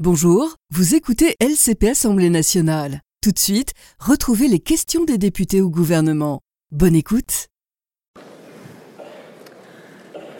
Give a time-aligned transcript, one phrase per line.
[0.00, 3.00] Bonjour, vous écoutez LCP Assemblée nationale.
[3.22, 6.40] Tout de suite, retrouvez les questions des députés au gouvernement.
[6.72, 7.46] Bonne écoute.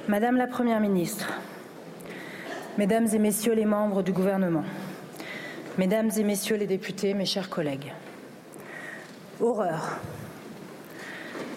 [0.08, 1.32] Madame la Première ministre,
[2.78, 4.64] Mesdames et Messieurs les membres du gouvernement,
[5.78, 7.92] Mesdames et Messieurs les députés, mes chers collègues,
[9.40, 10.00] horreur,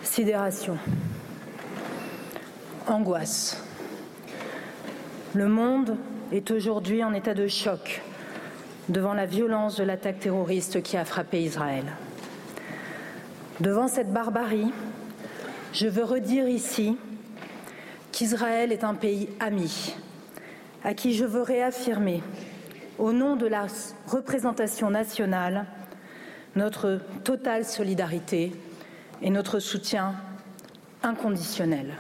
[0.04, 0.78] sidération,
[2.86, 3.60] angoisse.
[5.34, 5.98] Le monde
[6.32, 8.02] est aujourd'hui en état de choc
[8.90, 11.86] devant la violence de l'attaque terroriste qui a frappé Israël.
[13.60, 14.72] Devant cette barbarie,
[15.74, 16.98] je veux redire ici
[18.12, 19.96] qu'Israël est un pays ami,
[20.84, 22.22] à qui je veux réaffirmer,
[22.98, 23.68] au nom de la
[24.08, 25.66] représentation nationale,
[26.56, 28.52] notre totale solidarité
[29.22, 30.16] et notre soutien
[31.04, 31.94] inconditionnel.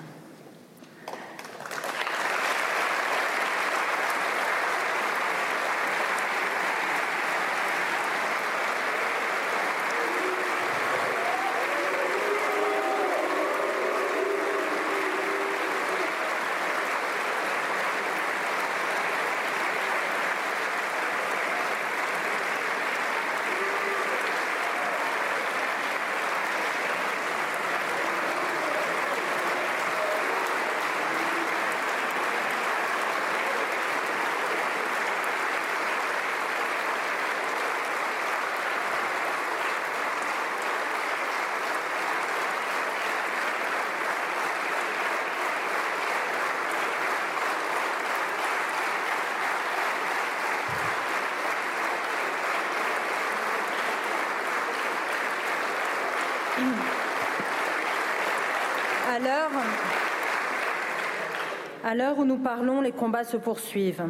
[61.88, 64.03] À l'heure où nous parlons, les combats se poursuivent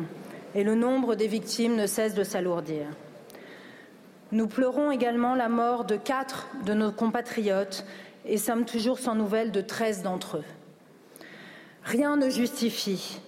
[0.55, 2.87] et le nombre des victimes ne cesse de s'alourdir.
[4.31, 7.85] Nous pleurons également la mort de quatre de nos compatriotes
[8.25, 10.43] et sommes toujours sans nouvelles de treize d'entre eux.
[11.83, 13.21] Rien ne justifie,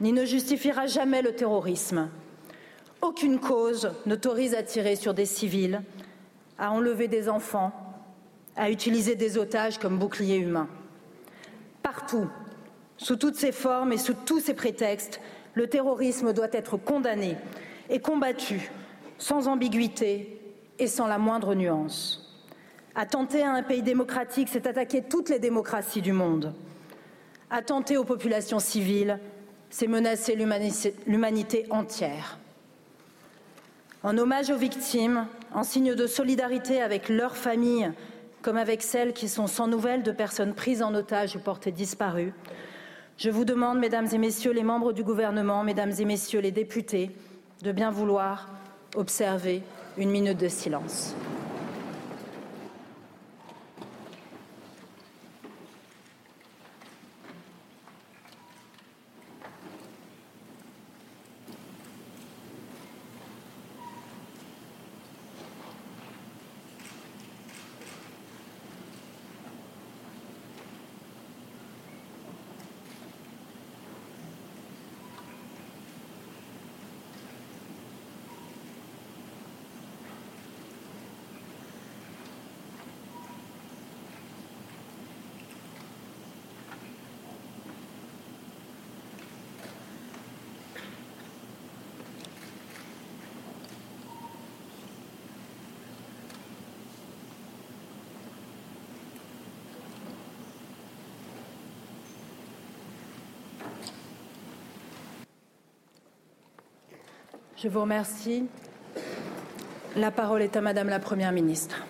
[0.00, 2.08] ni ne justifiera jamais le terrorisme.
[3.02, 5.82] Aucune cause n'autorise à tirer sur des civils,
[6.60, 7.72] à enlever des enfants,
[8.54, 10.68] à utiliser des otages comme boucliers humains.
[11.82, 12.28] Partout,
[12.98, 15.20] sous toutes ses formes et sous tous ses prétextes,
[15.54, 17.36] le terrorisme doit être condamné
[17.90, 18.70] et combattu
[19.18, 20.40] sans ambiguïté
[20.78, 22.22] et sans la moindre nuance.
[22.94, 26.54] Attenter à un pays démocratique, c'est attaquer toutes les démocraties du monde.
[27.50, 29.18] Attenter aux populations civiles,
[29.70, 30.36] c'est menacer
[31.06, 32.38] l'humanité entière.
[34.02, 37.92] En hommage aux victimes, en signe de solidarité avec leurs familles,
[38.42, 42.32] comme avec celles qui sont sans nouvelles de personnes prises en otage ou portées disparues,
[43.18, 47.10] je vous demande, Mesdames et Messieurs les membres du gouvernement, Mesdames et Messieurs les députés,
[47.62, 48.48] de bien vouloir
[48.94, 49.62] observer
[49.96, 51.14] une minute de silence.
[107.56, 108.44] Je vous remercie.
[109.96, 111.86] La parole est à Madame la Première ministre.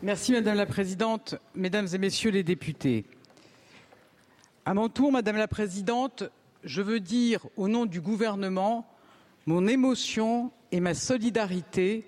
[0.00, 3.06] Merci Madame la Présidente, Mesdames et Messieurs les députés.
[4.64, 6.22] À mon tour, Madame la Présidente,
[6.62, 8.86] je veux dire au nom du gouvernement
[9.46, 12.06] mon émotion et ma solidarité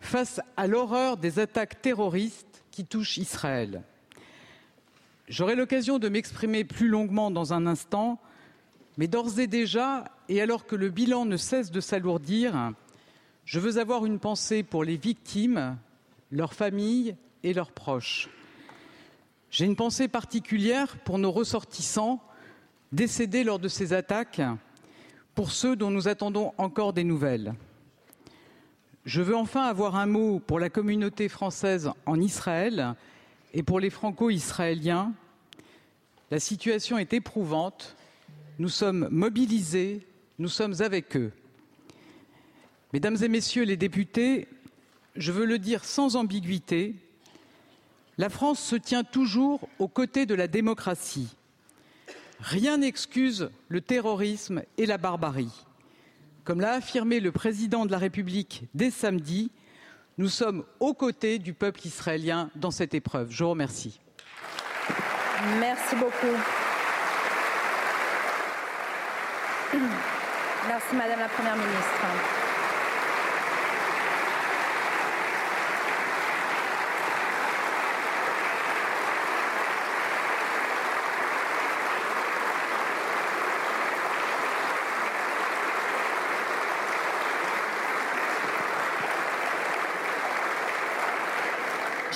[0.00, 3.82] face à l'horreur des attaques terroristes qui touchent Israël.
[5.28, 8.18] J'aurai l'occasion de m'exprimer plus longuement dans un instant
[9.00, 12.74] mais d'ores et déjà, et alors que le bilan ne cesse de s'alourdir,
[13.46, 15.78] je veux avoir une pensée pour les victimes,
[16.30, 18.28] leurs familles et leurs proches.
[19.50, 22.22] J'ai une pensée particulière pour nos ressortissants
[22.92, 24.42] décédés lors de ces attaques,
[25.34, 27.54] pour ceux dont nous attendons encore des nouvelles.
[29.06, 32.94] Je veux enfin avoir un mot pour la communauté française en Israël
[33.54, 35.14] et pour les franco-israéliens.
[36.30, 37.96] La situation est éprouvante
[38.60, 40.06] nous sommes mobilisés,
[40.38, 41.32] nous sommes avec eux.
[42.92, 44.48] Mesdames et Messieurs les députés,
[45.16, 46.94] je veux le dire sans ambiguïté,
[48.18, 51.34] la France se tient toujours aux côtés de la démocratie.
[52.38, 55.64] Rien n'excuse le terrorisme et la barbarie.
[56.44, 59.50] Comme l'a affirmé le président de la République dès samedi,
[60.18, 63.30] nous sommes aux côtés du peuple israélien dans cette épreuve.
[63.30, 64.00] Je vous remercie.
[65.58, 66.36] Merci beaucoup.
[69.72, 72.39] Merci Madame la Première ministre.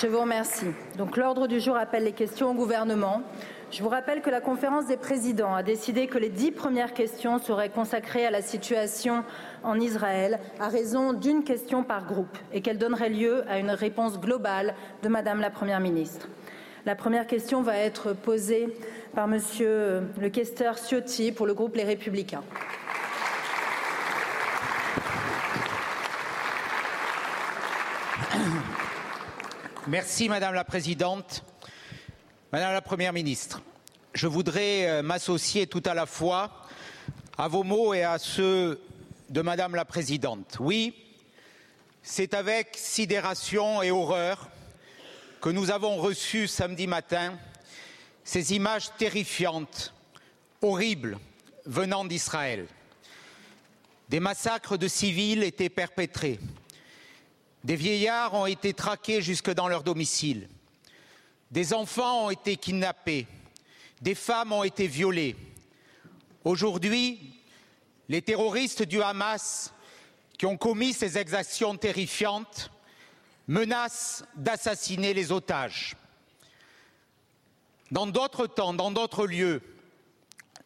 [0.05, 0.67] Je vous remercie.
[0.99, 3.23] Donc l'ordre du jour appelle les questions au gouvernement.
[3.71, 7.39] Je vous rappelle que la conférence des présidents a décidé que les dix premières questions
[7.39, 9.25] seraient consacrées à la situation
[9.63, 14.21] en Israël à raison d'une question par groupe et qu'elle donnerait lieu à une réponse
[14.21, 16.29] globale de Madame la Première ministre.
[16.85, 18.77] La première question va être posée
[19.15, 22.43] par Monsieur le questeur Ciotti pour le groupe Les Républicains.
[29.87, 31.45] Merci Madame la Présidente.
[32.53, 33.61] Madame la Première ministre,
[34.15, 36.65] je voudrais euh, m'associer tout à la fois
[37.37, 38.81] à vos mots et à ceux
[39.29, 40.57] de Madame la Présidente.
[40.59, 40.95] Oui,
[42.03, 44.49] c'est avec sidération et horreur
[45.43, 47.39] que nous avons reçu samedi matin
[48.23, 49.93] ces images terrifiantes,
[50.63, 51.19] horribles,
[51.67, 52.69] venant d'Israël.
[54.09, 56.41] Des massacres de civils étaient perpétrés.
[57.65, 60.49] Des vieillards ont été traqués jusque dans leur domicile.
[61.51, 63.27] Des enfants ont été kidnappés.
[64.03, 65.35] Des femmes ont été violées.
[66.45, 67.41] Aujourd'hui,
[68.11, 69.73] les terroristes du Hamas
[70.37, 72.71] qui ont commis ces exactions terrifiantes
[73.49, 75.97] menacent d'assassiner les otages.
[77.91, 79.63] Dans d'autres temps, dans d'autres lieux,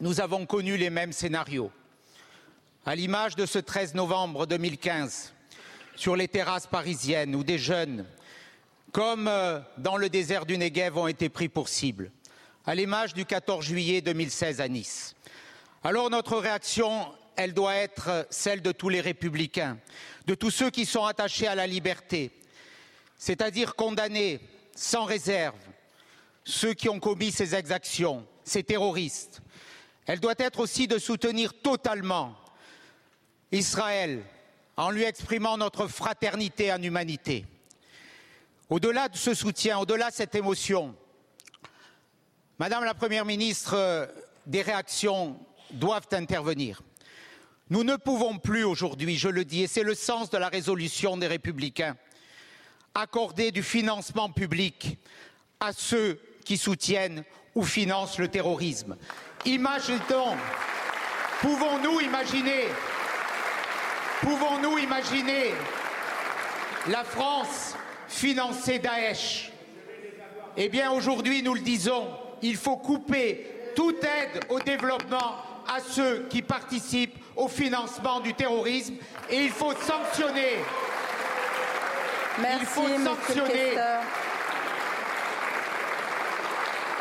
[0.00, 1.70] nous avons connu les mêmes scénarios.
[2.86, 5.34] À l'image de ce 13 novembre 2015,
[5.98, 8.06] sur les terrasses parisiennes où des jeunes,
[8.92, 12.12] comme euh, dans le désert du Negev, ont été pris pour cible,
[12.64, 15.16] à l'image du 14 juillet 2016 à Nice.
[15.82, 19.76] Alors notre réaction, elle doit être celle de tous les républicains,
[20.26, 22.30] de tous ceux qui sont attachés à la liberté,
[23.16, 24.38] c'est-à-dire condamner
[24.76, 25.58] sans réserve
[26.44, 29.42] ceux qui ont commis ces exactions, ces terroristes.
[30.06, 32.36] Elle doit être aussi de soutenir totalement
[33.50, 34.22] Israël,
[34.78, 37.44] en lui exprimant notre fraternité en humanité.
[38.70, 40.94] Au-delà de ce soutien, au-delà de cette émotion,
[42.60, 44.08] Madame la Première ministre,
[44.46, 45.36] des réactions
[45.72, 46.80] doivent intervenir.
[47.70, 51.16] Nous ne pouvons plus aujourd'hui, je le dis, et c'est le sens de la résolution
[51.16, 51.96] des Républicains,
[52.94, 54.96] accorder du financement public
[55.58, 57.24] à ceux qui soutiennent
[57.56, 58.96] ou financent le terrorisme.
[59.44, 60.36] Imaginons,
[61.40, 62.66] pouvons-nous imaginer
[64.22, 65.54] Pouvons-nous imaginer
[66.88, 67.76] la France
[68.08, 69.52] financer Daesh?
[70.56, 72.08] Eh bien, aujourd'hui, nous le disons,
[72.42, 75.36] il faut couper toute aide au développement
[75.68, 78.94] à ceux qui participent au financement du terrorisme
[79.30, 80.56] et il faut sanctionner.
[82.40, 83.74] Merci, il faut sanctionner.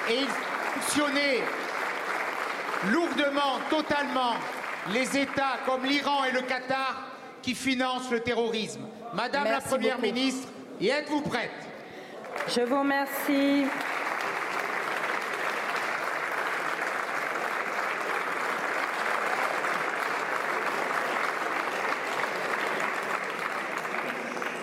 [0.09, 0.25] Et
[0.75, 1.41] sanctionner
[2.91, 4.35] lourdement, totalement,
[4.91, 7.06] les États comme l'Iran et le Qatar
[7.47, 8.81] qui financent le terrorisme.
[9.13, 10.49] Madame la Première ministre,
[10.81, 11.49] y êtes-vous prête?
[12.49, 13.63] Je vous remercie.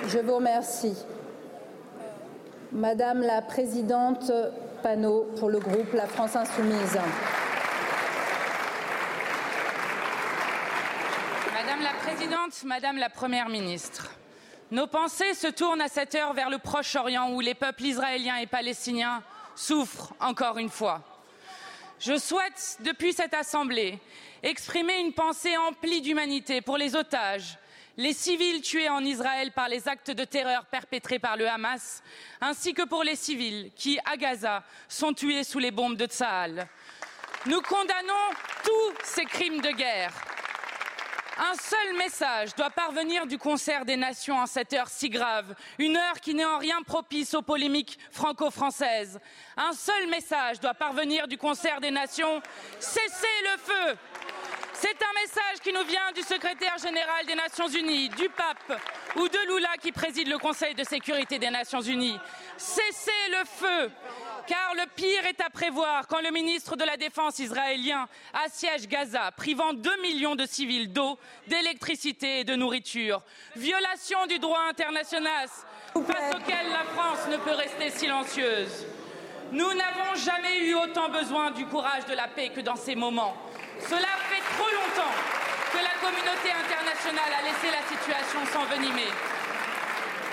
[0.06, 1.06] Je vous remercie.
[2.70, 4.30] Madame la Présidente
[4.82, 6.98] Panot pour le groupe La France Insoumise.
[12.64, 14.10] Madame la Première ministre,
[14.70, 18.46] nos pensées se tournent à cette heure vers le Proche-Orient où les peuples israéliens et
[18.46, 19.22] palestiniens
[19.54, 21.02] souffrent encore une fois.
[22.00, 23.98] Je souhaite, depuis cette Assemblée,
[24.42, 27.58] exprimer une pensée emplie d'humanité pour les otages,
[27.98, 32.02] les civils tués en Israël par les actes de terreur perpétrés par le Hamas,
[32.40, 36.68] ainsi que pour les civils qui, à Gaza, sont tués sous les bombes de Tsahal.
[37.46, 38.30] Nous condamnons
[38.64, 40.33] tous ces crimes de guerre
[41.36, 45.96] Un seul message doit parvenir du concert des nations en cette heure si grave, une
[45.96, 49.18] heure qui n'est en rien propice aux polémiques franco-françaises.
[49.56, 52.40] Un seul message doit parvenir du concert des nations,
[52.78, 53.98] cessez le feu
[54.74, 58.80] c'est un message qui nous vient du secrétaire général des Nations Unies, du pape
[59.16, 62.18] ou de Lula qui préside le Conseil de sécurité des Nations Unies.
[62.56, 63.90] Cessez le feu
[64.46, 68.06] car le pire est à prévoir quand le ministre de la Défense israélien
[68.44, 73.22] assiège Gaza, privant 2 millions de civils d'eau, d'électricité et de nourriture.
[73.56, 78.86] Violation du droit international face auquel la France ne peut rester silencieuse.
[79.52, 83.36] Nous n'avons jamais eu autant besoin du courage de la paix que dans ces moments.
[83.88, 85.14] Cela fait trop longtemps
[85.72, 89.08] que la communauté internationale a laissé la situation s'envenimer.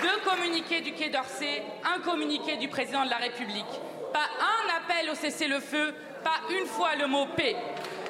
[0.00, 3.64] Deux communiqués du Quai d'Orsay, un communiqué du président de la République.
[4.12, 5.94] Pas un appel au cessez-le-feu,
[6.24, 7.56] pas une fois le mot paix.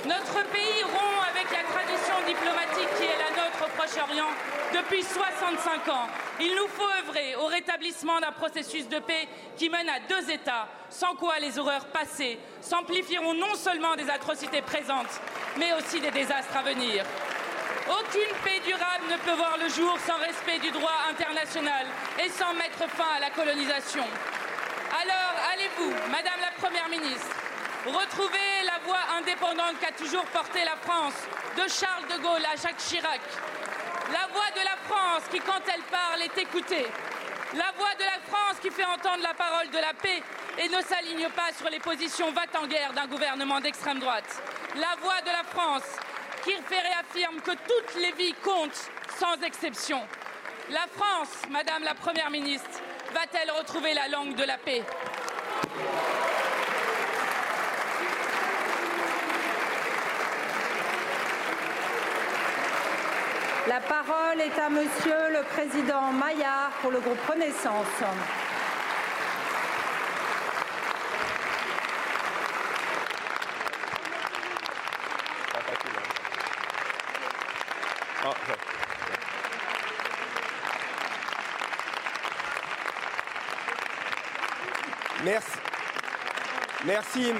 [0.05, 4.35] Notre pays rompt avec la tradition diplomatique qui est la nôtre au Proche-Orient
[4.75, 6.09] depuis 65 ans.
[6.41, 10.67] Il nous faut œuvrer au rétablissement d'un processus de paix qui mène à deux États,
[10.91, 15.21] sans quoi les horreurs passées s'amplifieront non seulement des atrocités présentes,
[15.57, 17.05] mais aussi des désastres à venir.
[17.89, 21.87] Aucune paix durable ne peut voir le jour sans respect du droit international
[22.19, 24.05] et sans mettre fin à la colonisation.
[25.01, 27.37] Alors, allez-vous, Madame la Première ministre,
[27.87, 31.15] retrouver la voix indépendante qu'a toujours portée la France,
[31.57, 33.21] de Charles de Gaulle à Jacques Chirac,
[34.13, 36.87] la voix de la France qui, quand elle parle, est écoutée,
[37.55, 40.23] la voix de la France qui fait entendre la parole de la paix
[40.59, 44.43] et ne s'aligne pas sur les positions va en guerre d'un gouvernement d'extrême droite,
[44.77, 45.89] la voix de la France
[46.45, 50.01] qui fait réaffirme que toutes les vies comptent sans exception.
[50.71, 52.81] La France, Madame la Première ministre,
[53.13, 54.83] va-t-elle retrouver la langue de la paix?
[63.73, 67.87] La parole est à Monsieur le Président Maillard pour le groupe Renaissance.
[86.85, 87.33] Merci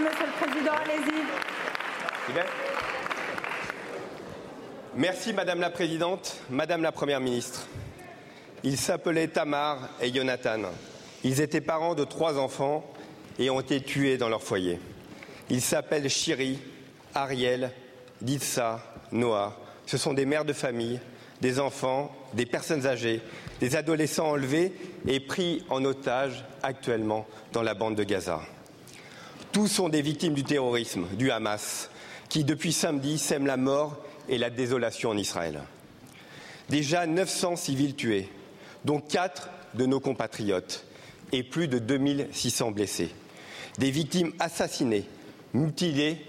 [0.00, 0.72] Monsieur le Président.
[0.84, 1.24] Allez-y.
[5.00, 7.66] Merci Madame la Présidente, Madame la Première ministre.
[8.62, 10.60] Ils s'appelaient Tamar et Jonathan.
[11.24, 12.84] Ils étaient parents de trois enfants
[13.38, 14.78] et ont été tués dans leur foyer.
[15.48, 16.58] Ils s'appellent Chiri,
[17.14, 17.72] Ariel,
[18.20, 19.56] Ditsa, Noah.
[19.86, 21.00] Ce sont des mères de famille,
[21.40, 23.22] des enfants, des personnes âgées,
[23.58, 24.70] des adolescents enlevés
[25.06, 28.42] et pris en otage actuellement dans la bande de Gaza.
[29.50, 31.88] Tous sont des victimes du terrorisme, du Hamas,
[32.28, 33.96] qui depuis samedi sème la mort
[34.30, 35.60] et la désolation en Israël.
[36.70, 38.28] Déjà 900 civils tués,
[38.84, 40.86] dont quatre de nos compatriotes,
[41.32, 43.10] et plus de 2600 blessés.
[43.78, 45.04] Des victimes assassinées,
[45.52, 46.24] mutilées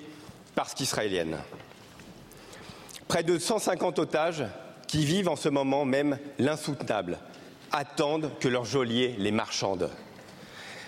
[0.56, 1.38] parce qu'israéliennes.
[3.08, 4.46] Près de 150 otages
[4.88, 7.20] qui vivent en ce moment même l'insoutenable,
[7.72, 9.90] attendent que leur geôlier les marchande.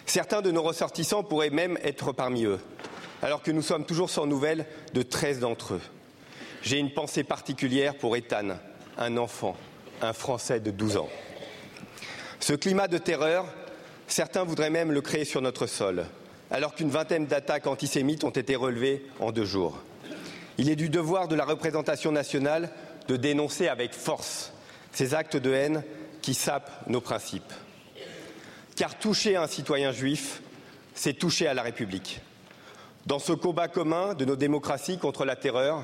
[0.06, 2.60] Certains de nos ressortissants pourraient même être parmi eux,
[3.22, 5.82] alors que nous sommes toujours sans nouvelles de 13 d'entre eux.
[6.64, 8.58] J'ai une pensée particulière pour Ethan,
[8.98, 9.58] un enfant,
[10.02, 11.10] un Français de 12 ans.
[12.40, 13.46] Ce climat de terreur,
[14.08, 16.06] certains voudraient même le créer sur notre sol,
[16.50, 19.78] alors qu'une vingtaine d'attaques antisémites ont été relevées en deux jours.
[20.58, 22.70] Il est du devoir de la représentation nationale
[23.10, 24.54] de dénoncer avec force
[24.94, 25.84] ces actes de haine
[26.22, 27.52] qui sapent nos principes.
[28.78, 30.42] Car toucher un citoyen juif,
[30.96, 32.22] c'est toucher à la République.
[33.06, 35.84] Dans ce combat commun de nos démocraties contre la terreur,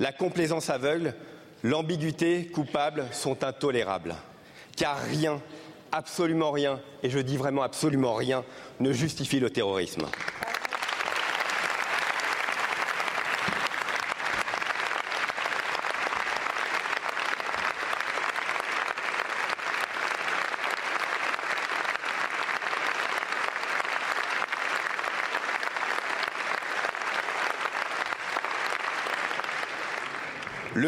[0.00, 1.14] la complaisance aveugle,
[1.62, 4.16] l'ambiguïté coupable sont intolérables.
[4.76, 5.40] Car rien,
[5.92, 8.42] absolument rien, et je dis vraiment absolument rien,
[8.80, 10.06] ne justifie le terrorisme.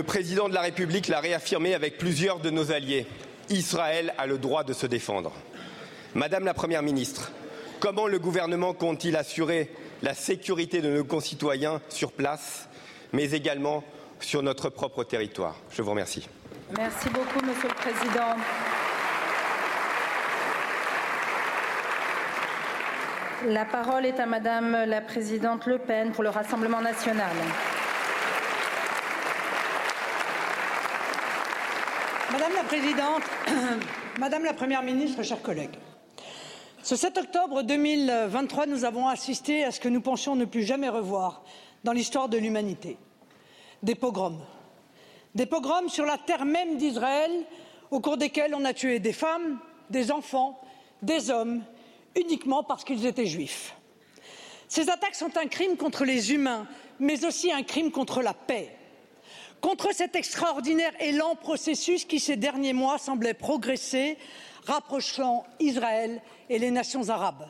[0.02, 3.06] Le président de la République l'a réaffirmé avec plusieurs de nos alliés.
[3.50, 5.32] Israël a le droit de se défendre.
[6.16, 7.30] Madame la Première ministre,
[7.78, 9.70] comment le gouvernement compte-t-il assurer
[10.02, 12.68] la sécurité de nos concitoyens sur place,
[13.12, 13.84] mais également
[14.18, 15.54] sur notre propre territoire?
[15.70, 16.28] Je vous remercie.
[16.76, 18.34] Merci beaucoup, Monsieur le Président.
[23.46, 27.30] La parole est à Madame la Présidente Le Pen pour le Rassemblement national.
[32.32, 33.22] Madame la Présidente,
[34.18, 35.76] Madame la Première ministre, chers collègues,
[36.82, 40.88] ce 7 octobre 2023, nous avons assisté à ce que nous pensions ne plus jamais
[40.88, 41.42] revoir
[41.84, 42.96] dans l'histoire de l'humanité.
[43.82, 44.40] Des pogroms.
[45.34, 47.30] Des pogroms sur la terre même d'Israël,
[47.90, 49.58] au cours desquels on a tué des femmes,
[49.90, 50.58] des enfants,
[51.02, 51.62] des hommes,
[52.16, 53.76] uniquement parce qu'ils étaient juifs.
[54.68, 56.66] Ces attaques sont un crime contre les humains,
[56.98, 58.74] mais aussi un crime contre la paix
[59.62, 64.18] contre cet extraordinaire et lent processus qui, ces derniers mois, semblait progresser,
[64.66, 67.48] rapprochant Israël et les nations arabes.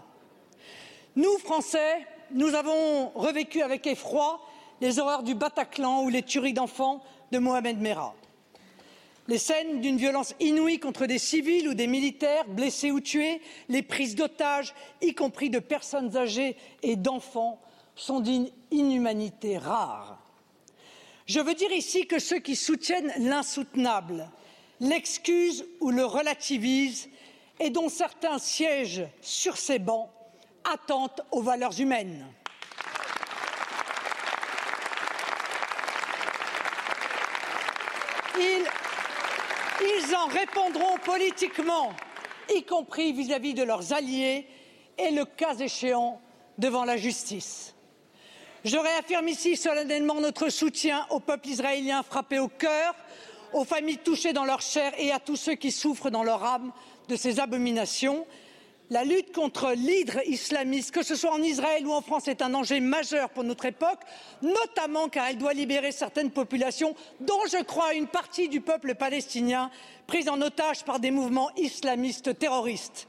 [1.16, 4.40] Nous, Français, nous avons revécu avec effroi
[4.80, 7.02] les horreurs du Bataclan ou les tueries d'enfants
[7.32, 8.14] de Mohamed Merah.
[9.28, 13.82] Les scènes d'une violence inouïe contre des civils ou des militaires blessés ou tués, les
[13.82, 17.60] prises d'otages, y compris de personnes âgées et d'enfants,
[17.94, 20.21] sont d'une inhumanité rare.
[21.26, 24.28] Je veux dire ici que ceux qui soutiennent l'insoutenable,
[24.80, 27.08] l'excusent ou le relativisent
[27.60, 30.10] et dont certains siègent sur ces bancs
[30.64, 32.26] attentent aux valeurs humaines.
[38.38, 41.92] Ils, en répondront politiquement,
[42.52, 44.46] y compris vis-à-vis -vis de leurs alliés
[44.98, 46.20] et, le cas échéant,
[46.58, 47.74] devant la justice.
[48.64, 52.94] Je réaffirme ici solennellement notre soutien au peuple israélien frappé au cœur,
[53.52, 56.70] aux familles touchées dans leur chair et à tous ceux qui souffrent dans leur âme
[57.08, 58.24] de ces abominations.
[58.88, 62.50] La lutte contre l'hydre islamiste, que ce soit en Israël ou en France, est un
[62.50, 64.00] danger majeur pour notre époque,
[64.42, 69.72] notamment car elle doit libérer certaines populations, dont je crois une partie du peuple palestinien,
[70.06, 73.08] prise en otage par des mouvements islamistes terroristes.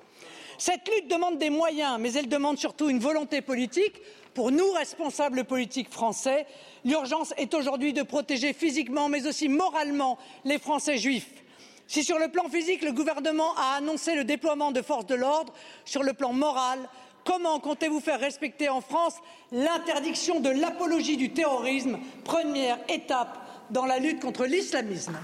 [0.57, 4.01] Cette lutte demande des moyens, mais elle demande surtout une volonté politique
[4.33, 6.45] pour nous, responsables politiques français,
[6.85, 11.43] l'urgence est aujourd'hui de protéger physiquement, mais aussi moralement, les Français juifs.
[11.87, 15.53] Si sur le plan physique, le gouvernement a annoncé le déploiement de forces de l'ordre,
[15.85, 16.79] sur le plan moral,
[17.25, 19.15] comment comptez-vous faire respecter en France
[19.51, 23.37] l'interdiction de l'apologie du terrorisme, première étape
[23.69, 25.17] dans la lutte contre l'islamisme?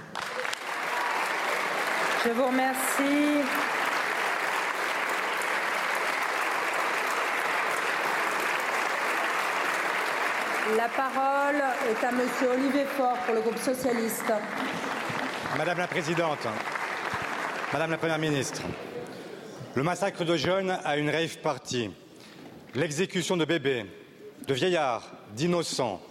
[2.25, 3.78] Je vous remercie.
[10.77, 14.31] La parole est à Monsieur Olivier Faure pour le groupe socialiste.
[15.57, 16.47] Madame la Présidente,
[17.73, 18.61] Madame la Première ministre,
[19.73, 21.89] le massacre de jeunes a une rave party,
[22.75, 23.85] l'exécution de bébés,
[24.47, 26.01] de vieillards, d'innocents,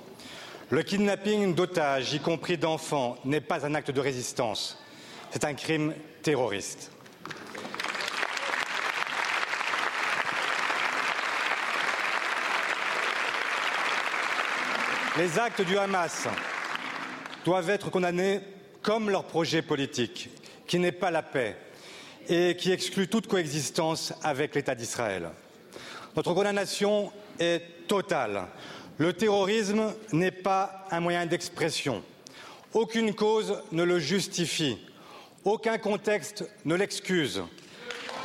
[0.70, 4.82] le kidnapping d'otages, y compris d'enfants, n'est pas un acte de résistance,
[5.30, 6.90] c'est un crime terroriste.
[15.18, 16.28] Les actes du Hamas
[17.44, 18.38] doivent être condamnés
[18.82, 20.30] comme leur projet politique,
[20.68, 21.56] qui n'est pas la paix
[22.28, 25.30] et qui exclut toute coexistence avec l'État d'Israël.
[26.14, 28.44] Notre condamnation est totale.
[28.98, 32.04] Le terrorisme n'est pas un moyen d'expression.
[32.72, 34.78] Aucune cause ne le justifie.
[35.42, 37.42] Aucun contexte ne l'excuse.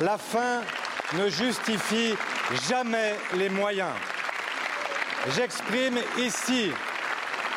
[0.00, 0.60] La fin
[1.14, 2.14] ne justifie
[2.68, 3.90] jamais les moyens.
[5.32, 6.70] J'exprime ici,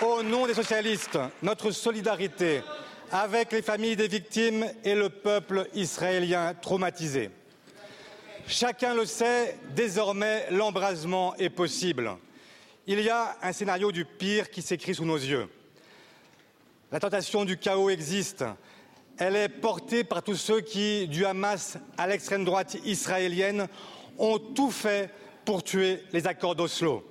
[0.01, 2.61] au nom des socialistes, notre solidarité
[3.11, 7.29] avec les familles des victimes et le peuple israélien traumatisé.
[8.47, 12.11] Chacun le sait, désormais l'embrasement est possible.
[12.85, 15.49] Il y a un scénario du pire qui s'écrit sous nos yeux.
[16.89, 18.45] La tentation du chaos existe.
[19.17, 23.67] Elle est portée par tous ceux qui, du Hamas à l'extrême droite israélienne,
[24.17, 25.09] ont tout fait
[25.43, 27.03] pour tuer les accords d'Oslo.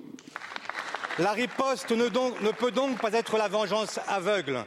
[1.19, 4.63] La riposte ne, peut donc pas être la vengeance aveugle.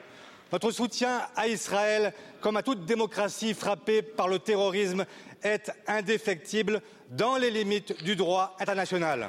[0.53, 5.07] Notre soutien à Israël, comme à toute démocratie frappée par le terrorisme,
[5.45, 9.29] est indéfectible dans les limites du droit international.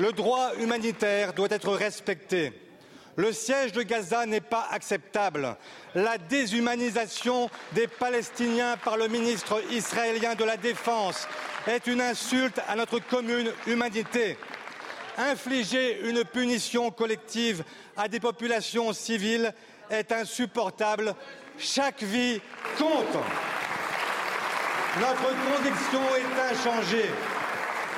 [0.00, 2.52] Le droit humanitaire doit être respecté.
[3.14, 5.54] Le siège de Gaza n'est pas acceptable.
[5.94, 11.28] La déshumanisation des Palestiniens par le ministre israélien de la Défense
[11.68, 14.36] est une insulte à notre commune humanité
[15.18, 17.64] infliger une punition collective
[17.96, 19.52] à des populations civiles
[19.90, 21.14] est insupportable.
[21.58, 22.40] Chaque vie
[22.78, 23.18] compte.
[25.00, 27.10] Notre conviction est inchangée.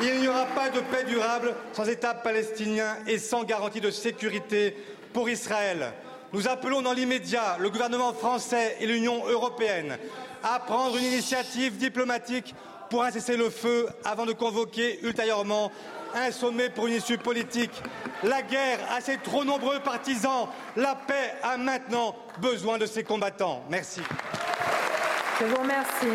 [0.03, 4.77] Il n'y aura pas de paix durable sans État palestinien et sans garantie de sécurité
[5.13, 5.93] pour Israël.
[6.33, 9.97] Nous appelons dans l'immédiat le gouvernement français et l'Union européenne
[10.43, 12.55] à prendre une initiative diplomatique
[12.91, 15.71] pour un cessez-le-feu avant de convoquer ultérieurement
[16.15, 17.83] un sommet pour une issue politique.
[18.23, 20.49] La guerre a ses trop nombreux partisans.
[20.77, 23.65] La paix a maintenant besoin de ses combattants.
[23.69, 24.01] Merci.
[25.41, 26.07] Je vous remercie.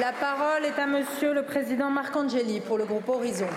[0.00, 3.48] La parole est à Monsieur le Président Marc Angeli pour le groupe Horizon.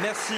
[0.00, 0.34] Merci,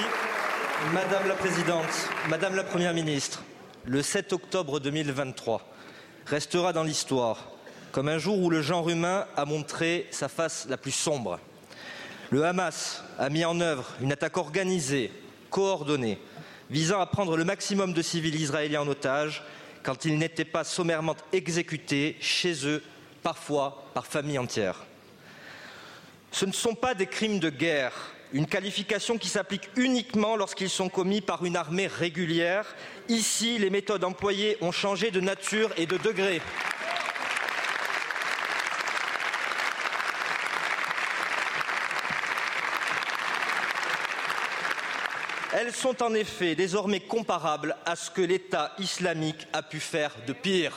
[0.93, 3.41] Madame la Présidente, Madame la Première ministre.
[3.85, 5.67] Le 7 octobre 2023
[6.27, 7.47] restera dans l'histoire
[7.91, 11.39] comme un jour où le genre humain a montré sa face la plus sombre.
[12.29, 15.11] Le Hamas a mis en œuvre une attaque organisée,
[15.49, 16.19] coordonnée,
[16.69, 19.43] visant à prendre le maximum de civils israéliens en otage
[19.81, 22.83] quand ils n'étaient pas sommairement exécutés chez eux
[23.23, 24.85] parfois par famille entière.
[26.31, 30.89] Ce ne sont pas des crimes de guerre, une qualification qui s'applique uniquement lorsqu'ils sont
[30.89, 32.75] commis par une armée régulière.
[33.09, 36.41] Ici, les méthodes employées ont changé de nature et de degré.
[45.53, 50.31] Elles sont en effet désormais comparables à ce que l'État islamique a pu faire de
[50.31, 50.73] pire.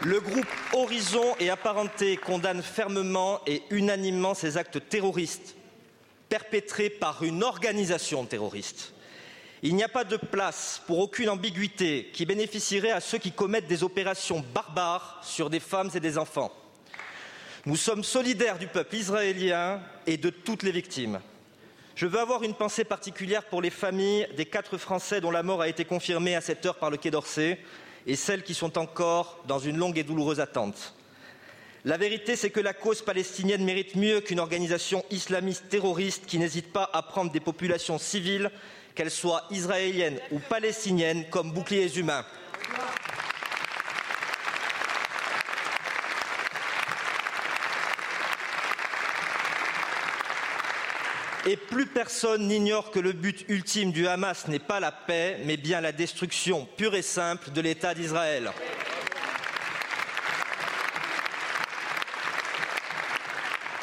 [0.00, 5.54] Le groupe Horizon et Apparenté condamne fermement et unanimement ces actes terroristes
[6.32, 8.94] perpétrés par une organisation terroriste.
[9.62, 13.66] Il n'y a pas de place pour aucune ambiguïté qui bénéficierait à ceux qui commettent
[13.66, 16.50] des opérations barbares sur des femmes et des enfants.
[17.66, 21.20] Nous sommes solidaires du peuple israélien et de toutes les victimes.
[21.96, 25.60] Je veux avoir une pensée particulière pour les familles des quatre Français dont la mort
[25.60, 27.58] a été confirmée à cette heure par le Quai d'Orsay
[28.06, 30.94] et celles qui sont encore dans une longue et douloureuse attente.
[31.84, 36.72] La vérité, c'est que la cause palestinienne mérite mieux qu'une organisation islamiste terroriste qui n'hésite
[36.72, 38.52] pas à prendre des populations civiles,
[38.94, 42.24] qu'elles soient israéliennes ou palestiniennes, comme boucliers humains.
[51.46, 55.56] Et plus personne n'ignore que le but ultime du Hamas n'est pas la paix, mais
[55.56, 58.52] bien la destruction pure et simple de l'État d'Israël.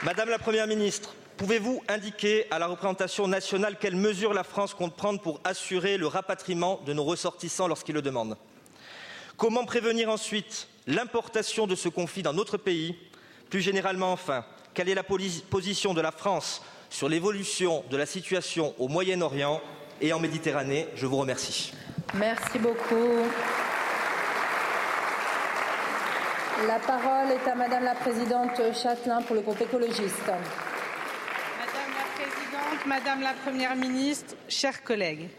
[0.03, 4.95] Madame la Première ministre, pouvez-vous indiquer à la représentation nationale quelles mesures la France compte
[4.95, 8.37] prendre pour assurer le rapatriement de nos ressortissants lorsqu'ils le demandent?
[9.35, 12.95] Comment prévenir ensuite l'importation de ce conflit dans notre pays?
[13.49, 18.73] Plus généralement, enfin, quelle est la position de la France sur l'évolution de la situation
[18.77, 19.59] au Moyen-Orient
[19.99, 20.87] et en Méditerranée?
[20.95, 21.73] Je vous remercie.
[22.13, 23.27] Merci beaucoup.
[26.67, 30.27] La parole est à Madame la Présidente Châtelain pour le groupe écologiste.
[30.27, 30.41] Madame
[31.95, 35.29] la Présidente, Madame la Première ministre, chers collègues,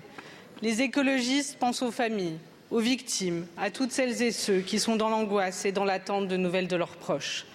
[0.62, 2.38] les écologistes pensent aux familles,
[2.70, 6.37] aux victimes, à toutes celles et ceux qui sont dans l'angoisse et dans l'attente de
[6.37, 7.46] nouvelles de leurs proches.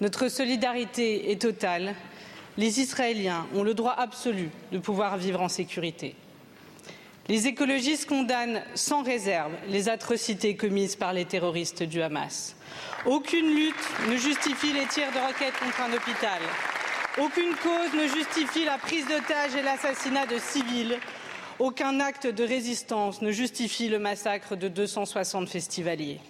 [0.00, 1.94] Notre solidarité est totale
[2.58, 6.16] les Israéliens ont le droit absolu de pouvoir vivre en sécurité.
[7.28, 12.56] Les écologistes condamnent sans réserve les atrocités commises par les terroristes du Hamas.
[13.04, 13.74] Aucune lutte
[14.08, 16.40] ne justifie les tirs de roquettes contre un hôpital.
[17.18, 20.98] Aucune cause ne justifie la prise d'otages et l'assassinat de civils.
[21.58, 26.20] Aucun acte de résistance ne justifie le massacre de 260 festivaliers.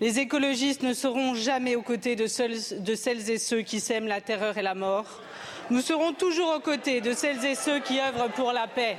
[0.00, 4.20] Les écologistes ne seront jamais aux côtés de, de celles et ceux qui sèment la
[4.20, 5.22] terreur et la mort.
[5.70, 8.96] Nous serons toujours aux côtés de celles et ceux qui œuvrent pour la paix.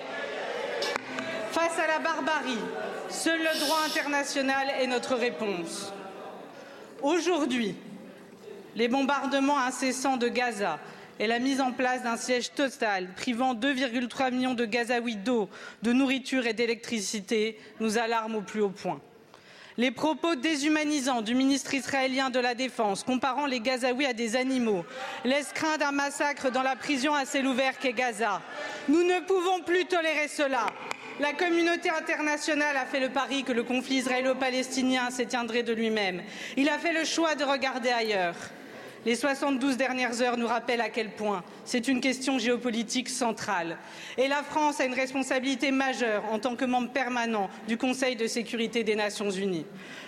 [1.51, 2.59] Face à la barbarie,
[3.09, 5.91] seul le droit international est notre réponse.
[7.01, 7.75] Aujourd'hui,
[8.75, 10.77] les bombardements incessants de Gaza
[11.17, 15.49] et la mise en place d'un siège total privant 2,3 millions de Gazaouis d'eau,
[15.81, 19.01] de nourriture et d'électricité nous alarment au plus haut point.
[19.75, 24.85] Les propos déshumanisants du ministre israélien de la Défense, comparant les Gazaouis à des animaux,
[25.25, 28.39] laissent craindre un massacre dans la prison à ciel ouvert qu'est Gaza.
[28.88, 30.67] Nous ne pouvons plus tolérer cela.
[31.19, 36.21] La communauté internationale a fait le pari que le conflit israélo-palestinien s'éteindrait de lui-même.
[36.55, 38.36] Il a fait le choix de regarder ailleurs.
[39.05, 43.77] Les 72 dernières heures nous rappellent à quel point c'est une question géopolitique centrale.
[44.17, 48.27] Et la France a une responsabilité majeure en tant que membre permanent du Conseil de
[48.27, 49.65] sécurité des Nations unies.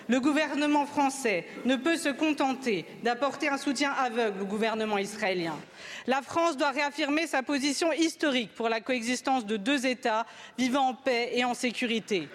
[0.07, 5.57] Le gouvernement français ne peut se contenter d'apporter un soutien aveugle au gouvernement israélien.
[6.07, 10.25] La France doit réaffirmer sa position historique pour la coexistence de deux États
[10.57, 12.27] vivant en paix et en sécurité.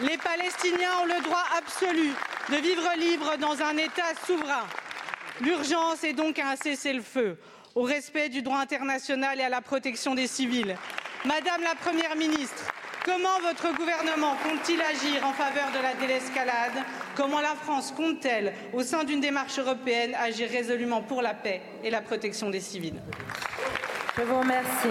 [0.00, 2.12] Les Palestiniens ont le droit absolu
[2.50, 4.66] de vivre libre dans un État souverain.
[5.40, 7.38] L'urgence est donc à un cessez-le-feu,
[7.74, 10.76] au respect du droit international et à la protection des civils.
[11.24, 12.73] Madame la Première ministre,
[13.04, 16.72] comment votre gouvernement compte-t-il agir en faveur de la désescalade
[17.14, 21.90] Comment la France compte-t-elle, au sein d'une démarche européenne, agir résolument pour la paix et
[21.90, 23.00] la protection des civils?
[24.16, 24.88] Je vous remercie.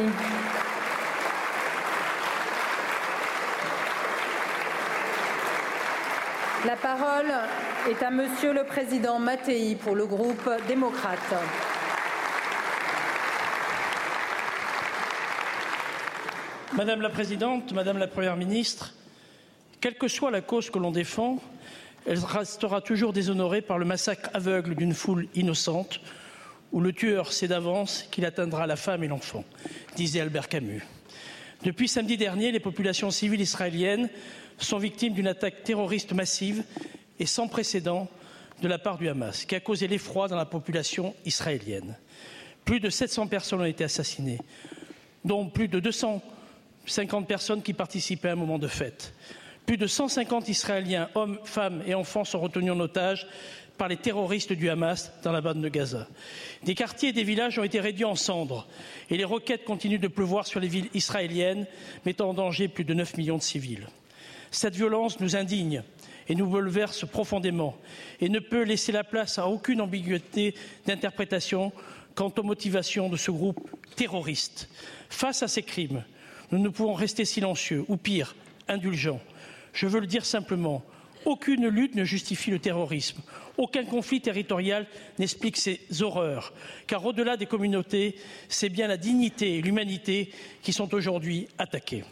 [6.65, 7.33] La parole
[7.89, 11.19] est à Monsieur le Président Mattei pour le groupe démocrate.
[16.75, 18.95] Madame la Présidente, Madame la Première ministre,
[19.79, 21.39] quelle que soit la cause que l'on défend,
[22.07, 25.99] elle restera toujours déshonorée par le massacre aveugle d'une foule innocente
[26.71, 29.45] où le tueur sait d'avance qu'il atteindra la femme et l'enfant,
[29.95, 30.83] disait Albert Camus.
[31.63, 34.09] Depuis samedi dernier, les populations civiles israéliennes
[34.57, 36.63] sont victimes d'une attaque terroriste massive
[37.19, 38.09] et sans précédent
[38.63, 41.97] de la part du Hamas, qui a causé l'effroi dans la population israélienne.
[42.65, 44.39] Plus de 700 personnes ont été assassinées,
[45.23, 45.79] dont plus de
[46.85, 49.13] 250 personnes qui participaient à un moment de fête.
[49.65, 53.27] Plus de 150 Israéliens, hommes, femmes et enfants, sont retenus en otage
[53.77, 56.07] par les terroristes du Hamas dans la bande de Gaza.
[56.63, 58.67] Des quartiers et des villages ont été réduits en cendres
[59.09, 61.65] et les roquettes continuent de pleuvoir sur les villes israéliennes,
[62.05, 63.87] mettant en danger plus de 9 millions de civils.
[64.51, 65.81] Cette violence nous indigne
[66.27, 67.75] et nous bouleverse profondément
[68.21, 70.53] et ne peut laisser la place à aucune ambiguïté
[70.85, 71.71] d'interprétation
[72.15, 74.69] quant aux motivations de ce groupe terroriste.
[75.09, 76.03] Face à ces crimes,
[76.53, 78.35] nous ne pouvons rester silencieux ou pire,
[78.67, 79.19] indulgents.
[79.73, 80.83] Je veux le dire simplement,
[81.25, 83.23] aucune lutte ne justifie le terrorisme.
[83.57, 84.85] Aucun conflit territorial
[85.17, 86.53] n'explique ces horreurs,
[86.85, 88.17] car au-delà des communautés,
[88.49, 92.03] c'est bien la dignité et l'humanité qui sont aujourd'hui attaquées.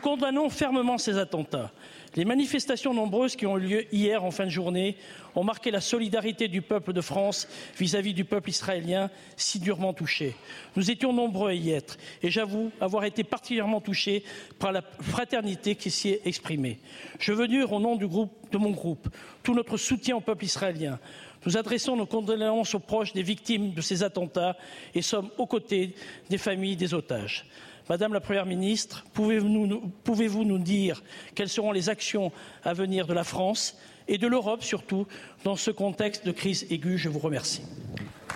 [0.00, 1.72] Condamnons fermement ces attentats.
[2.16, 4.96] Les manifestations nombreuses qui ont eu lieu hier en fin de journée
[5.34, 7.46] ont marqué la solidarité du peuple de France
[7.78, 10.34] vis-à-vis -vis du peuple israélien si durement touché.
[10.74, 14.24] Nous étions nombreux à y être et j'avoue avoir été particulièrement touché
[14.58, 16.78] par la fraternité qui s'y est exprimée.
[17.20, 19.08] Je veux dire au nom de mon groupe
[19.42, 20.98] tout notre soutien au peuple israélien.
[21.46, 24.56] Nous adressons nos condoléances aux proches des victimes de ces attentats
[24.94, 25.94] et sommes aux côtés
[26.30, 27.46] des familles des otages.
[27.88, 31.02] Madame la Première ministre, pouvez-vous nous dire
[31.34, 33.76] quelles seront les actions à venir de la France
[34.08, 35.06] et de l'Europe surtout
[35.44, 36.98] dans ce contexte de crise aiguë?
[36.98, 37.62] Je vous remercie.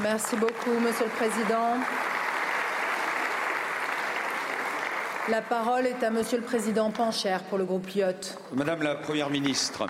[0.01, 1.77] Merci beaucoup, Monsieur le Président.
[5.29, 8.38] La parole est à Monsieur le Président Pancher pour le groupe Lyot.
[8.55, 9.87] Madame la Première ministre,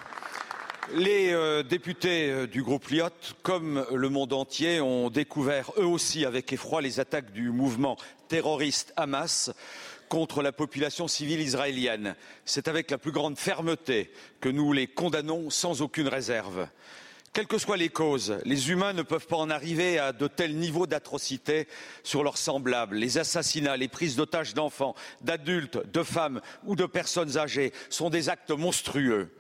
[0.95, 3.09] les euh, députés euh, du groupe Lyot,
[3.43, 7.97] comme le monde entier, ont découvert eux aussi avec effroi les attaques du mouvement
[8.29, 9.51] terroriste Hamas
[10.09, 12.15] contre la population civile israélienne.
[12.45, 16.69] C'est avec la plus grande fermeté que nous les condamnons sans aucune réserve.
[17.33, 20.55] Quelles que soient les causes, les humains ne peuvent pas en arriver à de tels
[20.55, 21.67] niveaux d'atrocité
[22.03, 22.97] sur leurs semblables.
[22.97, 28.29] Les assassinats, les prises d'otages d'enfants, d'adultes, de femmes ou de personnes âgées sont des
[28.29, 29.31] actes monstrueux.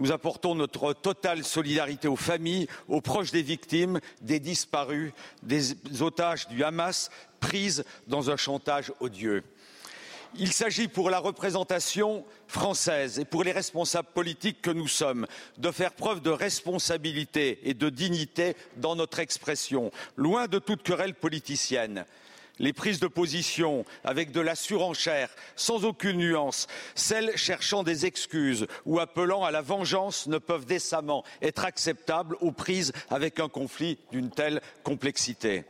[0.00, 6.48] Nous apportons notre totale solidarité aux familles, aux proches des victimes, des disparus, des otages
[6.48, 9.44] du Hamas prises dans un chantage odieux.
[10.36, 15.26] Il s'agit pour la représentation française et pour les responsables politiques que nous sommes
[15.58, 21.14] de faire preuve de responsabilité et de dignité dans notre expression, loin de toute querelle
[21.14, 22.06] politicienne
[22.60, 28.66] les prises de position avec de la surenchère, sans aucune nuance, celles cherchant des excuses
[28.84, 33.98] ou appelant à la vengeance ne peuvent décemment être acceptables aux prises avec un conflit
[34.12, 35.64] d'une telle complexité.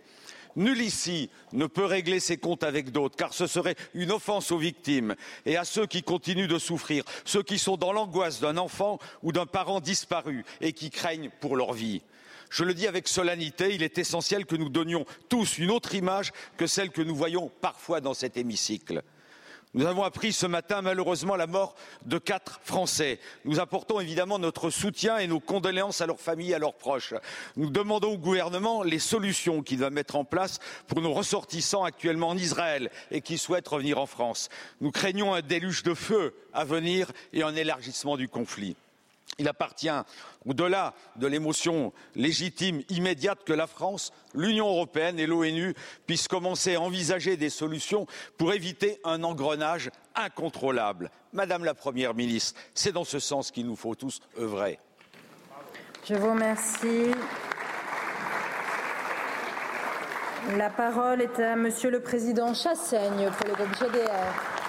[0.57, 4.59] Nul ici ne peut régler ses comptes avec d'autres, car ce serait une offense aux
[4.59, 5.15] victimes
[5.47, 9.31] et à ceux qui continuent de souffrir, ceux qui sont dans l'angoisse d'un enfant ou
[9.31, 12.03] d'un parent disparu et qui craignent pour leur vie.
[12.51, 16.33] Je le dis avec solennité, il est essentiel que nous donnions tous une autre image
[16.57, 19.03] que celle que nous voyons parfois dans cet hémicycle.
[19.73, 23.21] Nous avons appris ce matin, malheureusement, la mort de quatre Français.
[23.45, 27.15] Nous apportons évidemment notre soutien et nos condoléances à leurs familles et à leurs proches.
[27.55, 30.59] Nous demandons au gouvernement les solutions qu'il va mettre en place
[30.89, 34.49] pour nos ressortissants actuellement en Israël et qui souhaitent revenir en France.
[34.81, 38.75] Nous craignons un déluge de feu à venir et un élargissement du conflit.
[39.41, 39.89] Il appartient,
[40.45, 45.75] au-delà de l'émotion légitime immédiate que la France, l'Union européenne et l'ONU
[46.07, 51.11] puissent commencer à envisager des solutions pour éviter un engrenage incontrôlable.
[51.33, 54.79] Madame la Première ministre, c'est dans ce sens qu'il nous faut tous œuvrer.
[56.07, 57.15] Je vous remercie.
[60.55, 64.60] La parole est à Monsieur le Président Chassaigne pour le groupe GDR.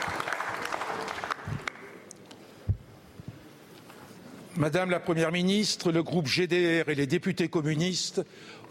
[4.62, 8.22] Madame la Première ministre, le groupe GDR et les députés communistes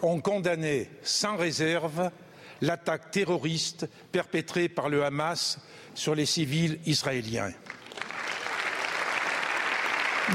[0.02, 2.12] ont condamné sans réserve
[2.60, 5.58] l'attaque terroriste perpétrée par le Hamas
[5.96, 7.50] sur les civils israéliens.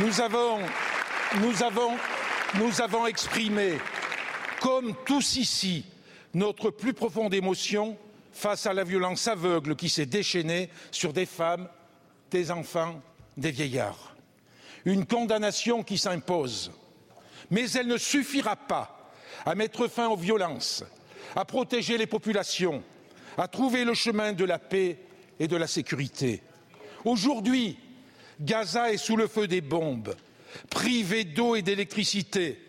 [0.01, 0.59] Nous avons,
[1.39, 1.95] nous avons,
[2.55, 3.77] nous avons exprimé,
[4.59, 5.85] comme tous ici,
[6.33, 7.97] notre plus profonde émotion
[8.33, 11.69] face à la violence aveugle qui s'est déchaînée sur des femmes,
[12.29, 13.01] des enfants,
[13.37, 14.14] des vieillards
[14.85, 16.71] une condamnation qui s'impose.
[17.51, 19.11] Mais elle ne suffira pas
[19.45, 20.83] à mettre fin aux violences,
[21.35, 22.83] à protéger les populations,
[23.37, 24.99] à trouver le chemin de la paix
[25.39, 26.41] et de la sécurité.
[27.03, 27.77] Aujourd'hui,
[28.39, 30.15] Gaza est sous le feu des bombes,
[30.69, 32.59] privé d'eau et d'électricité.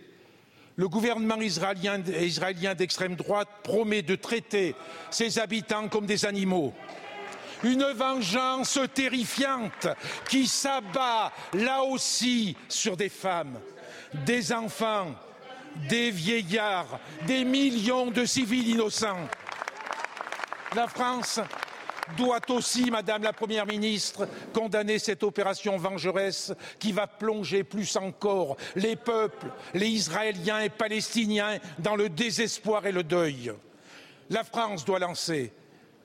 [0.77, 4.75] Le gouvernement israélien, israélien d'extrême droite promet de traiter
[5.11, 6.75] ses habitants comme des animaux
[7.65, 9.89] une vengeance terrifiante
[10.29, 13.59] qui s'abat là aussi sur des femmes,
[14.25, 15.15] des enfants,
[15.89, 19.29] des vieillards, des millions de civils innocents.
[20.75, 21.41] La France
[22.17, 28.57] doit aussi, Madame la Première ministre, condamner cette opération vengeresse qui va plonger plus encore
[28.77, 33.53] les peuples, les Israéliens et Palestiniens, dans le désespoir et le deuil.
[34.31, 35.53] La France doit lancer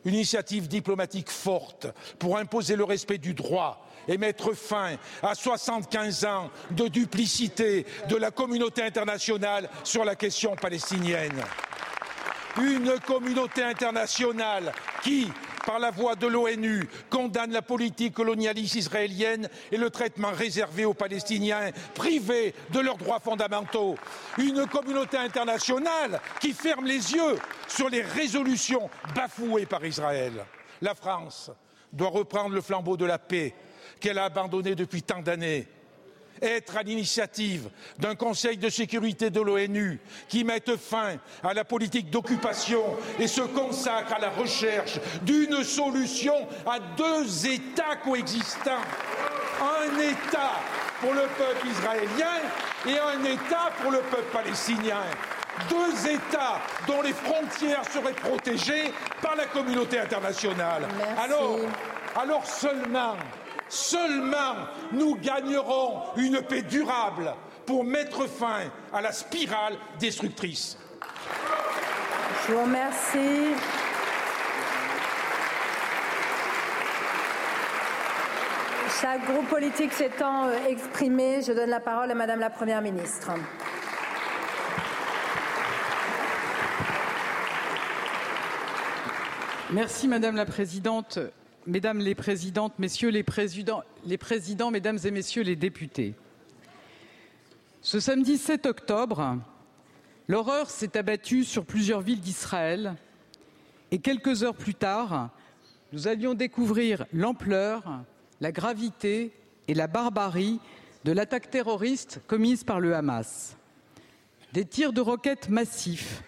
[0.06, 1.88] une initiative diplomatique forte
[2.20, 8.16] pour imposer le respect du droit et mettre fin à 75 ans de duplicité de
[8.16, 11.44] la communauté internationale sur la question palestinienne.
[12.58, 15.32] Une communauté internationale qui,
[15.66, 20.94] par la voix de l'ONU, condamne la politique colonialiste israélienne et le traitement réservé aux
[20.94, 23.96] Palestiniens privés de leurs droits fondamentaux.
[24.38, 27.38] Une communauté internationale qui ferme les yeux
[27.68, 30.46] sur les résolutions bafouées par Israël.
[30.82, 31.52] La France
[31.94, 33.54] doit reprendre le flambeau de la paix
[34.00, 35.68] qu'elle a abandonné depuis tant d'années
[36.42, 42.10] être à l'initiative d'un Conseil de sécurité de l'ONU qui mette fin à la politique
[42.10, 42.84] d'occupation
[43.20, 48.72] et se consacre à la recherche d'une solution à deux États coexistants.
[49.62, 50.60] Un État
[51.00, 52.42] pour le peuple israélien
[52.88, 55.04] et un État pour le peuple palestinien
[55.70, 60.88] deux États dont les frontières seraient protégées par la communauté internationale.
[61.22, 61.60] Alors,
[62.16, 63.16] alors seulement
[63.70, 67.34] Seulement nous gagnerons une paix durable
[67.66, 70.78] pour mettre fin à la spirale destructrice.
[72.48, 73.56] Je vous remercie.
[79.02, 83.32] Chaque groupe politique s'étant euh, exprimé, je donne la parole à Madame la Première ministre.
[89.72, 91.18] Merci Madame la Présidente.
[91.68, 96.16] Mesdames les présidentes, Messieurs les présidents, les présidents, Mesdames et Messieurs les députés.
[97.82, 99.38] Ce samedi 7 octobre,
[100.28, 102.96] l'horreur s'est abattue sur plusieurs villes d'Israël
[103.92, 105.30] et quelques heures plus tard,
[105.94, 108.04] nous allions découvrir l'ampleur,
[108.40, 109.32] la gravité
[109.68, 110.60] et la barbarie
[111.04, 113.56] de l'attaque terroriste commise par le Hamas.
[114.54, 116.24] Des tirs de roquettes massifs,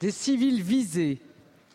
[0.00, 1.18] des civils visés,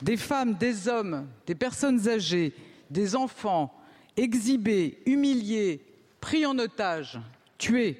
[0.01, 2.53] des femmes, des hommes, des personnes âgées,
[2.93, 3.73] des enfants
[4.15, 5.81] exhibés, humiliés,
[6.21, 7.19] pris en otage,
[7.57, 7.99] tués.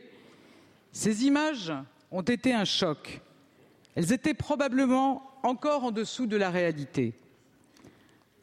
[0.92, 1.74] Ces images
[2.12, 3.20] ont été un choc.
[3.96, 7.14] Elles étaient probablement encore en dessous de la réalité.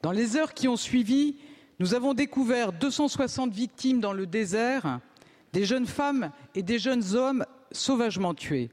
[0.02, 1.36] Dans les heures qui ont suivi,
[1.78, 5.00] nous avons découvert 260 victimes dans le désert,
[5.52, 8.70] des jeunes femmes et des jeunes hommes sauvagement tués.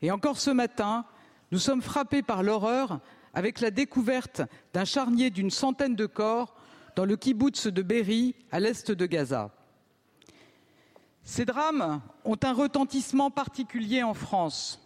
[0.00, 1.04] Et encore ce matin,
[1.50, 3.00] nous sommes frappés par l'horreur
[3.34, 6.54] avec la découverte d'un charnier d'une centaine de corps
[6.98, 9.54] dans le kibbutz de Berry, à l'est de Gaza.
[11.22, 14.84] Ces drames ont un retentissement particulier en France.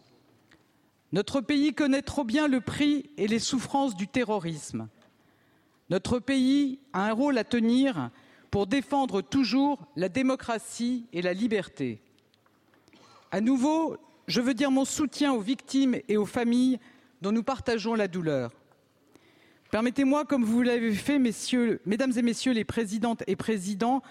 [1.13, 4.89] Notre pays connaît trop bien le prix et les souffrances du terrorisme.
[5.89, 8.11] Notre pays a un rôle à tenir
[8.51, 12.03] pour défendre toujours la démocratie et la liberté.
[13.31, 16.79] À nouveau, je veux dire mon soutien aux victimes et aux familles
[17.23, 18.53] dont nous partageons la douleur.
[19.73, 24.03] Permettez-moi, comme vous l'avez fait, mesdames et messieurs les présidentes et présidents,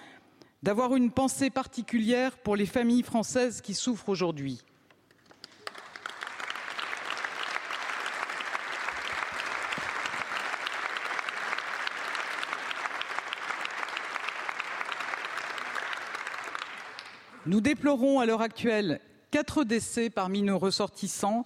[0.64, 4.64] d'avoir une pensée particulière pour les familles françaises qui souffrent aujourd'hui.
[17.46, 19.00] Nous déplorons à l'heure actuelle
[19.30, 21.46] quatre décès parmi nos ressortissants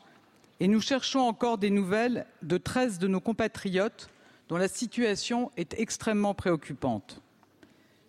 [0.60, 4.10] et nous cherchons encore des nouvelles de 13 de nos compatriotes
[4.48, 7.22] dont la situation est extrêmement préoccupante.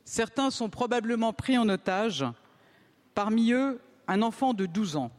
[0.04, 2.24] Certains sont probablement pris en otage,
[3.14, 5.10] parmi eux un enfant de 12 ans.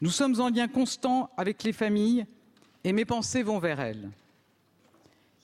[0.00, 2.26] Nous sommes en lien constant avec les familles
[2.82, 4.10] et mes pensées vont vers elles.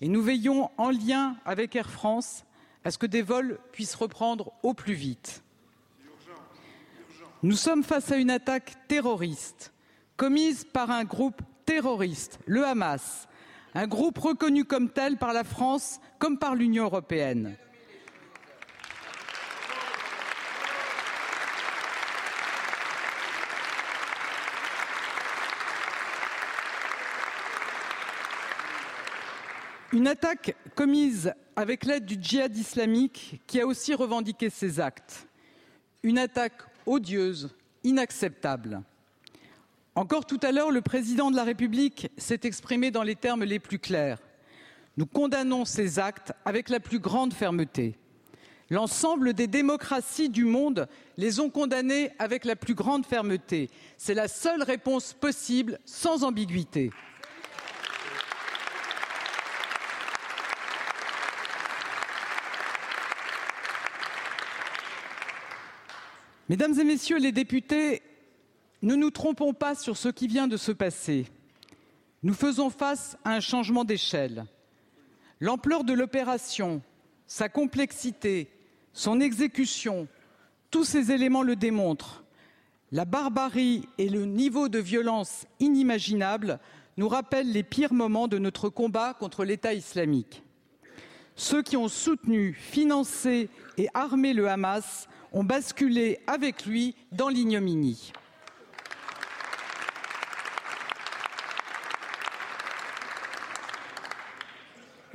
[0.00, 2.44] Et nous veillons en lien avec Air France
[2.84, 5.42] à ce que des vols puissent reprendre au plus vite.
[7.42, 9.72] Nous sommes face à une attaque terroriste
[10.16, 13.28] commise par un groupe terroriste, le Hamas,
[13.74, 17.56] un groupe reconnu comme tel par la France comme par l'Union européenne.
[29.92, 35.26] Une attaque commise avec l'aide du djihad islamique qui a aussi revendiqué ses actes.
[36.02, 38.82] Une attaque odieuse, inacceptable.
[39.96, 43.58] Encore tout à l'heure, le président de la République s'est exprimé dans les termes les
[43.58, 44.18] plus clairs.
[44.98, 47.96] Nous condamnons ces actes avec la plus grande fermeté.
[48.68, 50.86] L'ensemble des démocraties du monde
[51.16, 53.70] les ont condamnés avec la plus grande fermeté.
[53.96, 56.90] C'est la seule réponse possible, sans ambiguïté.
[66.50, 68.02] Mesdames et Messieurs les députés,
[68.82, 71.26] ne nous trompons pas sur ce qui vient de se passer.
[72.22, 74.46] Nous faisons face à un changement d'échelle.
[75.40, 76.82] L'ampleur de l'opération,
[77.26, 78.48] sa complexité,
[78.92, 80.08] son exécution,
[80.70, 82.24] tous ces éléments le démontrent.
[82.92, 86.58] La barbarie et le niveau de violence inimaginable
[86.96, 90.42] nous rappellent les pires moments de notre combat contre l'État islamique.
[91.34, 98.12] Ceux qui ont soutenu, financé et armé le Hamas ont basculé avec lui dans l'ignominie.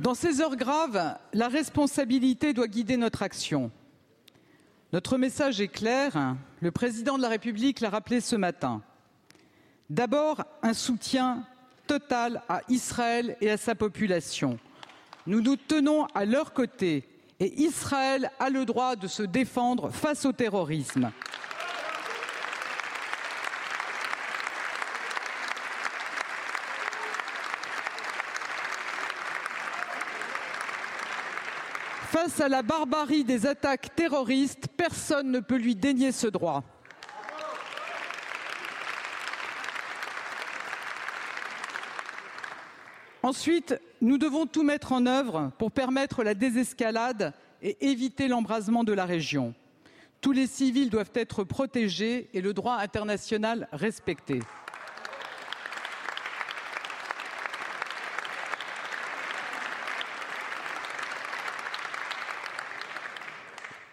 [0.01, 3.69] Dans ces heures graves, la responsabilité doit guider notre action.
[4.93, 8.81] Notre message est clair, le président de la République l'a rappelé ce matin.
[9.91, 11.45] D'abord, un soutien
[11.85, 14.57] total à Israël et à sa population.
[15.27, 17.07] Nous nous tenons à leur côté
[17.39, 21.11] et Israël a le droit de se défendre face au terrorisme.
[32.11, 36.61] Face à la barbarie des attaques terroristes, personne ne peut lui dénier ce droit.
[43.23, 47.31] Ensuite, nous devons tout mettre en œuvre pour permettre la désescalade
[47.61, 49.53] et éviter l'embrasement de la région.
[50.19, 54.41] Tous les civils doivent être protégés et le droit international respecté.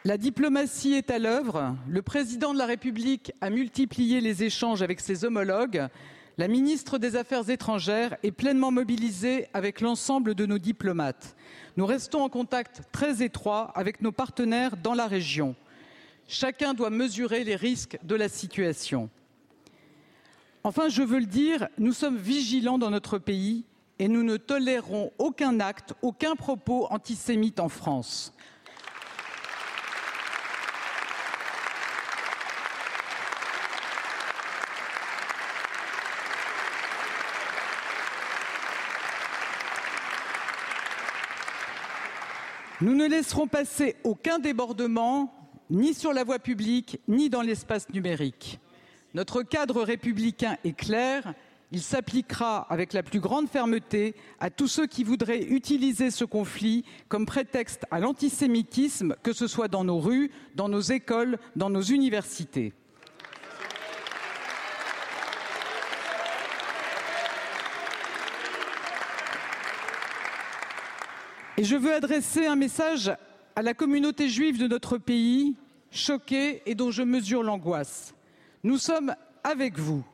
[0.09, 1.77] La diplomatie est à l'œuvre.
[1.87, 5.87] Le président de la République a multiplié les échanges avec ses homologues
[6.39, 11.37] la ministre des Affaires étrangères est pleinement mobilisée avec l'ensemble de nos diplomates.
[11.77, 15.55] Nous restons en contact très étroit avec nos partenaires dans la région.
[16.27, 19.11] Chacun doit mesurer les risques de la situation.
[20.65, 23.65] Enfin, je veux le dire, nous sommes vigilants dans notre pays
[23.99, 28.33] et nous ne tolérerons aucun acte, aucun propos antisémite en France.
[42.81, 45.35] Nous ne laisserons passer aucun débordement,
[45.68, 48.61] ni sur la voie publique, ni dans l'espace numérique.
[49.14, 51.35] Notre cadre républicain est clair.
[51.72, 56.85] Il s'appliquera avec la plus grande fermeté à tous ceux qui voudraient utiliser ce conflit
[57.09, 61.83] comme prétexte à l'antisémitisme, que ce soit dans nos rues, dans nos écoles, dans nos
[61.83, 62.74] universités.
[71.59, 73.11] Et je veux adresser un message
[73.57, 75.57] à la communauté juive de notre pays,
[75.91, 78.15] choquée et dont je mesure l'angoisse.
[78.63, 80.05] Nous sommes avec vous.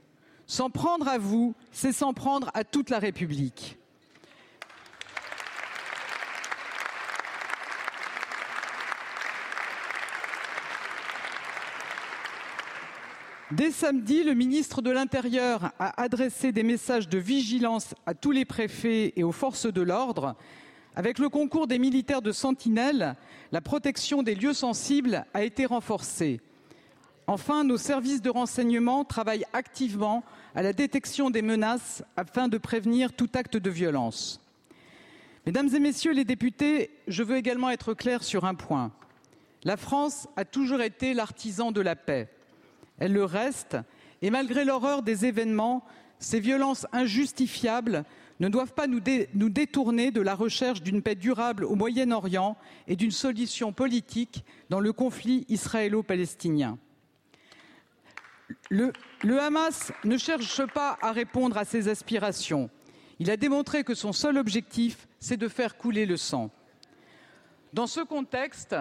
[0.47, 3.77] S'en prendre à vous, c'est s'en prendre à toute la République.
[13.51, 18.47] Dès samedi, le ministre de l'Intérieur a adressé des messages de vigilance à tous les
[18.47, 20.37] préfets et aux forces de l'ordre.
[20.97, 23.17] Avec le concours des militaires de Sentinelle,
[23.51, 26.41] la protection des lieux sensibles a été renforcée.
[27.27, 30.23] Enfin, nos services de renseignement travaillent activement
[30.55, 34.41] à la détection des menaces afin de prévenir tout acte de violence.
[35.47, 38.93] Mesdames et messieurs les députés, je veux également être clair sur un point.
[39.65, 42.29] La France a toujours été l'artisan de la paix.
[42.99, 43.77] Elle le reste,
[44.23, 45.85] et malgré l'horreur des événements,
[46.19, 48.05] ces violences injustifiables
[48.41, 52.57] ne doivent pas nous, dé nous détourner de la recherche d'une paix durable au Moyen-Orient
[52.89, 56.78] et d'une solution politique dans le conflit israélo-palestinien.
[58.70, 62.70] Le, le, Hamas ne cherche pas à répondre à ces aspirations.
[63.18, 66.51] Il a démontré que son seul objectif, c'est de faire couler le sang.
[67.72, 68.76] Dans ce contexte,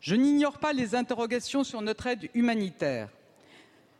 [0.00, 3.08] je n'ignore pas les interrogations sur notre aide humanitaire.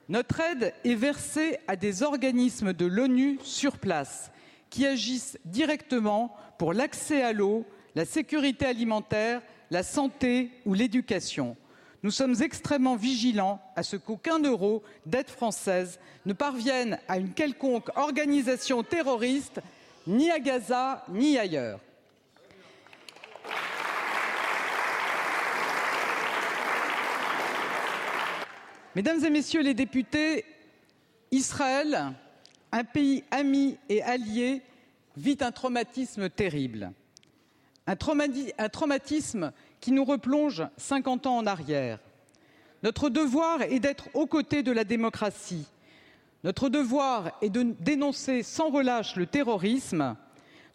[0.08, 4.32] Notre aide est versée à des organismes de l'ONU sur place
[4.70, 11.56] qui agissent directement pour l'accès à l'eau, la sécurité alimentaire, la santé ou l'éducation.
[12.02, 17.90] Nous sommes extrêmement vigilants à ce qu'aucun euro d'aide française ne parvienne à une quelconque
[17.96, 19.60] organisation terroriste,
[20.06, 21.80] ni à Gaza, ni ailleurs.
[28.96, 30.44] Mesdames et Messieurs les députés,
[31.30, 32.12] Israël,
[32.72, 34.62] un pays ami et allié,
[35.16, 36.92] vit un traumatisme terrible.
[37.86, 37.96] Un,
[38.68, 41.98] traumatisme qui nous replonge 50 ans en arrière.
[42.82, 45.66] Notre devoir est d'être aux côtés de la démocratie.
[46.44, 50.16] Notre devoir est de dénoncer sans relâche le terrorisme.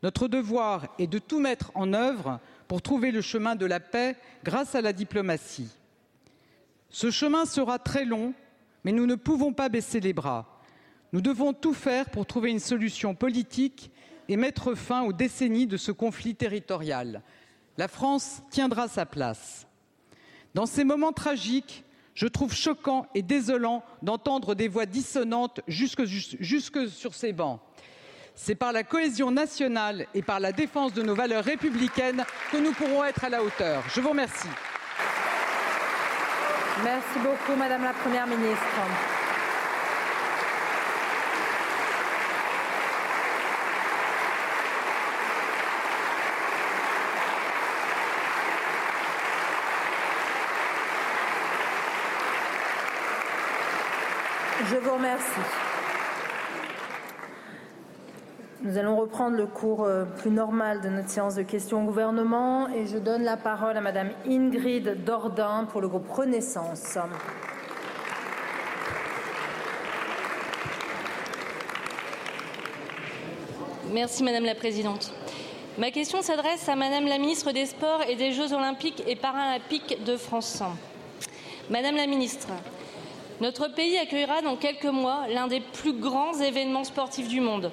[0.04, 4.16] Notre devoir est de tout mettre en œuvre pour trouver le chemin de la paix
[4.44, 5.72] grâce à la diplomatie.
[6.90, 8.34] Ce chemin sera très long,
[8.84, 10.55] mais nous ne pouvons pas baisser les bras.
[11.14, 13.92] Nous devons tout faire pour trouver une solution politique
[14.28, 17.22] et mettre fin aux décennies de ce conflit territorial.
[17.78, 19.68] La France tiendra sa place.
[20.54, 21.84] Dans ces moments tragiques,
[22.14, 27.60] je trouve choquant et désolant d'entendre des voix dissonantes jusque, sur ces bancs.
[28.34, 32.72] C'est par la cohésion nationale et par la défense de nos valeurs républicaines que nous
[32.72, 33.84] pourrons être à la hauteur.
[33.94, 34.48] Je vous remercie.
[36.84, 38.66] Merci beaucoup, Madame la Première ministre.
[54.68, 55.40] Je vous remercie.
[58.64, 62.68] Nous allons reprendre le cours euh, plus normal de notre séance de questions au gouvernement
[62.70, 66.98] et je donne la parole à Madame Ingrid Dordain pour le groupe Renaissance.
[73.94, 75.14] Merci Madame la Présidente.
[75.78, 80.04] Ma question s'adresse à Madame la Ministre des Sports et des Jeux Olympiques et Paralympiques
[80.04, 80.64] de France.
[81.70, 82.48] Madame la Ministre,
[83.42, 87.72] notre pays accueillera dans quelques mois l'un des plus grands événements sportifs du monde.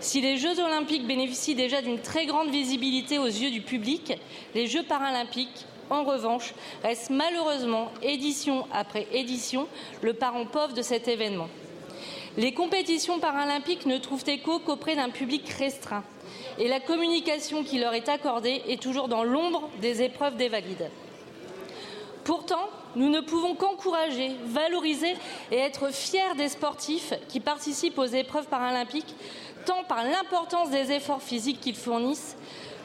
[0.00, 4.12] Si les Jeux olympiques bénéficient déjà d'une très grande visibilité aux yeux du public,
[4.54, 9.66] les Jeux paralympiques, en revanche, restent malheureusement, édition après édition,
[10.02, 11.48] le parent pauvre de cet événement.
[12.36, 16.04] Les compétitions paralympiques ne trouvent écho qu'auprès d'un public restreint
[16.58, 20.90] et la communication qui leur est accordée est toujours dans l'ombre des épreuves des valides.
[22.24, 25.14] Pourtant, nous ne pouvons qu'encourager, valoriser
[25.50, 29.14] et être fiers des sportifs qui participent aux épreuves paralympiques
[29.66, 32.36] tant par l'importance des efforts physiques qu'ils fournissent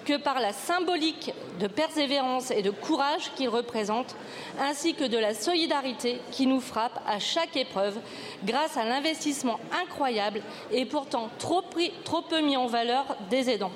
[0.05, 4.15] que par la symbolique de persévérance et de courage qu'ils représentent,
[4.59, 7.99] ainsi que de la solidarité qui nous frappe à chaque épreuve
[8.43, 13.71] grâce à l'investissement incroyable et pourtant trop, peu mis en valeur des aidants.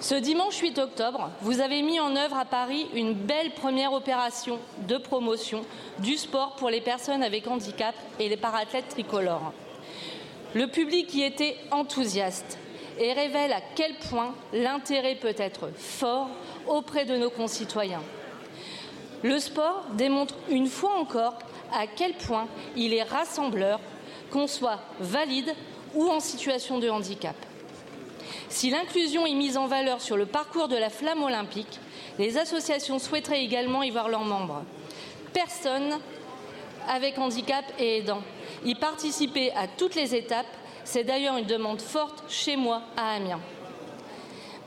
[0.00, 4.58] Ce dimanche 8 octobre, vous avez mis en œuvre à Paris une belle première opération
[4.86, 5.62] de promotion
[6.00, 9.52] du sport pour les personnes avec handicap et les parathlètes tricolores.
[10.54, 12.58] Le public y était enthousiaste
[12.98, 16.28] et révèle à quel point l'intérêt peut être fort
[16.66, 18.02] auprès de nos concitoyens.
[19.22, 21.38] Le sport démontre une fois encore
[21.72, 23.80] à quel point il est rassembleur,
[24.30, 25.54] qu'on soit valide
[25.94, 27.36] ou en situation de handicap.
[28.54, 31.80] Si l'inclusion est mise en valeur sur le parcours de la flamme olympique,
[32.20, 34.62] les associations souhaiteraient également y voir leurs membres.
[35.32, 35.98] Personne
[36.86, 38.22] avec handicap et aidant
[38.64, 40.46] y participer à toutes les étapes,
[40.84, 43.40] c'est d'ailleurs une demande forte chez moi à Amiens.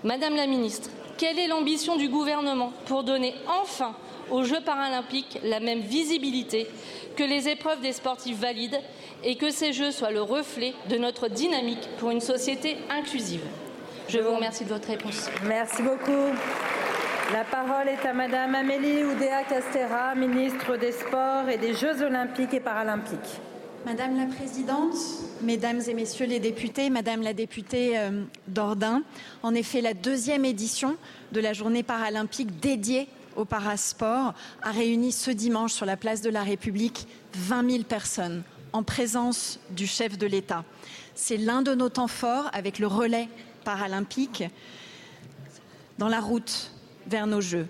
[0.04, 3.96] Madame la ministre, quelle est l'ambition du gouvernement pour donner enfin
[4.30, 6.68] aux Jeux paralympiques la même visibilité
[7.16, 8.82] que les épreuves des sportifs valides
[9.24, 13.46] et que ces Jeux soient le reflet de notre dynamique pour une société inclusive?
[14.10, 15.30] Je vous remercie de votre réponse.
[15.46, 16.34] Merci beaucoup.
[17.34, 22.54] La parole est à Madame Amélie Oudéa Castera, ministre des Sports et des Jeux olympiques
[22.54, 23.42] et paralympiques.
[23.86, 24.96] Madame la Présidente,
[25.42, 29.04] Mesdames et Messieurs les députés, Madame la députée euh, Dordain,
[29.44, 30.96] en effet, la deuxième édition
[31.34, 36.30] de la journée paralympique dédiée au parasport a réuni ce dimanche sur la place de
[36.30, 40.64] la République 20 000 personnes en présence du chef de l'État.
[41.14, 43.28] C'est l'un de nos temps forts avec le relais
[43.68, 44.46] paralympique
[45.98, 46.72] dans la route
[47.06, 47.68] vers nos Jeux.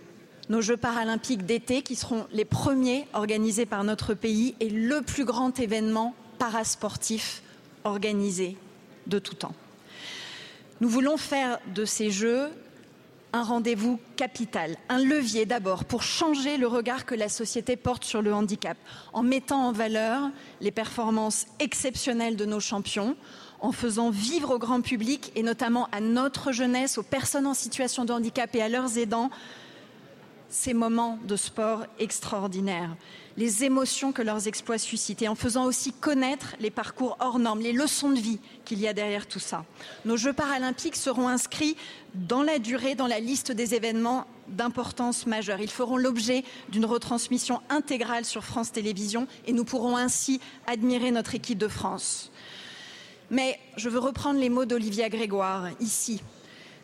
[0.48, 5.26] Nos Jeux paralympiques d'été qui seront les premiers organisés par notre pays et le plus
[5.26, 7.42] grand événement parasportif
[7.84, 8.58] organisé
[9.08, 9.56] de tout temps.
[10.82, 12.52] Nous voulons faire de ces Jeux
[13.34, 18.22] un rendez-vous capital, un levier d'abord pour changer le regard que la société porte sur
[18.22, 18.78] le handicap,
[19.14, 20.30] en mettant en valeur
[20.62, 23.18] les performances exceptionnelles de nos champions,
[23.60, 28.06] en faisant vivre au grand public et notamment à notre jeunesse, aux personnes en situation
[28.06, 29.30] de handicap et à leurs aidants,
[30.50, 32.96] ces moments de sport extraordinaires,
[33.36, 37.60] les émotions que leurs exploits suscitent et en faisant aussi connaître les parcours hors normes,
[37.60, 39.66] les leçons de vie qu'il y a derrière tout ça.
[40.06, 41.76] Nos Jeux paralympiques seront inscrits
[42.16, 45.60] dans la durée, dans la liste des événements d'importance majeure.
[45.60, 51.36] Ils feront l'objet d'une retransmission intégrale sur France Télévisions et nous pourrons ainsi admirer notre
[51.36, 52.32] équipe de France.
[53.30, 56.22] Mais je veux reprendre les mots d'Olivia Grégoire ici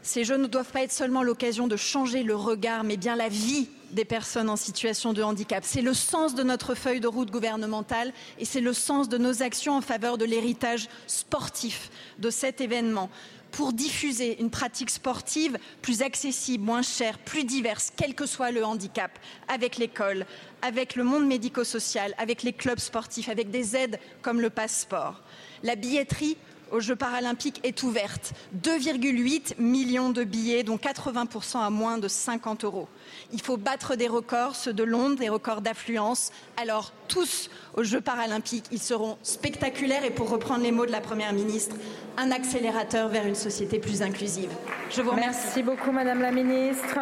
[0.04, 3.30] ces Jeux ne doivent pas être seulement l'occasion de changer le regard, mais bien la
[3.30, 5.64] vie des personnes en situation de handicap.
[5.66, 9.42] C'est le sens de notre feuille de route gouvernementale et c'est le sens de nos
[9.42, 11.90] actions en faveur de l'héritage sportif
[12.20, 13.10] de cet événement
[13.52, 18.66] pour diffuser une pratique sportive plus accessible, moins chère, plus diverse, quel que soit le
[18.66, 19.12] handicap,
[19.48, 20.26] avec l'école,
[20.64, 25.22] avec le monde médico-social, avec les clubs sportifs, avec des aides comme le passeport.
[25.64, 26.38] La billetterie
[26.74, 28.34] aux Jeux paralympiques est ouverte.
[28.64, 32.88] 2,8 millions de billets, dont 80% à moins de 50 euros.
[33.32, 36.32] Il faut battre des records, ceux de Londres, des records d'affluence.
[36.58, 41.02] Alors, tous aux Jeux paralympiques, ils seront spectaculaires et, pour reprendre les mots de la
[41.02, 41.76] Première ministre,
[42.18, 44.50] un accélérateur vers une société plus inclusive.
[44.90, 45.40] Je vous remercie.
[45.44, 46.98] Merci beaucoup, Madame la Ministre.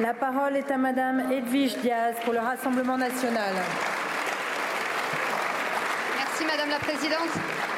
[0.00, 3.54] La parole est à Madame Edwige Diaz pour le Rassemblement national.
[6.40, 7.28] Merci Madame la Présidente.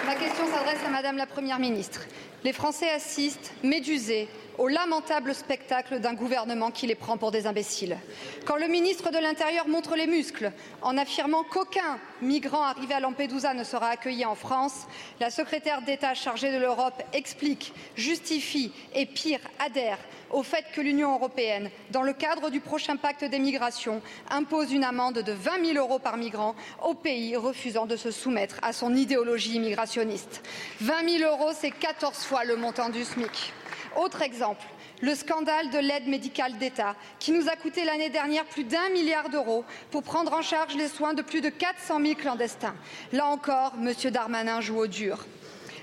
[0.06, 2.02] Ma question s'adresse à Madame la Première ministre.
[2.44, 4.28] Les Français assistent, médusés,
[4.58, 7.96] au lamentable spectacle d'un gouvernement qui les prend pour des imbéciles.
[8.44, 13.54] Quand le ministre de l'Intérieur montre les muscles en affirmant qu'aucun migrant arrivé à Lampedusa
[13.54, 14.86] ne sera accueilli en France,
[15.20, 19.98] la secrétaire d'État chargée de l'Europe explique, justifie et pire adhère
[20.30, 24.00] au fait que l'Union européenne, dans le cadre du prochain pacte des migrations,
[24.30, 28.56] impose une amende de 20 000 euros par migrant aux pays refusant de se soumettre
[28.62, 30.42] à son idéologie immigrationniste.
[30.80, 33.52] 20 000 euros, c'est 14 fois le montant du SMIC.
[33.96, 34.64] Autre exemple,
[35.00, 39.28] le scandale de l'aide médicale d'État, qui nous a coûté l'année dernière plus d'un milliard
[39.28, 42.74] d'euros pour prendre en charge les soins de plus de 400 000 clandestins.
[43.12, 43.92] Là encore, M.
[44.10, 45.26] Darmanin joue au dur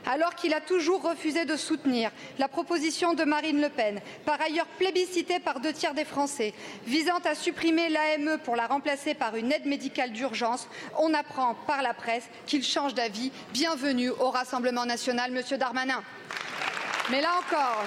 [0.05, 4.65] alors qu'il a toujours refusé de soutenir la proposition de Marine Le Pen, par ailleurs
[4.65, 6.53] plébiscitée par deux tiers des Français,
[6.85, 11.81] visant à supprimer l'AME pour la remplacer par une aide médicale d'urgence, on apprend par
[11.81, 13.31] la presse qu'il change d'avis.
[13.53, 16.01] Bienvenue au Rassemblement national, Monsieur Darmanin.
[17.09, 17.83] Mais là encore,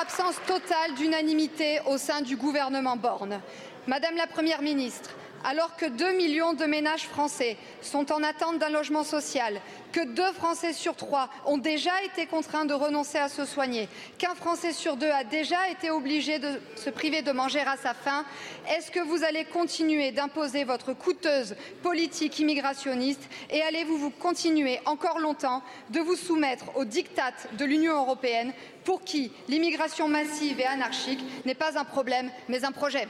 [0.00, 3.40] absence totale d'unanimité au sein du gouvernement Borne.
[3.86, 5.10] Madame la Première ministre,
[5.46, 9.60] alors que 2 millions de ménages français sont en attente d'un logement social,
[9.92, 13.88] que deux Français sur trois ont déjà été contraints de renoncer à se soigner,
[14.18, 17.94] qu'un Français sur deux a déjà été obligé de se priver de manger à sa
[17.94, 18.24] faim,
[18.68, 25.20] est-ce que vous allez continuer d'imposer votre coûteuse politique immigrationniste et allez-vous vous continuer encore
[25.20, 28.52] longtemps de vous soumettre aux diktats de l'Union européenne
[28.84, 33.06] pour qui l'immigration massive et anarchique n'est pas un problème mais un projet?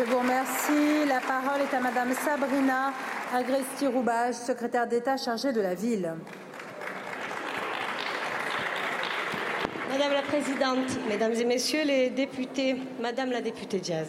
[0.00, 1.06] Je vous remercie.
[1.06, 2.92] La parole est à Madame Sabrina
[3.34, 6.14] Agresti-Roubache, secrétaire d'État chargée de la ville.
[9.90, 14.08] Madame la Présidente, Mesdames et Messieurs les députés, Madame la députée Diaz,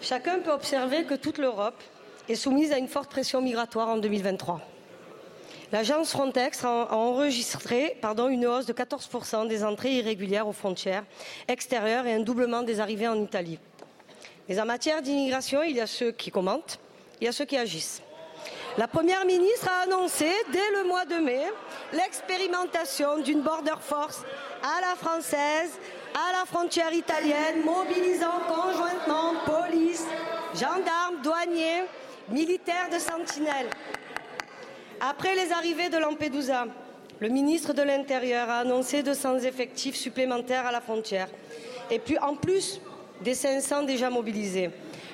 [0.00, 1.82] chacun peut observer que toute l'Europe
[2.28, 4.60] est soumise à une forte pression migratoire en 2023.
[5.72, 7.98] L'agence Frontex a enregistré
[8.30, 11.04] une hausse de 14% des entrées irrégulières aux frontières
[11.48, 13.58] extérieures et un doublement des arrivées en Italie.
[14.48, 16.78] Mais en matière d'immigration, il y a ceux qui commentent,
[17.20, 18.02] il y a ceux qui agissent.
[18.76, 21.44] La Première ministre a annoncé dès le mois de mai
[21.92, 24.22] l'expérimentation d'une border force
[24.62, 25.78] à la française,
[26.12, 30.04] à la frontière italienne, mobilisant conjointement police,
[30.54, 31.84] gendarmes, douaniers,
[32.28, 33.70] militaires de sentinelle.
[35.00, 36.66] Après les arrivées de Lampedusa,
[37.20, 41.28] le ministre de l'Intérieur a annoncé 200 effectifs supplémentaires à la frontière.
[41.90, 42.80] Et puis en plus
[43.20, 44.70] des 500 déjà mobilisés.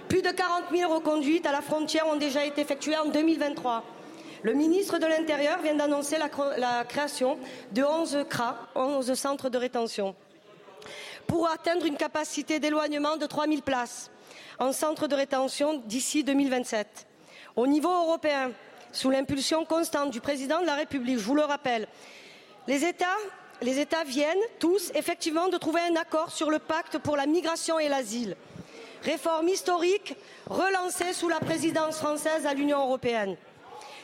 [0.08, 3.84] Plus de 40 000 reconduites à la frontière ont déjà été effectuées en 2023.
[4.42, 7.38] Le ministre de l'Intérieur vient d'annoncer la, création
[7.72, 10.14] de 11 CRA, 11 centres de rétention,
[11.26, 14.10] pour atteindre une capacité d'éloignement de 3 000 places
[14.58, 17.06] en centres de rétention d'ici 2027.
[17.56, 18.52] Au niveau européen,
[18.92, 21.86] sous l'impulsion constante du président de la République, je vous le rappelle,
[22.66, 23.06] les États,
[23.62, 27.78] les États viennent tous effectivement de trouver un accord sur le pacte pour la migration
[27.78, 28.36] et l'asile
[29.02, 30.16] réforme historique
[30.48, 33.36] relancée sous la présidence française à l'Union européenne.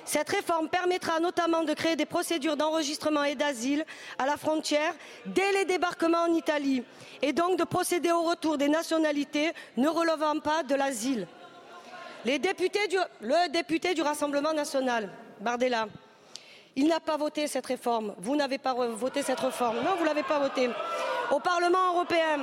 [0.05, 3.85] Cette réforme permettra notamment de créer des procédures d'enregistrement et d'asile
[4.19, 4.95] à la frontière
[5.27, 6.85] dès les débarquements en Italie
[7.23, 11.27] et donc de procéder au retour des nationalités ne relevant pas de l'asile.
[12.25, 15.89] Le député du Rassemblement national, Bardella,
[16.77, 18.15] il n'a pas voté cette réforme.
[18.19, 19.77] Vous n'avez pas voté cette réforme.
[19.77, 20.69] Non, vous ne l'avez pas voté.
[21.31, 22.41] Au Parlement européen,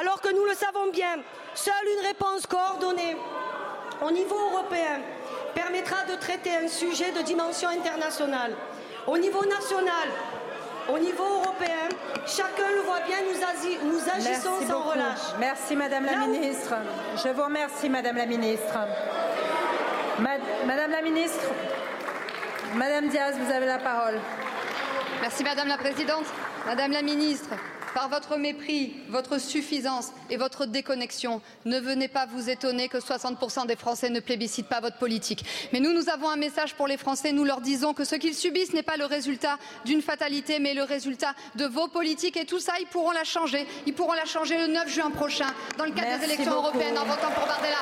[0.00, 1.16] alors que nous le savons bien,
[1.54, 3.16] seule une réponse coordonnée
[4.04, 5.00] au niveau européen
[5.54, 8.54] permettra de traiter un sujet de dimension internationale.
[9.06, 10.08] Au niveau national,
[10.88, 11.88] au niveau européen,
[12.26, 14.90] chacun le voit bien, nous, nous agissons Merci sans beaucoup.
[14.90, 15.18] relâche.
[15.38, 16.74] Merci Madame la Là où- Ministre.
[17.22, 18.78] Je vous remercie Madame la Ministre.
[20.20, 21.44] Ma- Madame la Ministre,
[22.74, 24.18] Madame Diaz, vous avez la parole.
[25.20, 26.24] Merci Madame la Présidente.
[26.64, 27.50] Madame la Ministre,
[27.92, 33.66] par votre mépris, votre suffisance et votre déconnexion, ne venez pas vous étonner que 60%
[33.66, 35.44] des Français ne plébiscitent pas votre politique.
[35.72, 37.32] Mais nous, nous avons un message pour les Français.
[37.32, 40.84] Nous leur disons que ce qu'ils subissent n'est pas le résultat d'une fatalité, mais le
[40.84, 42.36] résultat de vos politiques.
[42.38, 43.66] Et tout ça, ils pourront la changer.
[43.86, 46.68] Ils pourront la changer le 9 juin prochain, dans le cadre Merci des élections beaucoup.
[46.68, 47.76] européennes, en votant pour Bardella.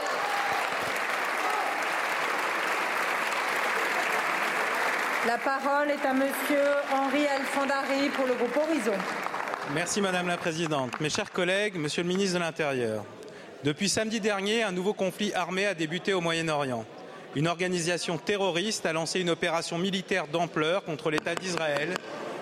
[5.26, 8.96] La parole est à Monsieur Henri Alfandari pour le groupe Horizon.
[9.74, 10.98] Merci Madame la Présidente.
[10.98, 13.04] Mes chers collègues, Monsieur le ministre de l'Intérieur,
[13.62, 16.86] depuis samedi dernier, un nouveau conflit armé a débuté au Moyen-Orient.
[17.36, 21.90] Une organisation terroriste a lancé une opération militaire d'ampleur contre l'État d'Israël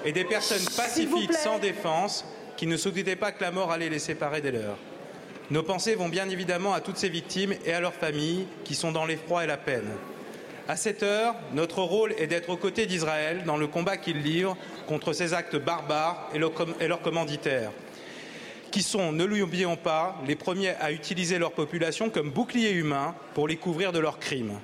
[0.05, 2.25] et des personnes pacifiques sans défense
[2.57, 4.79] qui ne se doutaient pas que la mort allait les séparer des leurs.
[5.51, 8.93] Nos pensées vont bien évidemment à toutes ces victimes et à leurs familles qui sont
[8.93, 9.91] dans l'effroi et la peine.
[10.71, 14.55] À cette heure, notre rôle est d'être aux côtés d'Israël dans le combat qu'il livre
[14.87, 16.39] contre ces actes barbares et
[16.87, 17.71] leurs commanditaires,
[18.71, 23.49] qui sont, ne l'oublions pas, les premiers à utiliser leur population comme bouclier humain pour
[23.49, 24.61] les couvrir de leurs crimes.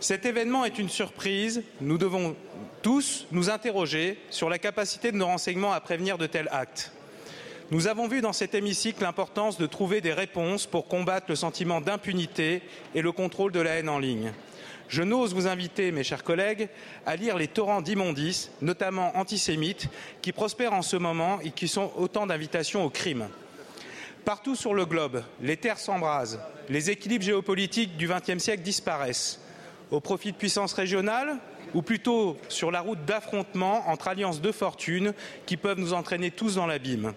[0.00, 1.62] Cet événement est une surprise.
[1.80, 2.34] Nous devons
[2.82, 6.90] tous nous interroger sur la capacité de nos renseignements à prévenir de tels actes.
[7.70, 11.80] Nous avons vu dans cet hémicycle l'importance de trouver des réponses pour combattre le sentiment
[11.80, 12.60] d'impunité
[12.96, 14.32] et le contrôle de la haine en ligne.
[14.88, 16.68] Je n'ose vous inviter, mes chers collègues,
[17.06, 19.88] à lire les torrents d'immondices, notamment antisémites,
[20.22, 23.28] qui prospèrent en ce moment et qui sont autant d'invitations au crime.
[24.24, 29.40] Partout sur le globe, les terres s'embrasent, les équilibres géopolitiques du XXe siècle disparaissent,
[29.90, 31.38] au profit de puissances régionales
[31.74, 35.14] ou plutôt sur la route d'affrontements entre alliances de fortune
[35.46, 37.12] qui peuvent nous entraîner tous dans l'abîme.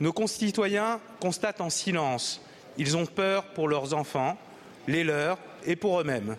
[0.00, 2.40] Nos concitoyens constatent en silence.
[2.76, 4.38] Ils ont peur pour leurs enfants,
[4.86, 6.36] les leurs et pour eux-mêmes.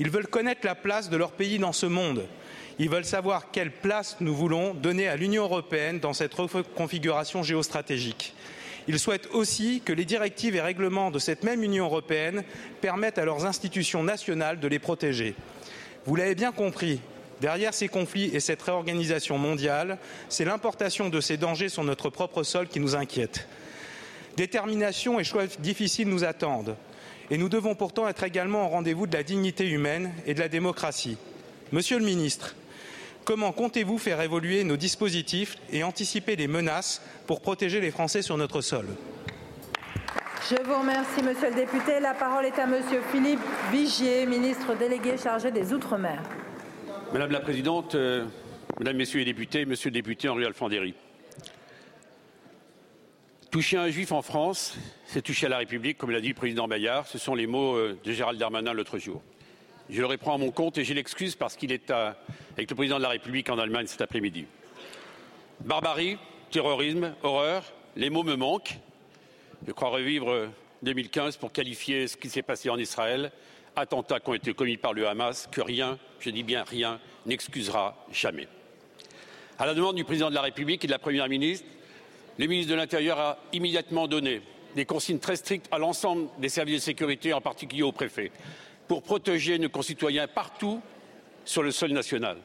[0.00, 2.26] Ils veulent connaître la place de leur pays dans ce monde.
[2.78, 8.34] Ils veulent savoir quelle place nous voulons donner à l'Union européenne dans cette reconfiguration géostratégique.
[8.86, 12.44] Ils souhaitent aussi que les directives et règlements de cette même Union européenne
[12.80, 15.34] permettent à leurs institutions nationales de les protéger.
[16.06, 17.00] Vous l'avez bien compris,
[17.40, 22.44] derrière ces conflits et cette réorganisation mondiale, c'est l'importation de ces dangers sur notre propre
[22.44, 23.46] sol qui nous inquiète.
[24.36, 26.76] Détermination et choix difficiles nous attendent.
[27.30, 30.48] Et nous devons pourtant être également au rendez-vous de la dignité humaine et de la
[30.48, 31.18] démocratie.
[31.72, 32.54] Monsieur le ministre,
[33.24, 38.38] comment comptez-vous faire évoluer nos dispositifs et anticiper les menaces pour protéger les Français sur
[38.38, 38.86] notre sol?
[40.50, 42.00] Je vous remercie, Monsieur le député.
[42.00, 46.22] La parole est à Monsieur Philippe Vigier, ministre délégué chargé des Outre-mer.
[47.12, 48.24] Madame la Présidente, euh,
[48.78, 50.94] Mesdames, Messieurs les députés, Monsieur le député Henri Alfandéry.
[53.50, 54.76] Toucher un juif en France,
[55.06, 57.06] c'est toucher à la République, comme l'a dit le président Bayard.
[57.06, 59.22] Ce sont les mots euh, de Gérald Darmanin l'autre jour.
[59.88, 62.98] Je le reprends à mon compte et j'ai l'excuse parce qu'il est avec le président
[62.98, 64.44] de la République en Allemagne cet après-midi.
[65.60, 66.18] Barbarie,
[66.50, 67.64] terrorisme, horreur,
[67.96, 68.76] les mots me manquent.
[69.66, 70.50] Je crois revivre
[70.82, 73.32] 2015 pour qualifier ce qui s'est passé en Israël,
[73.76, 77.96] attentats qui ont été commis par le Hamas, que rien, je dis bien rien, n'excusera
[78.12, 78.46] jamais.
[79.58, 81.64] À la demande du président de la République et de la Première ministre,
[82.38, 84.40] le ministre de l'Intérieur a immédiatement donné
[84.76, 88.30] des consignes très strictes à l'ensemble des services de sécurité, en particulier aux préfets,
[88.86, 90.80] pour protéger nos concitoyens partout
[91.44, 92.36] sur le sol national.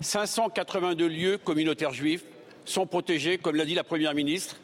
[0.00, 2.24] 582 lieux communautaires juifs
[2.64, 4.56] sont protégés, comme l'a dit la Première ministre,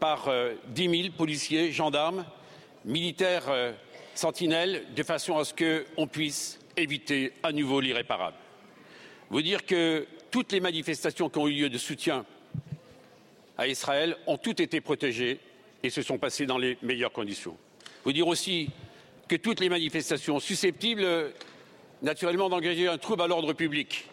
[0.00, 2.24] par euh, dix 10 000 policiers, gendarmes,
[2.84, 3.72] militaires euh,
[4.14, 8.36] sentinelles, de façon à ce qu'on puisse éviter à nouveau l'irréparable.
[9.30, 12.24] Vous dire que toutes les manifestations qui ont eu lieu de soutien
[13.56, 15.38] à Israël ont toutes été protégées
[15.82, 17.56] et se sont passées dans les meilleures conditions.
[18.04, 18.70] Vous dire aussi
[19.28, 21.06] que toutes les manifestations susceptibles,
[22.02, 24.06] naturellement, d'engager un trouble à l'ordre public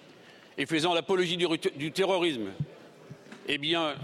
[0.58, 2.52] et faisant l'apologie du, terrorisme,
[3.48, 3.96] eh bien,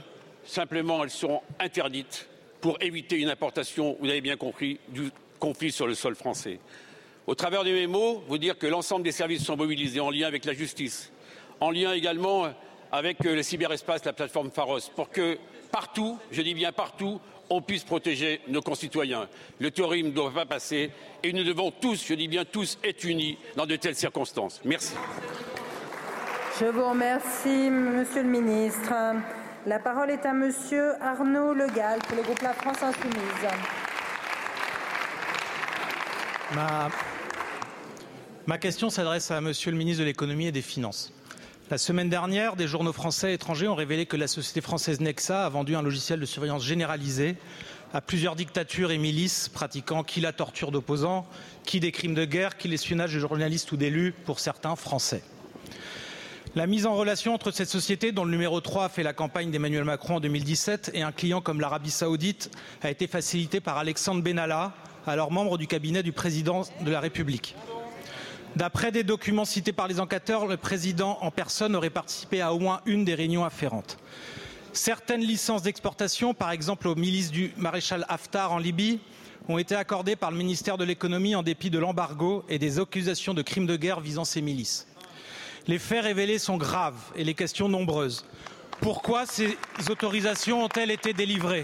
[0.45, 2.27] simplement, elles seront interdites
[2.61, 5.09] pour éviter une importation, vous avez bien compris, du
[5.39, 6.59] conflit sur le sol français.
[7.27, 10.27] Au travers de mes mots, vous dire que l'ensemble des services sont mobilisés en lien
[10.27, 11.11] avec la justice,
[11.59, 12.47] en lien également
[12.91, 15.37] avec euh, le cyberespace, la plateforme Pharos, pour que
[15.71, 17.19] partout, je dis bien partout,
[17.49, 19.27] on puisse protéger nos concitoyens.
[19.59, 20.91] Le terrorisme ne doit pas passer
[21.23, 24.61] et nous devons tous, je dis bien tous, être unis dans de telles circonstances.
[24.65, 24.93] Merci.
[26.59, 28.93] Je vous remercie, Monsieur le Ministre.
[29.65, 33.47] La parole est à Monsieur Arnaud Legal pour le groupe La France Insoumise.
[36.55, 36.89] Ma,
[38.47, 41.11] Ma question s'adresse à Monsieur le ministre de l'économie et des finances.
[41.69, 45.45] La semaine dernière, des journaux français et étrangers ont révélé que la société française Nexa
[45.45, 47.35] a vendu un logiciel de surveillance généralisée
[47.93, 51.27] à plusieurs dictatures et milices pratiquant qui la torture d'opposants,
[51.65, 55.23] qui des crimes de guerre, qui l'espionnage de journalistes ou d'élus, pour certains français.
[56.55, 59.51] La mise en relation entre cette société, dont le numéro 3 a fait la campagne
[59.51, 62.49] d'Emmanuel Macron en 2017, et un client comme l'Arabie saoudite
[62.81, 64.71] a été facilitée par Alexandre Benalla,
[65.05, 67.55] alors membre du cabinet du président de la République.
[68.57, 72.59] D'après des documents cités par les enquêteurs, le président en personne aurait participé à au
[72.59, 73.99] moins une des réunions afférentes.
[74.73, 78.99] Certaines licences d'exportation, par exemple aux milices du maréchal Haftar en Libye,
[79.47, 83.35] ont été accordées par le ministère de l'économie en dépit de l'embargo et des accusations
[83.35, 84.87] de crimes de guerre visant ces milices.
[85.67, 88.25] Les faits révélés sont graves et les questions nombreuses.
[88.81, 89.55] Pourquoi ces
[89.87, 91.61] autorisations ont-elles été délivrées?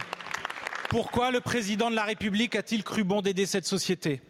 [0.89, 4.21] Pourquoi le président de la République a-t-il cru bon d'aider cette société?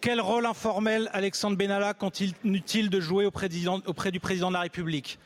[0.00, 5.18] Quel rôle informel Alexandre Benalla continue-t-il de jouer auprès, du président de la République?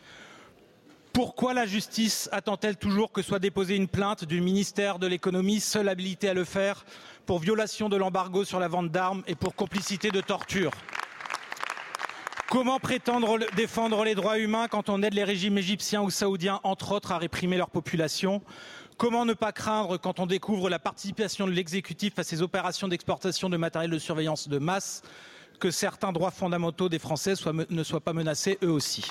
[1.12, 5.88] Pourquoi la justice attend-elle toujours que soit déposée une plainte du ministère de l'économie, seul
[5.88, 6.86] habilité à le faire,
[7.26, 10.70] pour violation de l'embargo sur la vente d'armes et pour complicité de torture?
[12.48, 16.92] Comment prétendre défendre les droits humains quand on aide les régimes égyptiens ou saoudiens, entre
[16.92, 18.42] autres, à réprimer leur population?
[19.02, 23.48] Comment ne pas craindre, quand on découvre la participation de l'exécutif à ces opérations d'exportation
[23.48, 25.02] de matériel de surveillance de masse,
[25.58, 27.34] que certains droits fondamentaux des Français
[27.68, 29.10] ne soient pas menacés eux aussi?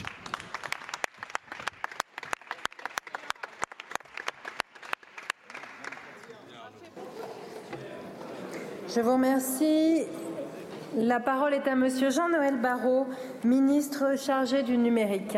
[8.96, 10.04] Je vous remercie.
[10.96, 13.08] La parole est à Monsieur Jean-Noël Barrot,
[13.44, 15.38] ministre chargé du numérique.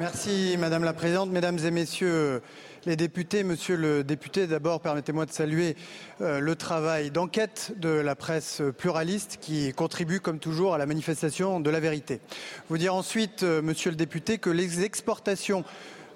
[0.00, 2.40] Merci Madame la Présidente, Mesdames et Messieurs
[2.86, 3.44] les députés.
[3.44, 5.76] Monsieur le député, d'abord permettez-moi de saluer
[6.22, 11.60] euh, le travail d'enquête de la presse pluraliste qui contribue comme toujours à la manifestation
[11.60, 12.22] de la vérité.
[12.70, 15.64] Vous dire ensuite, euh, Monsieur le député, que les exportations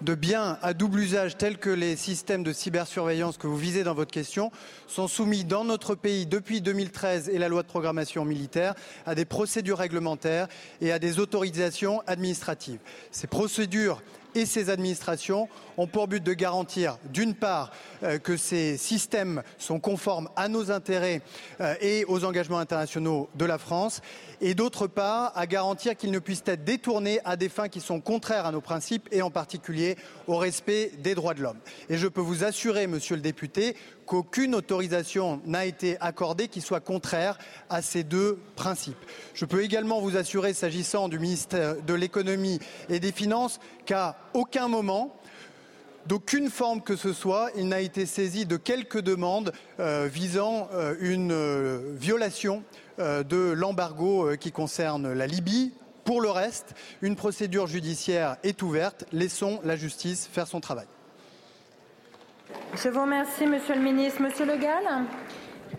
[0.01, 3.95] de biens à double usage tels que les systèmes de cybersurveillance que vous visez dans
[3.95, 4.51] votre question
[4.87, 8.75] sont soumis dans notre pays depuis 2013 et la loi de programmation militaire
[9.07, 10.49] à des procédures réglementaires
[10.81, 12.81] et à des autorisations administratives.
[13.11, 14.03] Ces procédures
[14.35, 17.71] et ces administrations ont pour but de garantir, d'une part,
[18.03, 21.23] euh, que ces systèmes sont conformes à nos intérêts
[21.61, 24.01] euh, et aux engagements internationaux de la France,
[24.41, 28.01] et d'autre part, à garantir qu'ils ne puissent être détournés à des fins qui sont
[28.01, 29.97] contraires à nos principes et en particulier
[30.27, 31.59] au respect des droits de l'homme.
[31.89, 36.81] Et je peux vous assurer, monsieur le député, qu'aucune autorisation n'a été accordée qui soit
[36.81, 37.39] contraire
[37.71, 38.99] à ces deux principes.
[39.35, 42.59] Je peux également vous assurer, s'agissant du ministère de l'économie
[42.89, 45.17] et des finances, qu'à aucun moment,
[46.07, 50.95] d'aucune forme que ce soit, il n'a été saisi de quelques demandes euh, visant euh,
[51.01, 52.63] une euh, violation
[52.97, 55.73] de l'embargo qui concerne la Libye.
[56.05, 59.05] Pour le reste, une procédure judiciaire est ouverte.
[59.11, 60.87] Laissons la justice faire son travail.
[62.77, 64.23] Je vous remercie, Monsieur le Ministre.
[64.23, 65.07] Monsieur Le Gall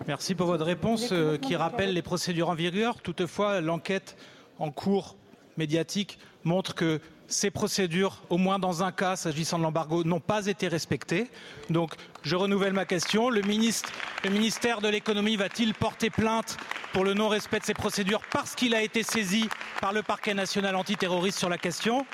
[0.07, 3.01] Merci pour votre réponse euh, qui rappelle les procédures en vigueur.
[3.01, 4.15] Toutefois, l'enquête
[4.59, 5.15] en cours
[5.57, 10.47] médiatique montre que ces procédures, au moins dans un cas s'agissant de l'embargo, n'ont pas
[10.47, 11.27] été respectées.
[11.69, 13.29] Donc je renouvelle ma question.
[13.29, 13.89] Le, ministre,
[14.23, 16.57] le ministère de l'économie va-t-il porter plainte
[16.93, 19.49] pour le non-respect de ces procédures parce qu'il a été saisi
[19.81, 22.05] par le parquet national antiterroriste sur la question?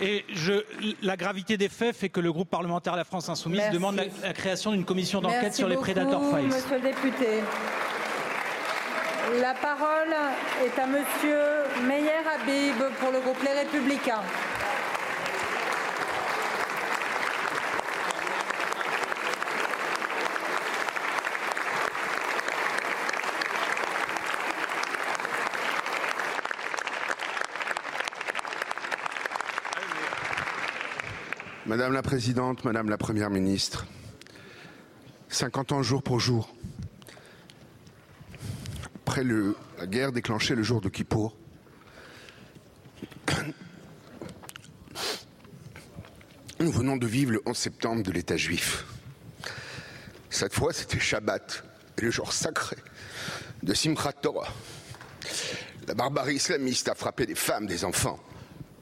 [0.00, 0.64] Et je,
[1.02, 3.74] la gravité des faits fait que le groupe parlementaire La France Insoumise Merci.
[3.74, 5.76] demande la, la création d'une commission d'enquête Merci sur les.
[5.76, 7.42] Monsieur le député.
[9.36, 10.14] La parole
[10.64, 14.22] est à Monsieur Meyer Habib pour le groupe Les Républicains.
[31.66, 33.86] Madame la Présidente, Madame la Première ministre,
[35.28, 36.48] 50 ans jour pour jour,
[39.08, 41.34] après la guerre déclenchée le jour de Kippour,
[46.60, 48.84] nous venons de vivre le 11 septembre de l'État juif.
[50.28, 51.64] Cette fois, c'était Shabbat,
[52.02, 52.76] le jour sacré
[53.62, 54.52] de Simchat Torah.
[55.86, 58.22] La barbarie islamiste a frappé des femmes, des enfants,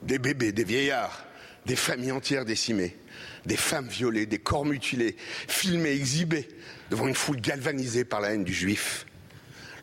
[0.03, 1.25] des bébés, des vieillards,
[1.67, 2.97] des familles entières décimées,
[3.45, 5.15] des femmes violées, des corps mutilés,
[5.47, 6.49] filmés, exhibés
[6.91, 9.07] devant une foule galvanisée par la haine du juif.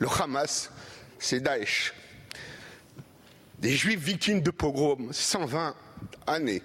[0.04, 0.70] Le Hamas,
[1.18, 1.94] c'est Daesh.
[3.60, 5.74] Des juifs victimes de pogroms 120
[6.28, 6.62] années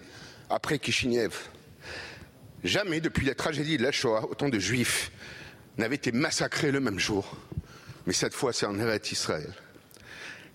[0.50, 1.36] après Kishinev.
[2.64, 5.12] Jamais depuis la tragédie de la Shoah, autant de juifs
[5.76, 7.36] n'avaient été massacrés le même jour.
[8.08, 9.54] Mais cette fois, c'est en Eretz Israël.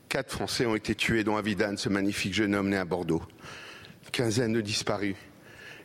[0.09, 3.23] Quatre Français ont été tués, dont Avidan, ce magnifique jeune homme né à Bordeaux.
[4.11, 5.15] Quinzaine de disparus.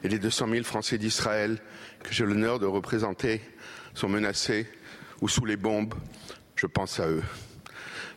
[0.03, 1.61] Et les 200 000 Français d'Israël
[2.03, 3.41] que j'ai l'honneur de représenter
[3.95, 4.67] sont menacés
[5.21, 5.95] ou sous les bombes.
[6.59, 7.23] Je pense à eux.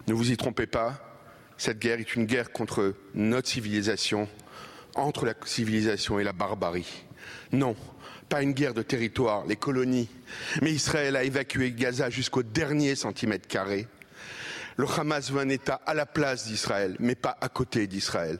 [0.08, 1.00] Ne vous y trompez pas,
[1.58, 4.28] cette guerre est une guerre contre notre civilisation,
[4.96, 7.06] entre la civilisation et la barbarie.
[7.52, 7.76] Non,
[8.30, 10.10] pas une guerre de territoire, les colonies,
[10.64, 13.88] mais Israël a évacué Gaza jusqu'au dernier centimètre carré.
[14.76, 18.40] Le Hamas veut un État à la place d'Israël, mais pas à côté d'Israël.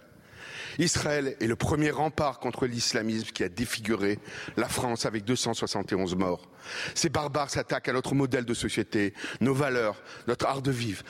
[0.82, 4.18] Israël est le premier rempart contre l'islamisme qui a défiguré
[4.58, 6.50] la France avec 271 morts.
[6.96, 11.04] Ces barbares s'attaquent à notre modèle de société, nos valeurs, notre art de vivre,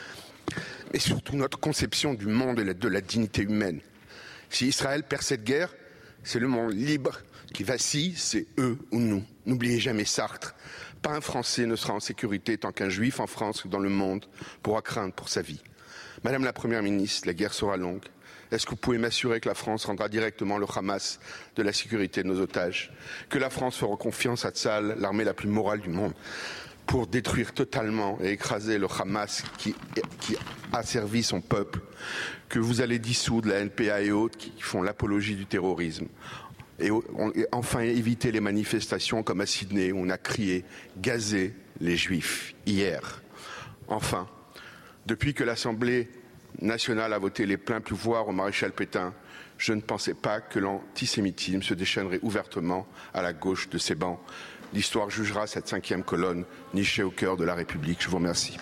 [0.92, 3.80] mais surtout notre conception du monde et de la dignité humaine.
[4.50, 5.74] Si Israël perd cette guerre,
[6.22, 7.20] c'est le monde libre
[7.54, 9.24] qui vacille, c'est eux ou nous.
[9.46, 10.54] N'oubliez jamais Sartre.
[11.00, 13.88] Pas un Français ne sera en sécurité tant qu'un Juif en France ou dans le
[13.88, 14.26] monde
[14.62, 15.62] pourra craindre pour sa vie.
[16.24, 18.04] Madame la Première ministre, la guerre sera longue.
[18.52, 21.18] Est-ce que vous pouvez m'assurer que la France rendra directement le Hamas
[21.56, 22.92] de la sécurité de nos otages
[23.30, 26.12] Que la France fera confiance à Tzal, l'armée la plus morale du monde,
[26.86, 29.74] pour détruire totalement et écraser le Hamas qui,
[30.20, 30.36] qui
[30.84, 31.80] servi son peuple
[32.48, 36.06] Que vous allez dissoudre la NPA et autres qui font l'apologie du terrorisme
[36.78, 36.90] et,
[37.52, 40.64] enfin éviter les manifestations comme à Sydney où on a crié,
[40.98, 43.22] gazé les juifs hier.
[43.88, 44.28] Enfin,
[45.06, 46.08] depuis que l'Assemblée
[46.60, 49.14] nationale a voté les pleins pouvoirs au maréchal Pétain,
[49.58, 54.18] je ne pensais pas que l'antisémitisme se déchaînerait ouvertement à la gauche de ces bancs.
[54.72, 58.02] L'histoire jugera cette cinquième colonne nichée au cœur de la République.
[58.02, 58.56] Je vous remercie.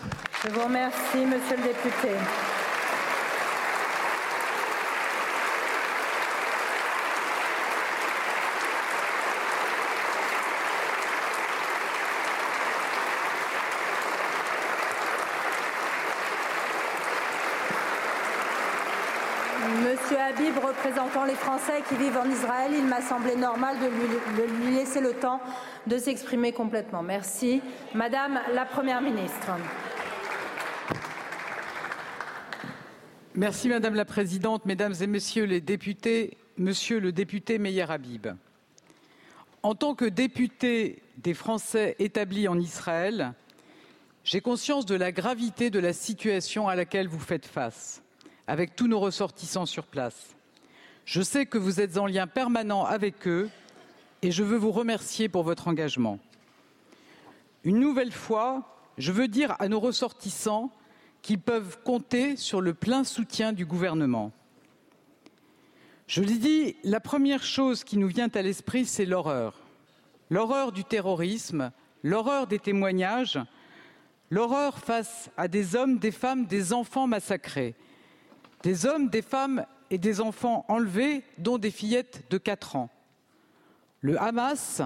[0.44, 2.08] Je vous remercie, Monsieur le député.
[19.82, 20.18] Monsieur
[20.48, 24.74] Représentant les Français qui vivent en Israël, il m'a semblé normal de lui, de lui
[24.74, 25.40] laisser le temps
[25.86, 27.02] de s'exprimer complètement.
[27.02, 27.60] Merci.
[27.94, 29.50] Madame la Première ministre.
[33.34, 38.28] Merci Madame la Présidente, Mesdames et Messieurs les députés, Monsieur le député Meyer Habib.
[39.62, 43.34] En tant que député des Français établis en Israël,
[44.24, 48.02] j'ai conscience de la gravité de la situation à laquelle vous faites face,
[48.50, 50.34] avec tous nos ressortissants sur place.
[51.04, 53.48] Je sais que vous êtes en lien permanent avec eux
[54.22, 56.18] et je veux vous remercier pour votre engagement.
[57.62, 58.64] Une nouvelle fois,
[58.98, 60.72] je veux dire à nos ressortissants
[61.22, 64.32] qu'ils peuvent compter sur le plein soutien du gouvernement.
[66.08, 69.60] Je l'ai dit, la première chose qui nous vient à l'esprit, c'est l'horreur.
[70.28, 71.70] L'horreur du terrorisme,
[72.02, 73.38] l'horreur des témoignages,
[74.28, 77.76] l'horreur face à des hommes, des femmes, des enfants massacrés,
[78.62, 82.90] des hommes, des femmes et des enfants enlevés, dont des fillettes de 4 ans.
[84.00, 84.82] Le Hamas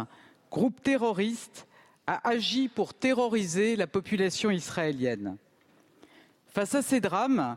[0.55, 1.66] groupe terroriste,
[2.07, 5.37] a agi pour terroriser la population israélienne.
[6.47, 7.57] Face à ces drames,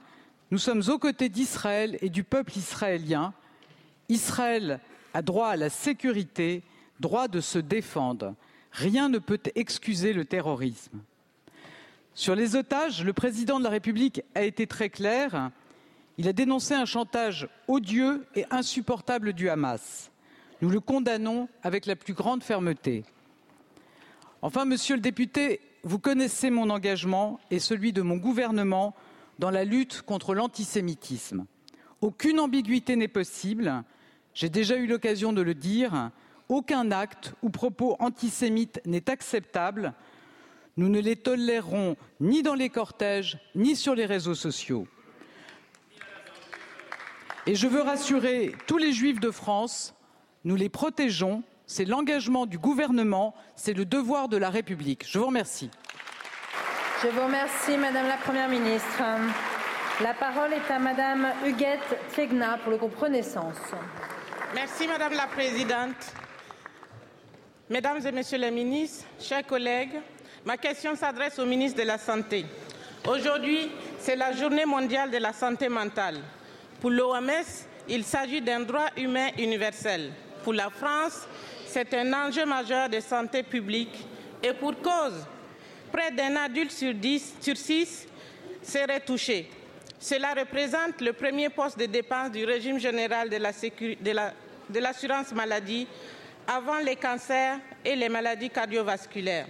[0.49, 3.35] nous sommes aux côtés d'Israël et du peuple israélien.
[4.09, 4.79] Israël
[5.13, 6.63] a droit à la sécurité,
[6.99, 8.33] droit de se défendre.
[8.71, 10.99] Rien ne peut excuser le terrorisme.
[12.15, 15.51] Sur les otages, le président de la République a été très clair.
[16.19, 20.09] Il a dénoncé un chantage odieux et insupportable du Hamas.
[20.61, 23.05] Nous le condamnons avec la plus grande fermeté.
[24.41, 28.95] Enfin, monsieur le député, vous connaissez mon engagement et celui de mon gouvernement
[29.37, 31.45] dans la lutte contre l'antisémitisme.
[32.01, 33.83] Aucune ambiguïté n'est possible.
[34.33, 36.09] J'ai déjà eu l'occasion de le dire.
[36.49, 39.93] Aucun acte ou propos antisémite n'est acceptable.
[40.77, 44.87] Nous ne les tolérerons ni dans les cortèges, ni sur les réseaux sociaux.
[47.47, 49.95] Et je veux rassurer tous les juifs de France,
[50.43, 55.05] nous les protégeons, c'est l'engagement du gouvernement, c'est le devoir de la République.
[55.07, 55.71] Je vous remercie.
[57.01, 59.01] Je vous remercie, Madame la Première ministre.
[60.03, 63.55] La parole est à Madame Huguette Tiegna pour le groupe Renaissance.
[64.53, 66.13] Merci, Madame la Présidente.
[67.69, 70.01] Mesdames et Messieurs les ministres, chers collègues,
[70.45, 72.45] ma question s'adresse au ministre de la Santé.
[73.07, 76.19] Aujourd'hui, c'est la journée mondiale de la santé mentale.
[76.79, 77.29] Pour l'OMS,
[77.89, 80.11] il s'agit d'un droit humain universel.
[80.43, 81.27] Pour la France,
[81.65, 84.05] c'est un enjeu majeur de santé publique
[84.43, 85.25] et pour cause,
[85.91, 88.07] près d'un adulte sur, 10, sur 6
[88.61, 89.49] serait touché.
[89.99, 95.87] Cela représente le premier poste de dépense du régime général de l'assurance maladie
[96.47, 99.47] avant les cancers et les maladies cardiovasculaires.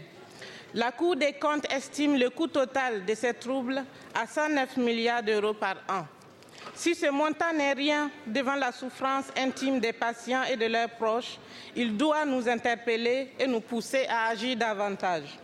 [0.73, 5.53] La Cour des comptes estime le coût total de ces troubles à 109 milliards d'euros
[5.53, 6.05] par an.
[6.77, 11.39] Si ce montant n'est rien devant la souffrance intime des patients et de leurs proches,
[11.75, 15.39] il doit nous interpeller et nous pousser à agir davantage.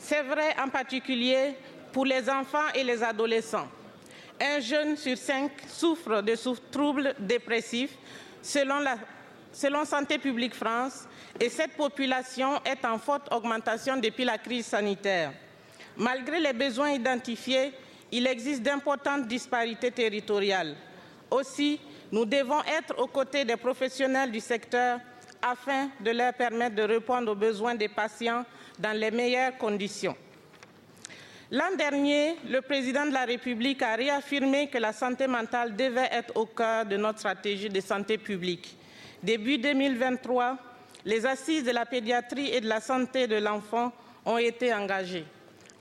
[0.00, 1.54] C'est vrai en particulier
[1.92, 3.68] pour les enfants et les adolescents.
[4.40, 6.34] Un jeune sur cinq souffre de
[6.72, 7.96] troubles dépressifs
[8.42, 11.06] selon, la, Santé publique France
[11.38, 15.30] et cette population est en forte augmentation depuis la crise sanitaire.
[15.96, 17.72] Malgré les besoins identifiés,
[18.12, 20.74] il existe d'importantes disparités territoriales.
[21.30, 21.80] Aussi,
[22.10, 25.00] nous devons être aux côtés des professionnels du secteur
[25.42, 28.44] afin de leur permettre de répondre aux besoins des patients
[28.78, 30.16] dans les meilleures conditions.
[31.50, 36.36] L'an dernier, le président de la République a réaffirmé que la santé mentale devait être
[36.36, 38.76] au cœur de notre stratégie de santé publique.
[39.22, 40.58] Début 2023,
[41.06, 43.92] les assises de la pédiatrie et de la santé de l'enfant
[44.26, 45.24] ont été engagées.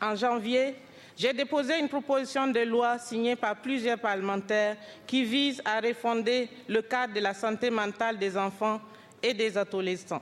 [0.01, 0.75] En janvier,
[1.17, 6.83] j'ai déposé une proposition de loi signée par plusieurs parlementaires qui vise à refonder le
[6.83, 8.79] cadre de la santé mentale des enfants
[9.23, 10.21] et des adolescents.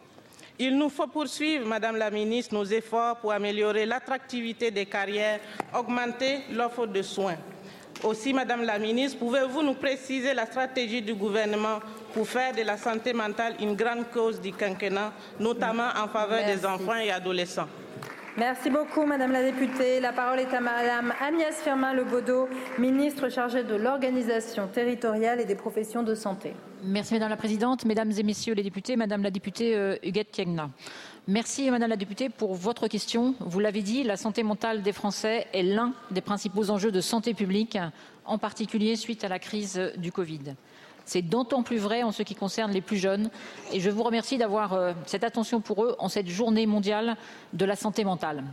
[0.58, 5.41] Il nous faut poursuivre, Madame la Ministre, nos efforts pour améliorer l'attractivité des carrières,
[5.78, 7.36] augmenter l'offre de soins.
[8.04, 11.80] Aussi, Madame la Ministre, pouvez-vous nous préciser la stratégie du gouvernement
[12.14, 16.56] pour faire de la santé mentale une grande cause du quinquennat, notamment en faveur Merci.
[16.62, 17.68] des enfants et adolescents?
[18.38, 20.02] Merci beaucoup, Madame la députée.
[20.02, 26.04] La parole est à Madame Agnès Firmin-Lebaudot, ministre chargée de l'organisation territoriale et des professions
[26.04, 26.52] de santé.
[26.84, 30.70] Merci Madame la Présidente, Mesdames et Messieurs les députés, Madame la députée euh, Huguette Tiegna.
[31.30, 33.36] Merci Madame la députée pour votre question.
[33.40, 37.34] Vous l'avez dit, la santé mentale des Français est l'un des principaux enjeux de santé
[37.34, 37.78] publique,
[38.26, 40.56] en particulier suite à la crise du Covid.
[41.06, 43.30] C'est d'autant plus vrai en ce qui concerne les plus jeunes.
[43.72, 47.16] Et je vous remercie d'avoir euh, cette attention pour eux en cette journée mondiale
[47.53, 48.43] de la santé mentale.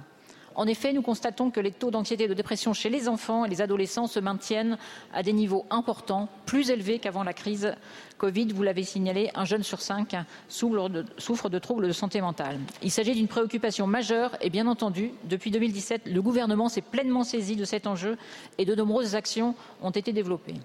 [0.55, 3.49] En effet, nous constatons que les taux d'anxiété et de dépression chez les enfants et
[3.49, 4.77] les adolescents se maintiennent
[5.13, 7.75] à des niveaux importants, plus élevés qu'avant la crise
[8.19, 8.53] Covid.
[8.53, 10.15] Vous l'avez signalé, un jeune sur cinq
[10.49, 12.59] souffre de, souffre de troubles de santé mentale.
[12.83, 17.57] Il s'agit d'une préoccupation majeure et bien entendu, depuis 2017, le gouvernement s'est pleinement saisi
[17.57, 18.17] de cet enjeu
[18.59, 20.57] et de nombreuses actions ont été développées.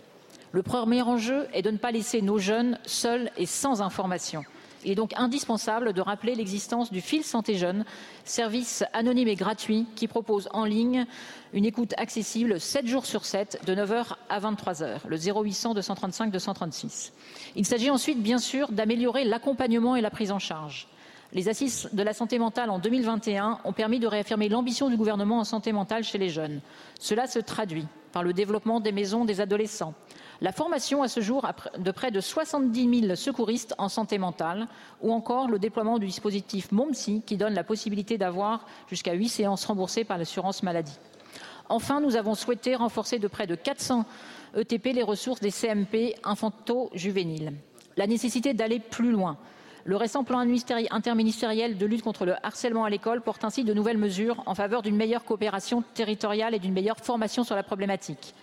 [0.53, 4.43] Le premier enjeu est de ne pas laisser nos jeunes seuls et sans information.
[4.85, 7.83] Il est donc indispensable de rappeler l'existence du fil santé jeune,
[8.23, 11.05] service anonyme et gratuit qui propose en ligne
[11.51, 17.11] une écoute accessible 7 jours sur 7 de 9h à 23h, le 0800 235 236.
[17.55, 20.88] Il s'agit ensuite bien sûr d'améliorer l'accompagnement et la prise en charge.
[21.34, 25.39] Les assises de la santé mentale en 2021 ont permis de réaffirmer l'ambition du gouvernement
[25.39, 26.61] en santé mentale chez les jeunes.
[26.99, 29.93] Cela se traduit par le développement des maisons des adolescents,
[30.41, 31.47] la formation à ce jour
[31.77, 34.68] de près de 70 000 secouristes en santé mentale
[35.01, 39.65] ou encore le déploiement du dispositif MOMSI qui donne la possibilité d'avoir jusqu'à 8 séances
[39.65, 40.97] remboursées par l'assurance maladie.
[41.69, 44.05] Enfin, nous avons souhaité renforcer de près de 400
[44.55, 47.53] ETP les ressources des CMP infanto-juvéniles.
[47.97, 49.38] La nécessité d'aller plus loin
[49.84, 50.45] Le récent plan
[50.91, 54.81] interministériel de lutte contre le harcèlement à l'école porte ainsi de nouvelles mesures en faveur
[54.81, 58.34] d'une meilleure coopération territoriale et d'une meilleure formation sur la problématique.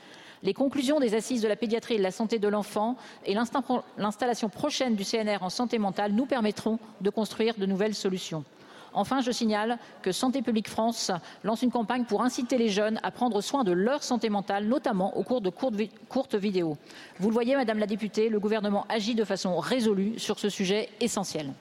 [0.45, 4.51] Les conclusions des assises de la pédiatrie et de la santé de l'enfant et l'installation
[4.51, 8.45] prochaine du CNR en santé mentale nous permettront de construire de nouvelles solutions.
[8.93, 11.11] Enfin, je signale que Santé publique France
[11.45, 15.17] lance une campagne pour inciter les jeunes à prendre soin de leur santé mentale, notamment
[15.17, 16.77] au cours de courtes vidéos.
[17.19, 20.91] Vous le voyez, Madame la députée, le gouvernement agit de façon résolue sur ce sujet
[21.01, 21.53] essentiel.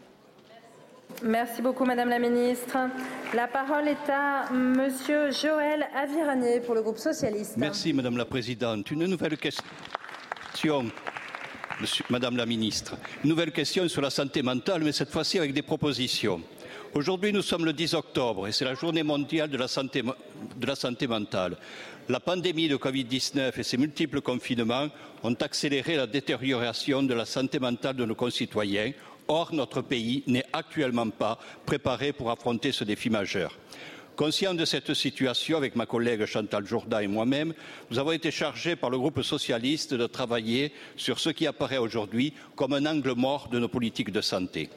[1.21, 2.77] Merci beaucoup, Madame la Ministre.
[3.33, 7.55] La parole est à Monsieur Joël Aviranier pour le groupe socialiste.
[7.57, 8.89] Merci, Madame la Présidente.
[8.91, 9.63] Une nouvelle question.
[12.09, 15.63] Madame la Ministre, une nouvelle question sur la santé mentale, mais cette fois-ci avec des
[15.63, 16.41] propositions.
[16.93, 20.65] Aujourd'hui, nous sommes le 10 octobre et c'est la journée mondiale de la santé, de
[20.65, 21.57] la santé mentale.
[22.07, 24.89] La pandémie de Covid-19 et ses multiples confinements
[25.23, 28.91] ont accéléré la détérioration de la santé mentale de nos concitoyens.
[29.27, 33.57] Or, notre pays n'est actuellement pas préparé pour affronter ce défi majeur.
[34.15, 37.53] Conscient de cette situation, avec ma collègue Chantal Jourdain et moi-même,
[37.89, 42.33] nous avons été chargés par le groupe socialiste de travailler sur ce qui apparaît aujourd'hui
[42.55, 44.69] comme un angle mort de nos politiques de santé.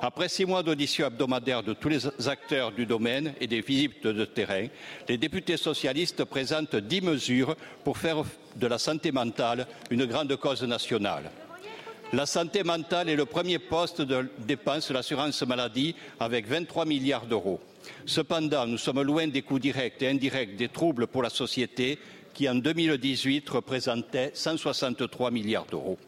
[0.00, 4.24] Après six mois d'audition hebdomadaires de tous les acteurs du domaine et des visites de
[4.24, 4.68] terrain,
[5.08, 8.22] les députés socialistes présentent dix mesures pour faire
[8.56, 11.30] de la santé mentale une grande cause nationale.
[12.14, 17.26] La santé mentale est le premier poste de dépense de l'assurance maladie avec 23 milliards
[17.26, 17.60] d'euros.
[18.06, 21.98] Cependant, nous sommes loin des coûts directs et indirects des troubles pour la société
[22.32, 25.98] qui, en 2018, représentaient 163 milliards d'euros.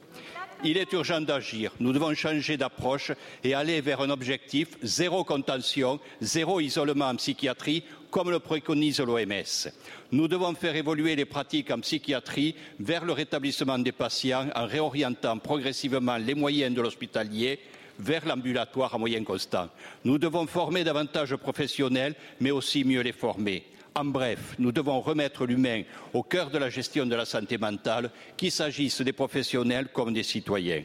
[0.64, 1.72] Il est urgent d'agir.
[1.81, 3.12] Nous devons changer d'approche
[3.44, 9.70] et aller vers un objectif zéro contention, zéro isolement en psychiatrie, comme le préconise l'OMS.
[10.12, 15.39] Nous devons faire évoluer les pratiques en psychiatrie vers le rétablissement des patients en réorientant
[15.39, 17.61] progressivement les moyens de l'hospitalier
[18.01, 19.69] vers l'ambulatoire à moyens constants.
[20.05, 23.65] Nous devons former davantage de professionnels, mais aussi mieux les former.
[23.95, 25.82] En bref, nous devons remettre l'humain
[26.12, 30.23] au cœur de la gestion de la santé mentale, qu'il s'agisse des professionnels comme des
[30.23, 30.82] citoyens.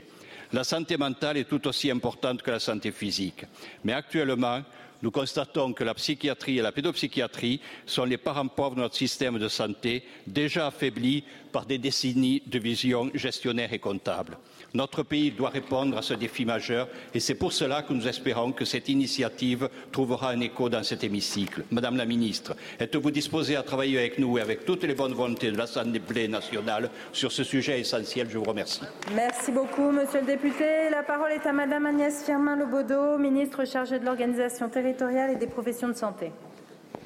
[0.53, 3.45] La santé mentale est tout aussi importante que la santé physique.
[3.83, 4.61] Mais actuellement,
[5.05, 9.37] nous constatons que la psychiatrie et la pédopsychiatrie sont les parents pauvres de notre système
[9.37, 14.35] de santé, déjà affaiblis par des décennies de vision gestionnaire et comptable.
[14.75, 18.51] Notre pays doit répondre à ce défi majeur et c'est pour cela que nous espérons
[18.51, 21.63] que cette initiative trouvera un écho dans cet hémicycle.
[21.71, 25.49] Madame la ministre, êtes-vous disposée à travailler avec nous et avec toutes les bonnes volontés
[25.49, 28.27] de l'Assemblée nationale sur ce sujet essentiel?
[28.29, 28.81] Je vous remercie.
[29.15, 30.89] Merci beaucoup, monsieur le député.
[30.91, 35.87] La parole est à Madame Agnès Firmin-Lebaudot, ministre chargée de l'organisation territoriale et des professions
[35.87, 36.33] de santé.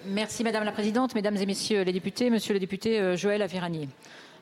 [0.07, 3.89] Merci Madame la Présidente, Mesdames et Messieurs les députés, Monsieur le député euh, Joël Aviranier.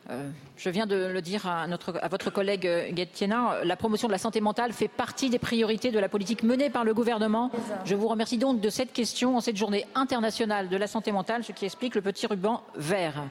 [0.09, 4.07] Euh, je viens de le dire à, notre, à votre collègue euh, Guettiena, la promotion
[4.07, 7.51] de la santé mentale fait partie des priorités de la politique menée par le gouvernement.
[7.84, 11.43] Je vous remercie donc de cette question en cette journée internationale de la santé mentale,
[11.43, 13.23] ce qui explique le petit ruban vert.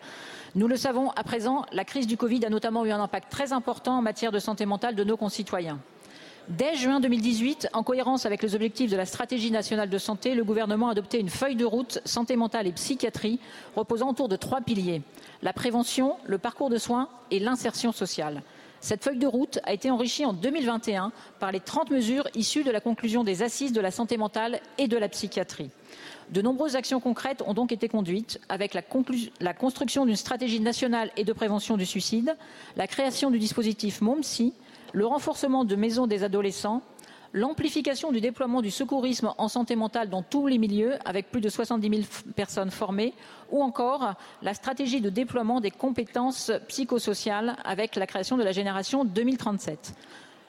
[0.55, 3.53] Nous le savons à présent, la crise du Covid a notamment eu un impact très
[3.53, 5.79] important en matière de santé mentale de nos concitoyens.
[6.49, 10.45] Dès juin 2018, en cohérence avec les objectifs de la stratégie nationale de santé, le
[10.45, 13.41] gouvernement a adopté une feuille de route santé mentale et psychiatrie
[13.75, 15.03] reposant autour de trois piliers
[15.43, 18.43] la prévention, le parcours de soins et l'insertion sociale.
[18.81, 21.11] Cette feuille de route a été enrichie en 2021
[21.41, 24.87] par les 30 mesures issues de la conclusion des assises de la santé mentale et
[24.87, 25.71] de la psychiatrie.
[26.31, 28.83] De nombreuses actions concrètes ont donc été conduites avec la,
[29.53, 32.37] construction d'une stratégie nationale et de prévention du suicide,
[32.77, 34.53] la création du dispositif MOMSI,
[34.93, 36.83] le renforcement de maisons des adolescents,
[37.33, 41.49] l'amplification du déploiement du secourisme en santé mentale dans tous les milieux, avec plus de
[41.49, 42.03] 70 000
[42.35, 43.15] personnes formées,
[43.51, 49.05] ou encore la stratégie de déploiement des compétences psychosociales avec la création de la génération
[49.05, 49.95] 2037.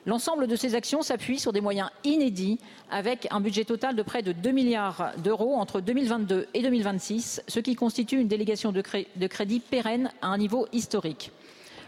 [0.07, 2.59] L'ensemble de ces actions s'appuie sur des moyens inédits,
[2.89, 7.59] avec un budget total de près de 2 milliards d'euros entre 2022 et 2026, ce
[7.59, 8.81] qui constitue une délégation de,
[9.27, 11.33] crédit pérenne à un niveau historique.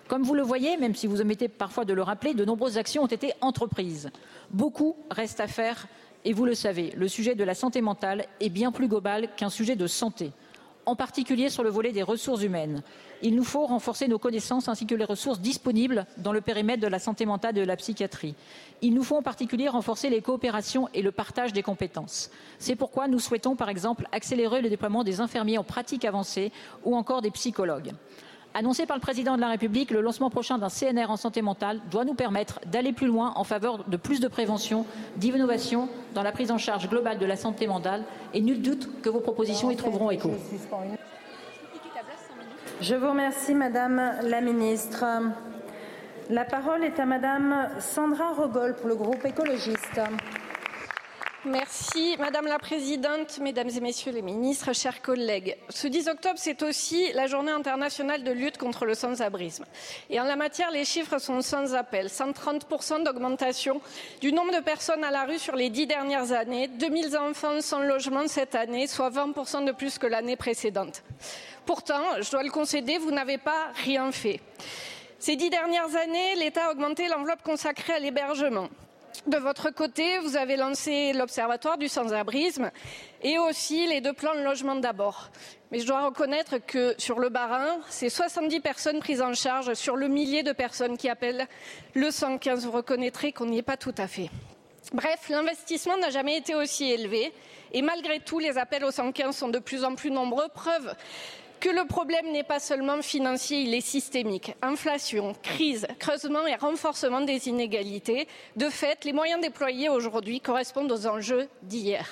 [0.09, 3.03] Comme vous le voyez, même si vous omettez parfois de le rappeler, de nombreuses actions
[3.03, 4.09] ont été entreprises.
[4.49, 5.87] Beaucoup reste à faire
[6.25, 9.51] et vous le savez, le sujet de la santé mentale est bien plus global qu'un
[9.51, 10.31] sujet de santé,
[10.87, 12.81] en particulier sur le volet des ressources humaines.
[13.21, 16.87] Il nous faut renforcer nos connaissances ainsi que les ressources disponibles dans le périmètre de
[16.87, 18.33] la santé mentale et de la psychiatrie.
[18.81, 22.31] Il nous faut en particulier renforcer les coopérations et le partage des compétences.
[22.57, 26.51] C'est pourquoi nous souhaitons, par exemple, accélérer le déploiement des infirmiers en pratique avancée
[26.83, 27.91] ou encore des psychologues.
[28.55, 31.79] Annoncé par le président de la République, le lancement prochain d'un CNR en santé mentale
[31.91, 34.85] doit nous permettre d'aller plus loin en faveur de plus de prévention,
[35.17, 38.03] d'innovation dans la prise en charge globale de la santé mentale
[38.33, 40.31] et nul doute que vos propositions y trouveront écho.
[42.81, 45.05] Je vous remercie, Madame la Ministre.
[46.29, 50.01] La parole est à Madame Sandra Rogol pour le groupe écologiste.
[51.45, 55.55] Merci Madame la Présidente, Mesdames et Messieurs les ministres, chers collègues.
[55.69, 59.63] Ce 10 octobre, c'est aussi la journée internationale de lutte contre le sans-abrisme.
[60.09, 62.07] Et en la matière, les chiffres sont sans appel.
[62.07, 63.79] 130% d'augmentation
[64.19, 67.79] du nombre de personnes à la rue sur les dix dernières années, 2000 enfants sans
[67.79, 71.03] logement cette année, soit 20% de plus que l'année précédente.
[71.65, 74.41] Pourtant, je dois le concéder, vous n'avez pas rien fait.
[75.19, 78.67] Ces dix dernières années, l'État a augmenté l'enveloppe consacrée à l'hébergement.
[79.27, 82.71] De votre côté, vous avez lancé l'Observatoire du sans-abrisme
[83.21, 85.29] et aussi les deux plans de logement d'abord.
[85.71, 89.97] Mais je dois reconnaître que sur le Bas-Rhin, c'est 70 personnes prises en charge sur
[89.97, 91.47] le millier de personnes qui appellent
[91.95, 92.65] le 115.
[92.65, 94.29] Vous reconnaîtrez qu'on n'y est pas tout à fait.
[94.93, 97.33] Bref, l'investissement n'a jamais été aussi élevé
[97.73, 100.47] et malgré tout, les appels au 115 sont de plus en plus nombreux.
[100.53, 100.95] Preuve
[101.59, 104.55] que le problème n'est pas seulement financier, il est systémique.
[104.61, 108.27] Inflation, crise, creusement et renforcement des inégalités.
[108.55, 112.07] De fait, les moyens déployés aujourd'hui correspondent aux enjeux d'hier.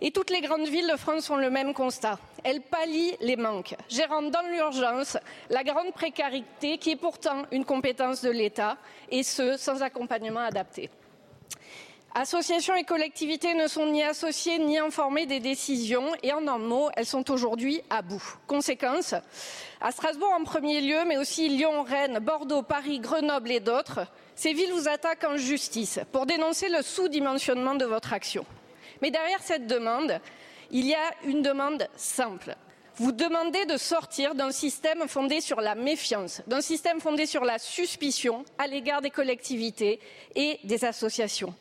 [0.00, 2.18] Et toutes les grandes villes de France ont le même constat.
[2.44, 5.16] Elles pallient les manques, gérant dans l'urgence
[5.48, 8.76] la grande précarité qui est pourtant une compétence de l'État,
[9.10, 10.90] et ce, sans accompagnement adapté.
[12.14, 16.88] Associations et collectivités ne sont ni associées ni informées des décisions et en un mot,
[16.96, 18.22] elles sont aujourd'hui à bout.
[18.46, 19.14] Conséquence,
[19.82, 24.54] à Strasbourg en premier lieu, mais aussi Lyon, Rennes, Bordeaux, Paris, Grenoble et d'autres, ces
[24.54, 28.46] villes vous attaquent en justice pour dénoncer le sous-dimensionnement de votre action.
[29.02, 30.18] Mais derrière cette demande,
[30.70, 32.56] il y a une demande simple.
[32.96, 37.58] Vous demandez de sortir d'un système fondé sur la méfiance, d'un système fondé sur la
[37.58, 40.00] suspicion à l'égard des collectivités
[40.34, 41.54] et des associations.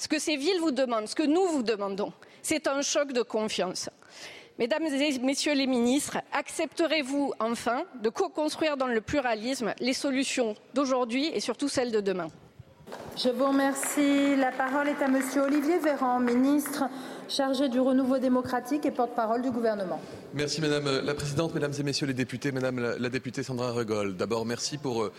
[0.00, 2.10] Ce que ces villes vous demandent, ce que nous vous demandons,
[2.40, 3.90] c'est un choc de confiance.
[4.58, 11.30] Mesdames et Messieurs les ministres, accepterez-vous enfin de co-construire dans le pluralisme les solutions d'aujourd'hui
[11.34, 12.28] et surtout celles de demain?
[13.22, 14.36] Je vous remercie.
[14.36, 16.84] La parole est à Monsieur Olivier Véran, ministre
[17.28, 20.00] chargé du renouveau démocratique et porte-parole du gouvernement.
[20.32, 24.16] Merci Madame la Présidente, Mesdames et Messieurs les députés, Madame la, députée Sandra Regol.
[24.16, 25.12] D'abord, merci pour euh,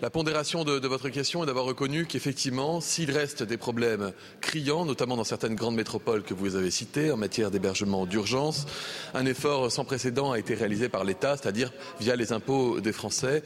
[0.00, 5.16] la pondération de, votre question et d'avoir reconnu qu'effectivement, s'il reste des problèmes criants, notamment
[5.16, 8.66] dans certaines grandes métropoles que vous avez citées en matière d'hébergement d'urgence,
[9.14, 13.42] un effort sans précédent a été réalisé par l'État, c'est-à-dire via les impôts des Français.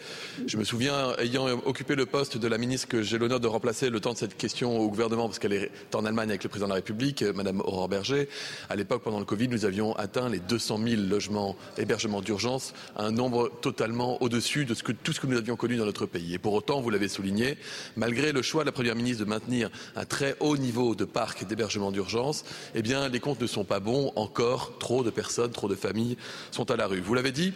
[0.46, 3.88] Je me souviens, ayant occupé le poste de la ministre que j'ai l'honneur de remplacer
[3.88, 6.66] le temps de cette question au gouvernement, parce qu'elle est en Allemagne avec le président
[6.66, 8.28] de la République, Madame Aurore Berger.
[8.68, 13.10] À l'époque, pendant le Covid, nous avions atteint les 200 000 logements hébergements d'urgence, un
[13.10, 16.34] nombre totalement au-dessus de ce que, tout ce que nous avions connu dans notre pays
[16.43, 17.56] pour autant, vous l'avez souligné,
[17.97, 21.47] malgré le choix de la Première ministre de maintenir un très haut niveau de parc
[21.47, 22.44] d'hébergement d'urgence,
[22.74, 24.12] eh bien, les comptes ne sont pas bons.
[24.16, 26.16] Encore, trop de personnes, trop de familles
[26.51, 27.01] sont à la rue.
[27.01, 27.52] Vous l'avez dit,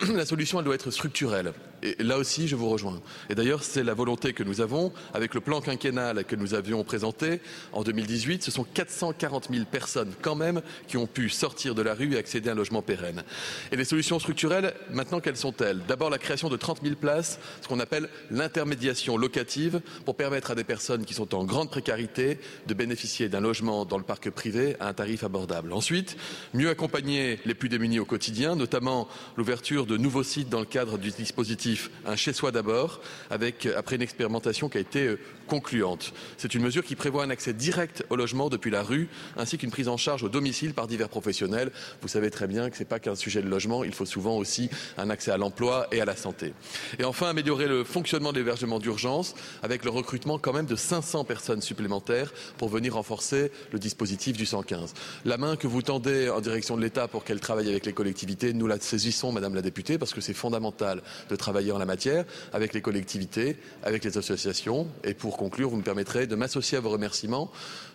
[0.14, 1.52] la solution, elle doit être structurelle.
[1.82, 3.00] Et là aussi, je vous rejoins.
[3.30, 6.82] Et d'ailleurs, c'est la volonté que nous avons avec le plan quinquennal que nous avions
[6.82, 7.40] présenté
[7.72, 8.42] en 2018.
[8.42, 12.18] Ce sont 440 000 personnes quand même qui ont pu sortir de la rue et
[12.18, 13.22] accéder à un logement pérenne.
[13.70, 15.80] Et les solutions structurelles, maintenant, quelles sont-elles?
[15.86, 20.54] D'abord, la création de 30 000 places, ce qu'on appelle l'intermédiation locative, pour permettre à
[20.56, 24.76] des personnes qui sont en grande précarité de bénéficier d'un logement dans le parc privé
[24.80, 25.72] à un tarif abordable.
[25.72, 26.16] Ensuite,
[26.54, 30.98] mieux accompagner les plus démunis au quotidien, notamment l'ouverture de nouveaux sites dans le cadre
[30.98, 33.00] du dispositif un chez-soi d'abord,
[33.30, 36.12] avec après une expérimentation qui a été euh, concluante.
[36.36, 39.70] C'est une mesure qui prévoit un accès direct au logement depuis la rue, ainsi qu'une
[39.70, 41.72] prise en charge au domicile par divers professionnels.
[42.02, 44.36] Vous savez très bien que ce n'est pas qu'un sujet de logement, il faut souvent
[44.36, 46.52] aussi un accès à l'emploi et à la santé.
[46.98, 51.24] Et enfin, améliorer le fonctionnement de l'hébergement d'urgence avec le recrutement quand même de 500
[51.24, 54.92] personnes supplémentaires pour venir renforcer le dispositif du 115.
[55.24, 58.52] La main que vous tendez en direction de l'État pour qu'elle travaille avec les collectivités,
[58.52, 62.24] nous la saisissons, Madame la députée, parce que c'est fondamental de travailler en la matière
[62.52, 66.80] avec les collectivités, avec les associations et pour conclure, vous me permettrez de m'associer à
[66.80, 67.50] vos remerciements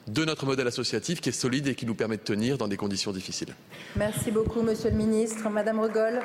[0.07, 2.77] de notre modèle associatif qui est solide et qui nous permet de tenir dans des
[2.77, 3.55] conditions difficiles.
[3.95, 5.49] Merci beaucoup, Monsieur le Ministre.
[5.49, 6.21] Madame Regol.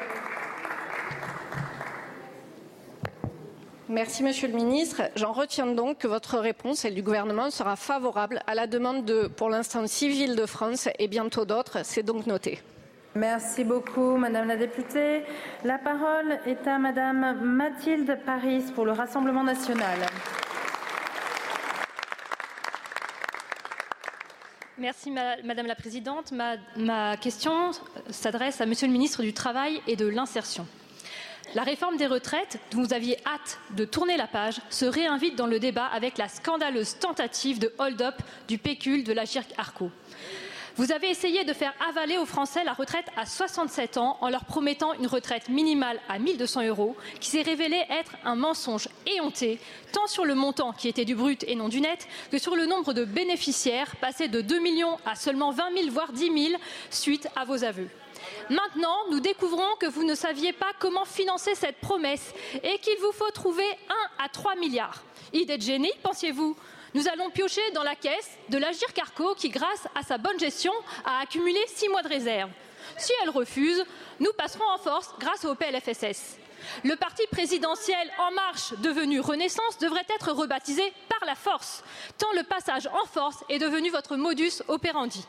[3.88, 5.02] Merci, Monsieur le Ministre.
[5.16, 9.28] J'en retiens donc que votre réponse, celle du gouvernement, sera favorable à la demande de,
[9.28, 11.78] pour l'instant, six villes de France et bientôt d'autres.
[11.84, 12.60] C'est donc noté.
[13.18, 15.24] Merci beaucoup, Madame la députée.
[15.64, 19.98] La parole est à Madame Mathilde Paris pour le Rassemblement national.
[24.78, 26.32] Merci Madame la Présidente.
[26.76, 27.72] Ma, question
[28.08, 30.64] s'adresse à Monsieur le Ministre du Travail et de l'Insertion.
[31.56, 35.48] La réforme des retraites, dont vous aviez hâte de tourner la page, se réinvite dans
[35.48, 38.14] le débat avec la scandaleuse tentative de hold-up
[38.46, 39.90] du pécule de la GIRC Arco.
[40.78, 44.44] Vous avez essayé de faire avaler aux Français la retraite à 67 ans en leur
[44.44, 49.58] promettant une retraite minimale à 1200 euros, qui s'est révélée être un mensonge éhonté,
[49.90, 52.64] tant sur le montant qui était du brut et non du net, que sur le
[52.64, 56.60] nombre de bénéficiaires, passé de 2 millions à seulement 20 000, voire 10 000,
[56.90, 57.88] suite à vos aveux.
[58.48, 62.32] Maintenant, nous découvrons que vous ne saviez pas comment financer cette promesse
[62.62, 63.68] et qu'il vous faut trouver
[64.20, 65.02] 1 à 3 milliards.
[65.32, 66.56] Idée de génie, pensiez-vous?
[66.98, 70.72] Nous allons piocher dans la caisse de l'Agir Carco qui, grâce à sa bonne gestion,
[71.04, 72.50] a accumulé six mois de réserve.
[72.96, 73.84] Si elle refuse,
[74.18, 76.38] nous passerons en force grâce au PLFSS.
[76.84, 81.82] Le parti présidentiel En Marche, devenu Renaissance, devrait être rebaptisé par la force,
[82.18, 85.26] tant le passage en force est devenu votre modus operandi.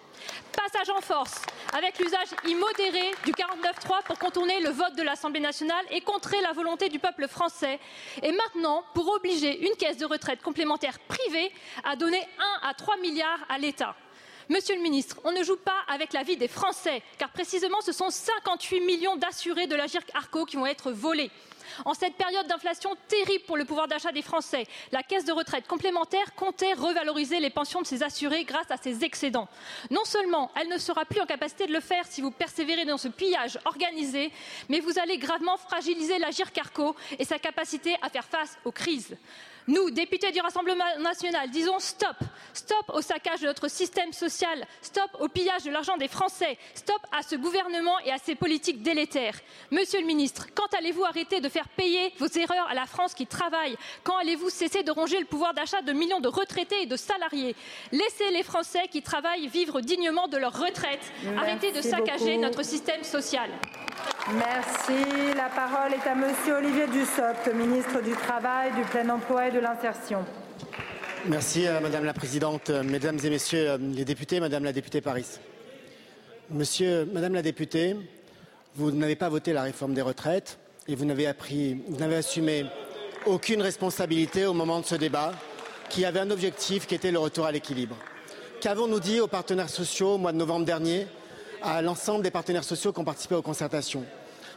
[0.56, 1.42] Passage en force
[1.74, 6.54] avec l'usage immodéré du 49.3 pour contourner le vote de l'Assemblée nationale et contrer la
[6.54, 7.80] volonté du peuple français.
[8.22, 11.52] Et maintenant, pour obliger une caisse de retraite complémentaire privée
[11.84, 12.22] à donner
[12.64, 13.96] 1 à 3 milliards à l'État.
[14.50, 17.92] Monsieur le ministre, on ne joue pas avec la vie des Français, car précisément ce
[17.92, 21.30] sont 58 millions d'assurés de la GIRC Arco qui vont être volés.
[21.86, 25.68] En cette période d'inflation terrible pour le pouvoir d'achat des Français, la caisse de retraite
[25.68, 29.48] complémentaire comptait revaloriser les pensions de ses assurés grâce à ses excédents.
[29.92, 32.98] Non seulement elle ne sera plus en capacité de le faire si vous persévérez dans
[32.98, 34.32] ce pillage organisé,
[34.68, 39.16] mais vous allez gravement fragiliser la Arco et sa capacité à faire face aux crises.
[39.70, 42.16] Nous, députés du Rassemblement national, disons stop.
[42.56, 44.66] Stop au saccage de notre système social.
[44.82, 46.58] Stop au pillage de l'argent des Français.
[46.74, 49.36] Stop à ce gouvernement et à ses politiques délétères.
[49.70, 53.28] Monsieur le ministre, quand allez-vous arrêter de faire payer vos erreurs à la France qui
[53.28, 53.78] travaille?
[54.04, 57.56] Quand allez-vous cesser de ronger le pouvoir d'achat de millions de retraités et de salariés?
[57.92, 61.14] Laissez les Français qui travaillent vivre dignement de leur retraite.
[61.38, 63.52] Arrêtez de saccager notre système social.
[64.34, 65.34] Merci.
[65.36, 69.59] La parole est à Monsieur Olivier Dussopt, ministre du Travail, du Plein Emploi et de
[71.26, 75.26] Merci euh, Madame la Présidente, Mesdames et Messieurs euh, les députés, Madame la députée Paris.
[76.50, 77.98] Monsieur, Madame la députée,
[78.76, 82.68] vous n'avez pas voté la réforme des retraites et vous n'avez appris, vous n'avez assumé
[83.26, 85.34] aucune responsabilité au moment de ce débat
[85.90, 87.98] qui avait un objectif qui était le retour à l'équilibre.
[88.62, 91.06] Qu'avons-nous dit aux partenaires sociaux au mois de novembre dernier,
[91.62, 94.06] à l'ensemble des partenaires sociaux qui ont participé aux concertations?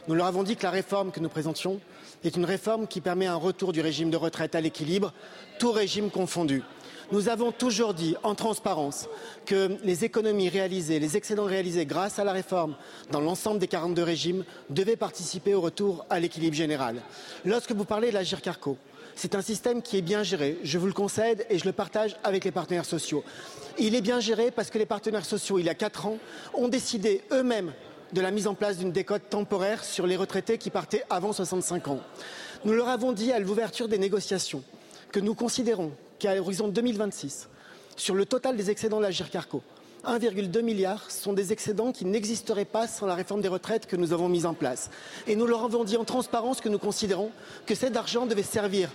[0.07, 1.81] Nous leur avons dit que la réforme que nous présentions
[2.23, 5.13] est une réforme qui permet un retour du régime de retraite à l'équilibre,
[5.59, 6.63] tout régime confondu.
[7.11, 9.07] Nous avons toujours dit en transparence
[9.45, 12.75] que les économies réalisées, les excédents réalisés grâce à la réforme
[13.11, 16.95] dans l'ensemble des 42 régimes devaient participer au retour à l'équilibre général.
[17.45, 18.77] Lorsque vous parlez de la GIRCARCO,
[19.15, 22.15] c'est un système qui est bien géré, je vous le concède et je le partage
[22.23, 23.23] avec les partenaires sociaux.
[23.77, 26.17] Il est bien géré parce que les partenaires sociaux, il y a quatre ans,
[26.53, 27.73] ont décidé eux-mêmes
[28.13, 31.87] de la mise en place d'une décote temporaire sur les retraités qui partaient avant 65
[31.87, 31.99] ans.
[32.63, 34.63] Nous leur avons dit à l'ouverture des négociations
[35.11, 37.49] que nous considérons qu'à l'horizon 2026,
[37.95, 39.61] sur le total des excédents de la GIRCARCO,
[40.05, 44.11] 1,2 milliard sont des excédents qui n'existeraient pas sans la réforme des retraites que nous
[44.11, 44.89] avons mise en place.
[45.27, 47.31] Et nous leur avons dit en transparence que nous considérons
[47.65, 48.89] que cet argent devait servir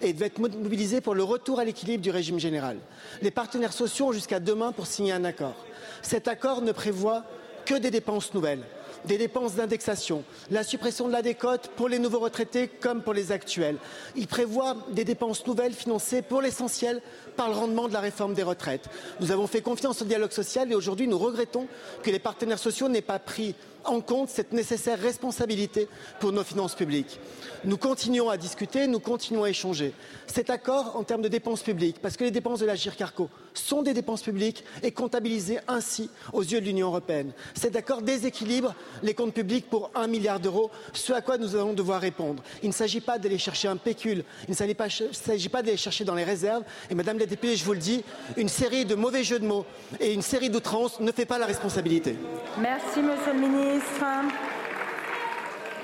[0.00, 2.78] et devait être mobilisé pour le retour à l'équilibre du régime général.
[3.20, 5.54] Les partenaires sociaux ont jusqu'à demain pour signer un accord.
[6.02, 7.24] Cet accord ne prévoit
[7.64, 8.64] que des dépenses nouvelles
[9.04, 13.32] des dépenses d'indexation, la suppression de la décote pour les nouveaux retraités comme pour les
[13.32, 13.76] actuels.
[14.16, 17.02] Il prévoit des dépenses nouvelles financées pour l'essentiel
[17.36, 18.88] par le rendement de la réforme des retraites.
[19.20, 21.66] Nous avons fait confiance au dialogue social et aujourd'hui nous regrettons
[22.02, 23.54] que les partenaires sociaux n'aient pas pris
[23.84, 25.88] en compte cette nécessaire responsabilité
[26.18, 27.20] pour nos finances publiques.
[27.64, 29.92] Nous continuons à discuter, nous continuons à échanger.
[30.26, 33.82] Cet accord en termes de dépenses publiques, parce que les dépenses de la GIRCARCO sont
[33.82, 37.32] des dépenses publiques et comptabilisées ainsi aux yeux de l'Union européenne.
[37.54, 41.72] Cet accord déséquilibre les comptes publics pour un milliard d'euros, ce à quoi nous allons
[41.72, 42.42] devoir répondre.
[42.62, 46.14] Il ne s'agit pas d'aller chercher un pécule, il ne s'agit pas, d'aller chercher dans
[46.14, 46.64] les réserves.
[46.90, 48.04] Et Madame la députée, je vous le dis,
[48.36, 49.64] une série de mauvais jeux de mots
[50.00, 52.16] et une série d'outrances ne fait pas la responsabilité.
[52.58, 54.04] Merci Monsieur le ministre.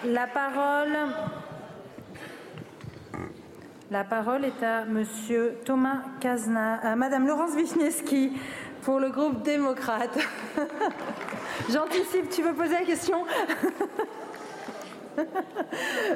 [0.04, 0.96] La parole
[3.90, 8.32] la parole est à Monsieur Thomas Kazna, à Madame Laurence Wisniewski
[8.82, 10.16] pour le groupe démocrate.
[11.70, 13.24] J'anticipe, tu veux poser la question?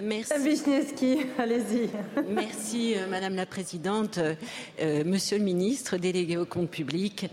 [0.03, 0.33] Merci.
[0.41, 1.91] Wisniewski, allez-y.
[2.29, 4.19] Merci, euh, Madame la Présidente.
[4.81, 7.27] Euh, monsieur le Ministre, délégué au compte public,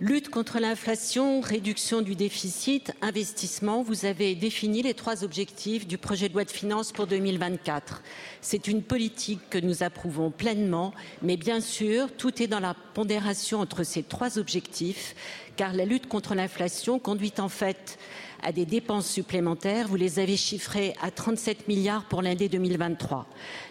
[0.00, 6.28] Lutte contre l'inflation, réduction du déficit, investissement, vous avez défini les trois objectifs du projet
[6.28, 8.02] de loi de finances pour 2024.
[8.40, 10.92] C'est une politique que nous approuvons pleinement,
[11.22, 15.14] mais bien sûr, tout est dans la pondération entre ces trois objectifs,
[15.54, 17.96] car la lutte contre l'inflation conduit en fait
[18.44, 19.88] à des dépenses supplémentaires.
[19.88, 23.26] Vous les avez chiffrées à 37 milliards pour l'année 2023.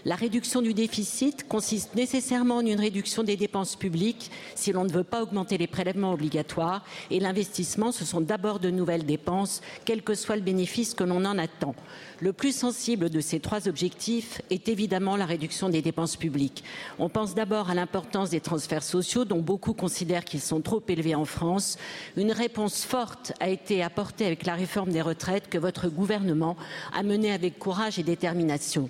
[0.06, 4.91] La réduction du déficit consiste nécessairement en une réduction des dépenses publiques si l'on ne
[4.91, 6.84] veut pas augmenter les prélèvements obligatoires.
[7.12, 11.24] Et l'investissement, ce sont d'abord de nouvelles dépenses, quel que soit le bénéfice que l'on
[11.24, 11.76] en attend.
[12.20, 16.64] Le plus sensible de ces trois objectifs est évidemment la réduction des dépenses publiques.
[16.98, 21.16] On pense d'abord à l'importance des transferts sociaux, dont beaucoup considèrent qu'ils sont trop élevés
[21.16, 21.78] en France.
[22.18, 26.56] Une réponse forte a été apportée avec la réforme des retraites que votre gouvernement
[26.94, 28.90] a menée avec courage et détermination.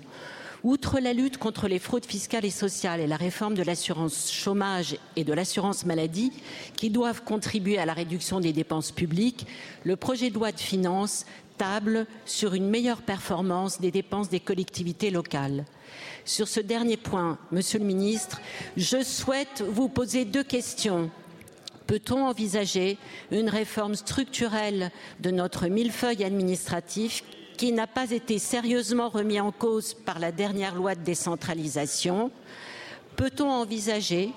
[0.62, 4.96] Outre la lutte contre les fraudes fiscales et sociales et la réforme de l'assurance chômage
[5.16, 6.32] et de l'assurance maladie,
[6.76, 9.48] qui doivent contribuer à la réduction des dépenses publiques,
[9.82, 11.26] le projet de loi de finances
[11.58, 15.64] table sur une meilleure performance des dépenses des collectivités locales.
[16.24, 18.40] Sur ce dernier point, Monsieur le Ministre,
[18.76, 21.10] je souhaite vous poser deux questions.
[21.86, 22.98] Peut-on envisager
[23.30, 24.90] une réforme structurelle
[25.20, 27.22] de notre millefeuille administratif
[27.56, 32.30] qui n'a pas été sérieusement remis en cause par la dernière loi de décentralisation?
[33.16, 34.30] Peut-on envisager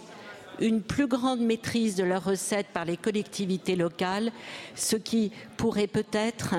[0.59, 4.31] une plus grande maîtrise de leurs recettes par les collectivités locales,
[4.75, 6.55] ce qui pourrait peut-être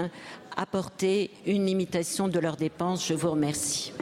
[0.56, 3.06] apporter une limitation de leurs dépenses?
[3.06, 3.92] Je vous remercie.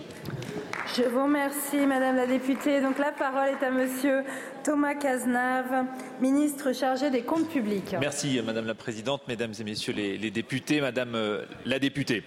[0.94, 2.80] Je vous remercie, Madame la députée.
[2.80, 4.22] Donc la parole est à Monsieur
[4.62, 5.84] Thomas Cazenave,
[6.20, 7.96] ministre chargé des comptes publics.
[8.00, 12.22] Merci, Madame la Présidente, Mesdames et Messieurs les, députés, Madame euh, la députée.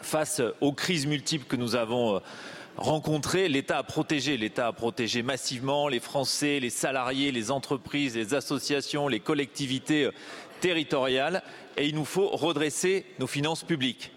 [0.00, 2.18] Face aux crises multiples que nous avons euh,
[2.76, 8.34] rencontrées, l'État a protégé, l'État a protégé massivement les Français, les salariés, les entreprises, les
[8.34, 10.12] associations, les collectivités euh,
[10.60, 11.42] territoriales
[11.76, 14.12] et il nous faut redresser nos finances publiques.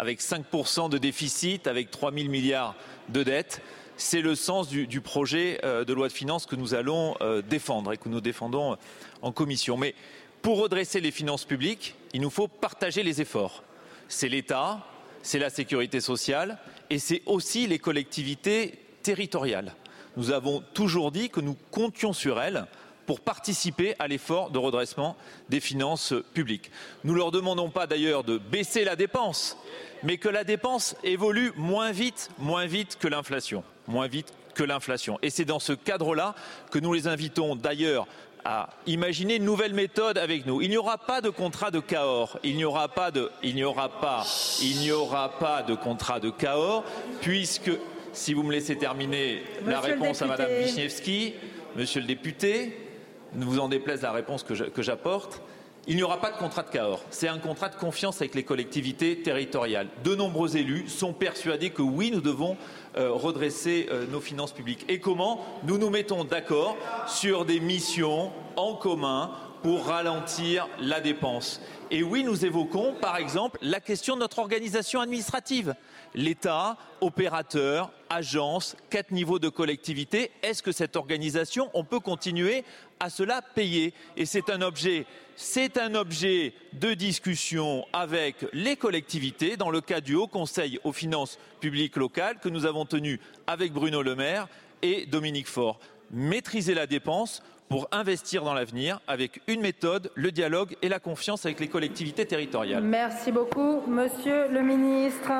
[0.00, 2.74] Avec 5% de déficit, avec 3 000 milliards
[3.10, 3.60] de dettes,
[3.98, 7.92] c'est le sens du, projet euh, de loi de finances que nous allons euh, défendre
[7.92, 8.78] et que nous défendons
[9.20, 9.76] en commission.
[9.76, 9.94] Mais
[10.40, 13.62] pour redresser les finances publiques, il nous faut partager les efforts.
[14.08, 14.86] C'est l'État,
[15.20, 16.56] c'est la sécurité sociale
[16.88, 19.74] et c'est aussi les collectivités territoriales.
[20.16, 22.64] Nous avons toujours dit que nous comptions sur elles
[23.10, 25.16] pour participer à l'effort de redressement
[25.48, 26.70] des finances publiques.
[27.02, 29.58] Nous ne leur demandons pas d'ailleurs de baisser la dépense,
[30.04, 35.18] mais que la dépense évolue moins vite, moins vite que l'inflation, moins vite que l'inflation.
[35.22, 36.36] Et c'est dans ce cadre-là
[36.70, 38.06] que nous les invitons d'ailleurs
[38.44, 40.62] à imaginer une nouvelle méthode avec nous.
[40.62, 42.38] Il n'y aura pas de contrat de Cahors.
[42.44, 44.24] Il n'y aura pas de, il n'y aura pas,
[44.62, 46.84] il n'y aura pas de contrat de Cahors,
[47.20, 47.72] puisque,
[48.12, 51.34] si vous me laissez terminer Monsieur la réponse à Madame Wisniewski,
[51.76, 52.89] Monsieur le député,
[53.34, 55.40] ne vous en déplaise la réponse que j'apporte,
[55.86, 57.02] il n'y aura pas de contrat de Cahors.
[57.10, 59.88] C'est un contrat de confiance avec les collectivités territoriales.
[60.04, 62.56] De nombreux élus sont persuadés que oui, nous devons
[62.96, 64.84] euh, redresser euh, nos finances publiques.
[64.88, 65.44] Et comment?
[65.64, 66.76] Nous nous mettons d'accord
[67.06, 69.32] sur des missions en commun
[69.62, 71.60] pour ralentir la dépense.
[71.90, 75.74] Et oui, nous évoquons, par exemple, la question de notre organisation administrative.
[76.14, 80.32] L'État, opérateur, agence, quatre niveaux de collectivité.
[80.42, 82.64] Est-ce que cette organisation, on peut continuer
[82.98, 83.94] à cela payer?
[84.16, 85.06] Et c'est un objet,
[85.36, 90.92] c'est un objet de discussion avec les collectivités dans le cadre du Haut Conseil aux
[90.92, 94.48] finances publiques locales que nous avons tenu avec Bruno Le Maire
[94.82, 95.78] et Dominique Faure.
[96.10, 101.46] Maîtriser la dépense pour investir dans l'avenir avec une méthode, le dialogue et la confiance
[101.46, 102.82] avec les collectivités territoriales.
[102.82, 105.30] Merci beaucoup, Monsieur le Ministre.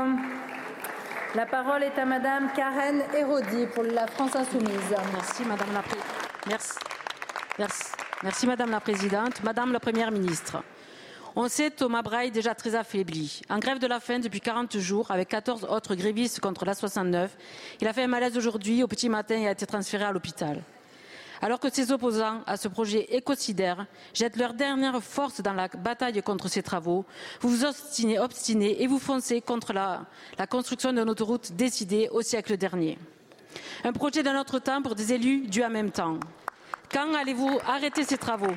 [1.36, 4.96] La parole est à Madame Karen Hérodi pour la France Insoumise.
[5.12, 7.66] Merci Madame la,
[8.46, 9.40] Madame la Présidente.
[9.44, 10.60] Madame la Première ministre,
[11.36, 13.42] on sait Thomas Braille déjà très affaibli.
[13.48, 17.30] En grève de la faim depuis 40 jours, avec 14 autres grévistes contre la 69,
[17.80, 20.60] il a fait un malaise aujourd'hui au petit matin et a été transféré à l'hôpital.
[21.42, 26.22] Alors que ses opposants à ce projet écocidaire jettent leur dernière force dans la bataille
[26.22, 27.06] contre ces travaux,
[27.40, 30.06] vous vous obstinez, obstinez et vous foncez contre la,
[30.50, 32.98] construction d'une autoroute décidée au siècle dernier.
[33.84, 36.18] Un projet d'un autre temps pour des élus dus en même temps.
[36.92, 38.54] Quand allez-vous arrêter ces travaux?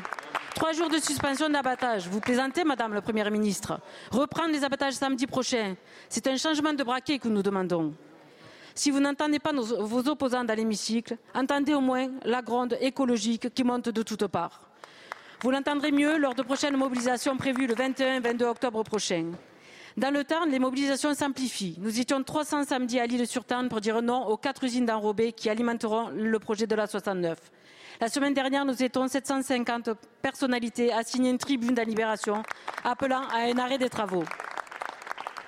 [0.53, 2.07] Trois jours de suspension d'abattage.
[2.07, 3.79] Vous plaisantez, Madame la Première ministre.
[4.11, 5.75] Reprendre les abattages samedi prochain.
[6.09, 7.93] C'est un changement de braquet que nous demandons.
[8.75, 13.63] Si vous n'entendez pas vos opposants dans l'hémicycle, entendez au moins la gronde écologique qui
[13.63, 14.61] monte de toutes parts.
[15.41, 19.31] Vous l'entendrez mieux lors de prochaines mobilisations prévues le 21 et 22 octobre prochain.
[19.95, 21.75] Dans le Tarn, les mobilisations s'amplifient.
[21.79, 25.33] Nous étions 300 samedi à l'île sur Tarn pour dire non aux quatre usines d'enrobés
[25.33, 27.37] qui alimenteront le projet de la 69.
[28.01, 29.91] La semaine dernière, nous étions 750
[30.21, 32.41] personnalités à signer une tribune de libération
[32.83, 34.23] appelant à un arrêt des travaux.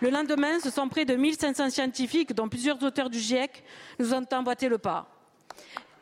[0.02, 3.64] Le lendemain, ce sont près de 1500 scientifiques, dont plusieurs auteurs du GIEC,
[4.00, 5.08] nous ont emboîté le pas.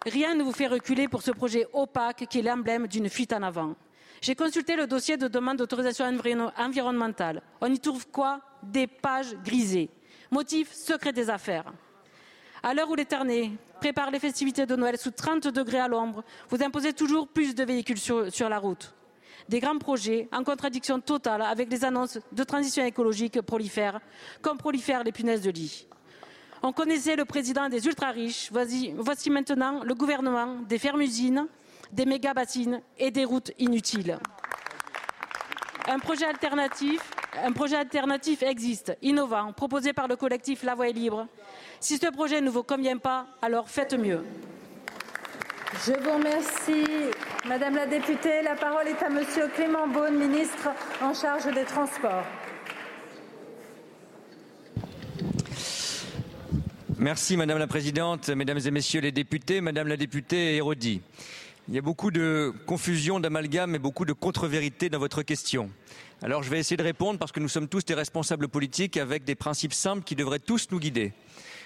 [0.05, 3.43] Rien ne vous fait reculer pour ce projet opaque qui est l'emblème d'une fuite en
[3.43, 3.75] avant.
[4.21, 6.05] J'ai consulté le dossier de demande d'autorisation
[6.57, 7.41] environnementale.
[7.61, 8.41] On y trouve quoi?
[8.63, 9.89] Des pages grisées.
[10.31, 11.71] Motif secret des affaires.
[12.63, 16.23] À l'heure où les Ternais préparent les festivités de Noël sous 30 degrés à l'ombre,
[16.49, 18.93] vous imposez toujours plus de véhicules sur, sur la route.
[19.49, 23.99] Des grands projets en contradiction totale avec les annonces de transition écologique prolifèrent,
[24.41, 25.87] comme prolifèrent les punaises de lit.
[26.61, 31.47] On connaissait le président des ultra-riches, voici, voici maintenant le gouvernement des fermes-usines,
[31.91, 34.17] des méga-bassines et des routes inutiles.
[35.87, 37.01] Un projet alternatif,
[37.43, 41.27] un projet alternatif existe, innovant, proposé par le collectif La Voix est libre.
[41.81, 44.23] Si ce projet ne vous convient pas, alors faites mieux.
[45.81, 47.11] Je vous remercie,
[47.45, 48.41] Madame la députée.
[48.43, 50.69] La parole est à Monsieur Clément Beaune, ministre
[51.01, 52.23] en charge des Transports.
[56.97, 61.01] Merci Madame la Présidente, Mesdames et Messieurs les députés, Madame la députée Hérodi.
[61.67, 65.69] Il y a beaucoup de confusion, d'amalgame et beaucoup de contre-vérités dans votre question.
[66.21, 69.25] Alors je vais essayer de répondre parce que nous sommes tous des responsables politiques avec
[69.25, 71.13] des principes simples qui devraient tous nous guider.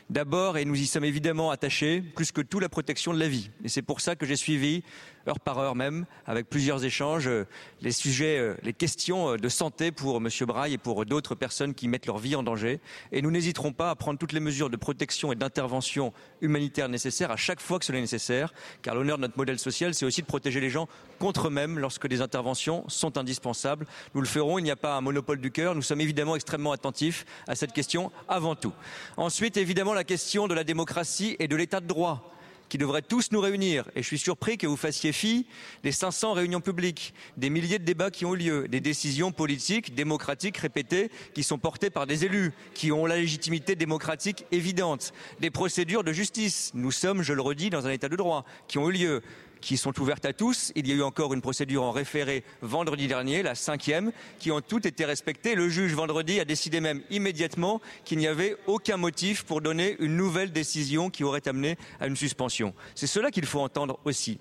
[0.09, 3.49] D'abord, et nous y sommes évidemment attachés, plus que tout la protection de la vie.
[3.65, 4.84] Et c'est pour ça que j'ai suivi,
[5.27, 7.45] heure par heure même, avec plusieurs échanges, euh,
[7.81, 10.29] les sujets, euh, les questions euh, de santé pour M.
[10.41, 12.79] Braille et pour d'autres personnes qui mettent leur vie en danger.
[13.11, 17.31] Et nous n'hésiterons pas à prendre toutes les mesures de protection et d'intervention humanitaire nécessaires
[17.31, 20.21] à chaque fois que cela est nécessaire, car l'honneur de notre modèle social, c'est aussi
[20.21, 20.87] de protéger les gens
[21.19, 23.85] contre eux-mêmes lorsque des interventions sont indispensables.
[24.13, 25.75] Nous le ferons, il n'y a pas un monopole du cœur.
[25.75, 28.73] Nous sommes évidemment extrêmement attentifs à cette question avant tout.
[29.17, 32.36] Ensuite, évidemment, la question de la démocratie et de l'état de droit
[32.69, 33.89] qui devraient tous nous réunir.
[33.95, 35.45] Et je suis surpris que vous fassiez fi
[35.84, 39.95] des 500 réunions publiques, des milliers de débats qui ont eu lieu, des décisions politiques,
[39.95, 45.52] démocratiques répétées, qui sont portées par des élus, qui ont la légitimité démocratique évidente, des
[45.52, 46.72] procédures de justice.
[46.73, 49.22] Nous sommes, je le redis, dans un état de droit, qui ont eu lieu
[49.61, 50.71] qui sont ouvertes à tous.
[50.75, 54.61] Il y a eu encore une procédure en référé vendredi dernier, la cinquième, qui ont
[54.61, 55.55] toutes été respectées.
[55.55, 60.15] Le juge vendredi a décidé même immédiatement qu'il n'y avait aucun motif pour donner une
[60.15, 62.73] nouvelle décision qui aurait amené à une suspension.
[62.95, 64.39] C'est cela qu'il faut entendre aussi.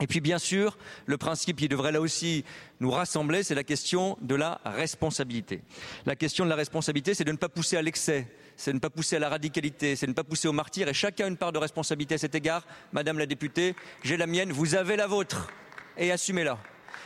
[0.00, 2.44] Et puis bien sûr, le principe qui devrait là aussi
[2.80, 5.62] nous rassembler, c'est la question de la responsabilité.
[6.06, 8.28] La question de la responsabilité, c'est de ne pas pousser à l'excès,
[8.58, 11.24] c'est ne pas pousser à la radicalité, c'est ne pas pousser au martyr, et chacun
[11.24, 12.66] a une part de responsabilité à cet égard.
[12.92, 15.48] Madame la députée, j'ai la mienne, vous avez la vôtre,
[15.96, 16.58] et assumez-la.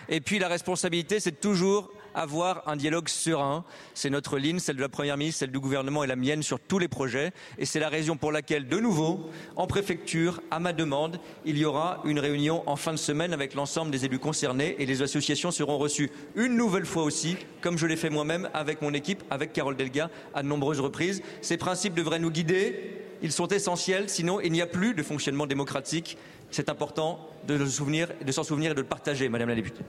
[0.08, 3.64] Et puis la responsabilité, c'est toujours avoir un dialogue serein.
[3.94, 6.60] C'est notre ligne, celle de la Première ministre, celle du gouvernement et la mienne sur
[6.60, 7.32] tous les projets.
[7.58, 11.64] Et c'est la raison pour laquelle, de nouveau, en préfecture, à ma demande, il y
[11.64, 15.50] aura une réunion en fin de semaine avec l'ensemble des élus concernés et les associations
[15.50, 19.52] seront reçues une nouvelle fois aussi, comme je l'ai fait moi-même avec mon équipe, avec
[19.52, 21.22] Carole Delga, à de nombreuses reprises.
[21.40, 22.98] Ces principes devraient nous guider.
[23.22, 26.18] Ils sont essentiels, sinon il n'y a plus de fonctionnement démocratique
[26.52, 29.82] c'est important de, de s'en souvenir et de le partager, Madame la députée.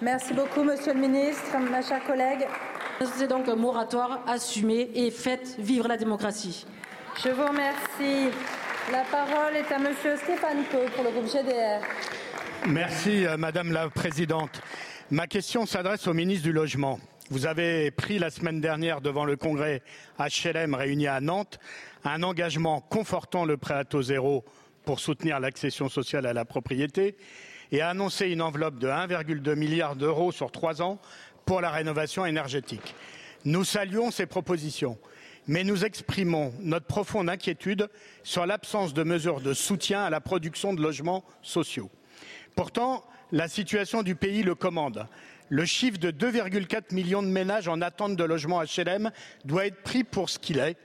[0.00, 1.58] Merci beaucoup, Monsieur le ministre.
[1.58, 2.46] Ma chère collègue.
[3.16, 6.66] C'est donc un moratoire assumé et faites vivre la démocratie.
[7.24, 8.32] Je vous remercie.
[8.92, 11.80] La parole est à Monsieur Stéphane Peu pour le groupe GDR.
[12.68, 14.62] Merci, euh, Madame la Présidente.
[15.10, 17.00] Ma question s'adresse au ministre du Logement.
[17.30, 19.82] Vous avez pris la semaine dernière devant le congrès
[20.20, 21.58] HLM réuni à Nantes
[22.04, 24.44] un engagement confortant le prêt à taux zéro
[24.84, 27.16] pour soutenir l'accession sociale à la propriété
[27.72, 30.98] et a annoncé une enveloppe de 1,2 milliard d'euros sur trois ans
[31.44, 32.94] pour la rénovation énergétique.
[33.44, 34.98] Nous saluons ces propositions,
[35.46, 37.88] mais nous exprimons notre profonde inquiétude
[38.22, 41.90] sur l'absence de mesures de soutien à la production de logements sociaux.
[42.54, 45.06] Pourtant, la situation du pays le commande.
[45.50, 49.10] Le chiffre de 2,4 millions de ménages en attente de logements HLM
[49.44, 50.76] doit être pris pour ce qu'il est,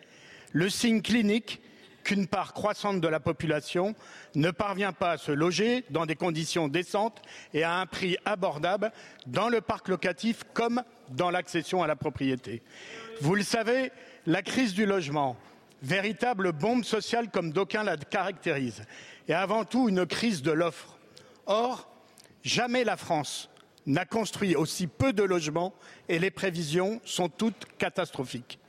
[0.53, 1.61] le signe clinique
[2.03, 3.95] qu'une part croissante de la population
[4.35, 7.21] ne parvient pas à se loger dans des conditions décentes
[7.53, 8.91] et à un prix abordable
[9.27, 12.61] dans le parc locatif comme dans l'accession à la propriété.
[13.21, 13.91] Vous le savez,
[14.25, 15.37] la crise du logement,
[15.81, 18.83] véritable bombe sociale comme d'aucuns la caractérisent,
[19.27, 20.97] est avant tout une crise de l'offre.
[21.45, 21.89] Or,
[22.43, 23.49] jamais la France
[23.85, 25.73] n'a construit aussi peu de logements
[26.09, 28.59] et les prévisions sont toutes catastrophiques.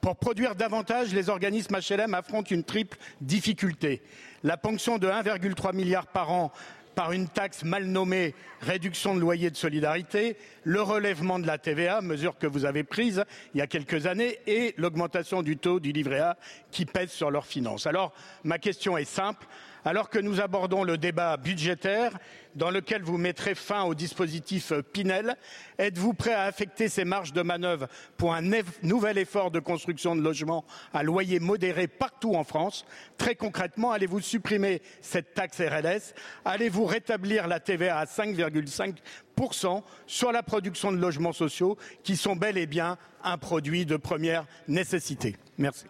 [0.00, 4.00] Pour produire davantage, les organismes HLM affrontent une triple difficulté.
[4.42, 6.52] La ponction de 1,3 milliard par an
[6.94, 12.00] par une taxe mal nommée réduction de loyer de solidarité, le relèvement de la TVA,
[12.00, 13.24] mesure que vous avez prise
[13.54, 16.36] il y a quelques années, et l'augmentation du taux du livret A
[16.70, 17.86] qui pèse sur leurs finances.
[17.86, 18.12] Alors,
[18.42, 19.46] ma question est simple.
[19.84, 22.18] Alors que nous abordons le débat budgétaire,
[22.54, 25.36] dans lequel vous mettrez fin au dispositif Pinel,
[25.78, 27.86] êtes-vous prêt à affecter ces marges de manœuvre
[28.16, 28.42] pour un
[28.82, 32.84] nouvel effort de construction de logements à loyer modéré partout en France?
[33.18, 40.42] Très concrètement, allez-vous supprimer cette taxe RLS Allez-vous rétablir la TVA à 5,5% sur la
[40.42, 45.36] production de logements sociaux qui sont bel et bien un produit de première nécessité?
[45.58, 45.84] Merci.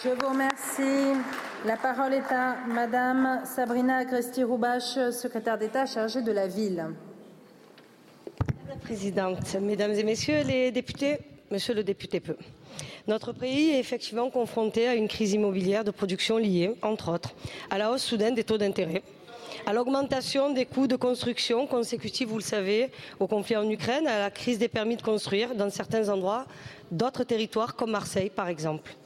[0.00, 1.20] Je vous remercie.
[1.66, 6.76] La parole est à Madame Sabrina Agresti-Roubache, secrétaire d'État chargée de la ville.
[6.76, 11.18] Madame la Présidente, Mesdames et Messieurs les députés,
[11.50, 12.36] Monsieur le député Peu,
[13.06, 17.34] notre pays est effectivement confronté à une crise immobilière de production liée, entre autres,
[17.70, 19.02] à la hausse soudaine des taux d'intérêt,
[19.66, 22.90] à l'augmentation des coûts de construction consécutive, vous le savez,
[23.20, 26.46] au conflit en Ukraine, à la crise des permis de construire dans certains endroits,
[26.90, 28.96] d'autres territoires comme Marseille par exemple.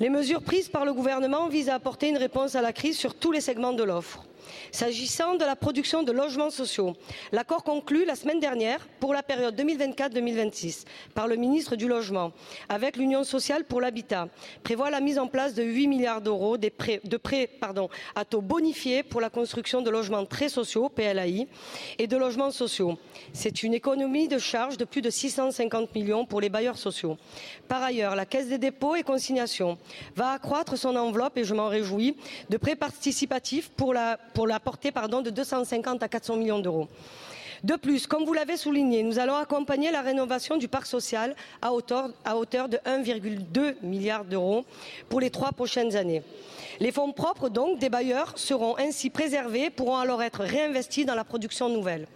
[0.00, 3.14] Les mesures prises par le gouvernement visent à apporter une réponse à la crise sur
[3.14, 4.27] tous les segments de l'offre.
[4.72, 6.94] S'agissant de la production de logements sociaux,
[7.32, 10.84] l'accord conclu la semaine dernière pour la période 2024-2026
[11.14, 12.32] par le ministre du Logement
[12.68, 14.28] avec l'Union sociale pour l'habitat
[14.62, 16.68] prévoit la mise en place de 8 milliards d'euros de
[17.16, 17.50] prêts
[18.14, 21.46] à taux bonifiés pour la construction de logements très sociaux, PLAI,
[21.98, 22.98] et de logements sociaux.
[23.32, 27.16] C'est une économie de charges de plus de 650 millions pour les bailleurs sociaux.
[27.68, 29.78] Par ailleurs, la Caisse des dépôts et consignations
[30.16, 32.16] va accroître son enveloppe, et je m'en réjouis,
[32.48, 36.86] de prêts participatifs pour la pour la portée pardon, de 250 à 400 millions d'euros.
[37.64, 41.72] De plus, comme vous l'avez souligné, nous allons accompagner la rénovation du parc social à
[41.72, 44.64] hauteur, à hauteur de 1,2 milliard d'euros
[45.08, 46.22] pour les trois prochaines années.
[46.78, 51.24] Les fonds propres donc des bailleurs seront ainsi préservés, pourront alors être réinvestis dans la
[51.24, 52.06] production nouvelle.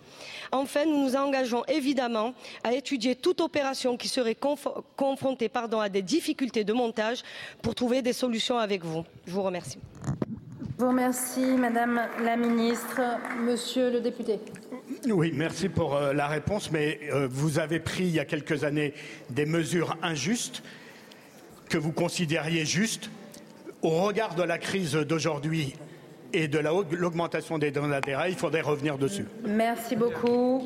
[0.53, 4.37] Enfin, nous nous engageons évidemment à étudier toute opération qui serait
[4.97, 7.25] confrontée pardon, à des difficultés de montage
[7.63, 9.03] pour trouver des solutions avec vous.
[9.27, 9.81] Je vous remercie.
[10.83, 13.01] Je vous remercie, Madame la Ministre.
[13.39, 14.41] Monsieur le député.
[15.09, 18.65] Oui, merci pour euh, la réponse, mais euh, vous avez pris il y a quelques
[18.65, 18.93] années
[19.31, 20.65] des mesures injustes
[21.69, 23.11] que vous considériez justes.
[23.83, 25.77] Au regard de la crise d'aujourd'hui
[26.33, 29.27] et de l'augmentation des dons d'intérêt, il faudrait revenir dessus.
[29.45, 30.65] Merci beaucoup.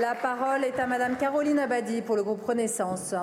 [0.00, 3.14] La parole est à Madame Caroline Abadi pour le groupe Renaissance.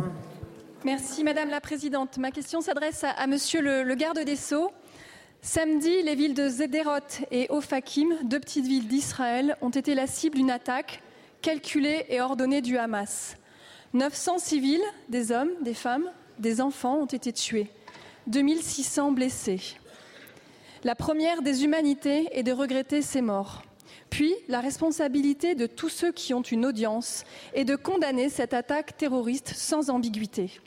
[0.86, 2.18] Merci Madame la Présidente.
[2.18, 4.72] Ma question s'adresse à, à Monsieur le, le garde des Sceaux.
[5.48, 10.38] Samedi, les villes de Zederot et Ophakim, deux petites villes d'Israël, ont été la cible
[10.38, 11.04] d'une attaque
[11.44, 13.38] calculée et ordonnée du Hamas.
[13.94, 16.10] 900 civils, des hommes, des femmes,
[16.40, 17.70] des enfants ont été tués,
[18.26, 19.62] 2600 blessés.
[20.84, 23.62] La première des humanités est de regretter ces morts.
[24.10, 27.24] Puis, la responsabilité de tous ceux qui ont une audience
[27.54, 30.60] est de condamner cette attaque terroriste sans ambiguïté.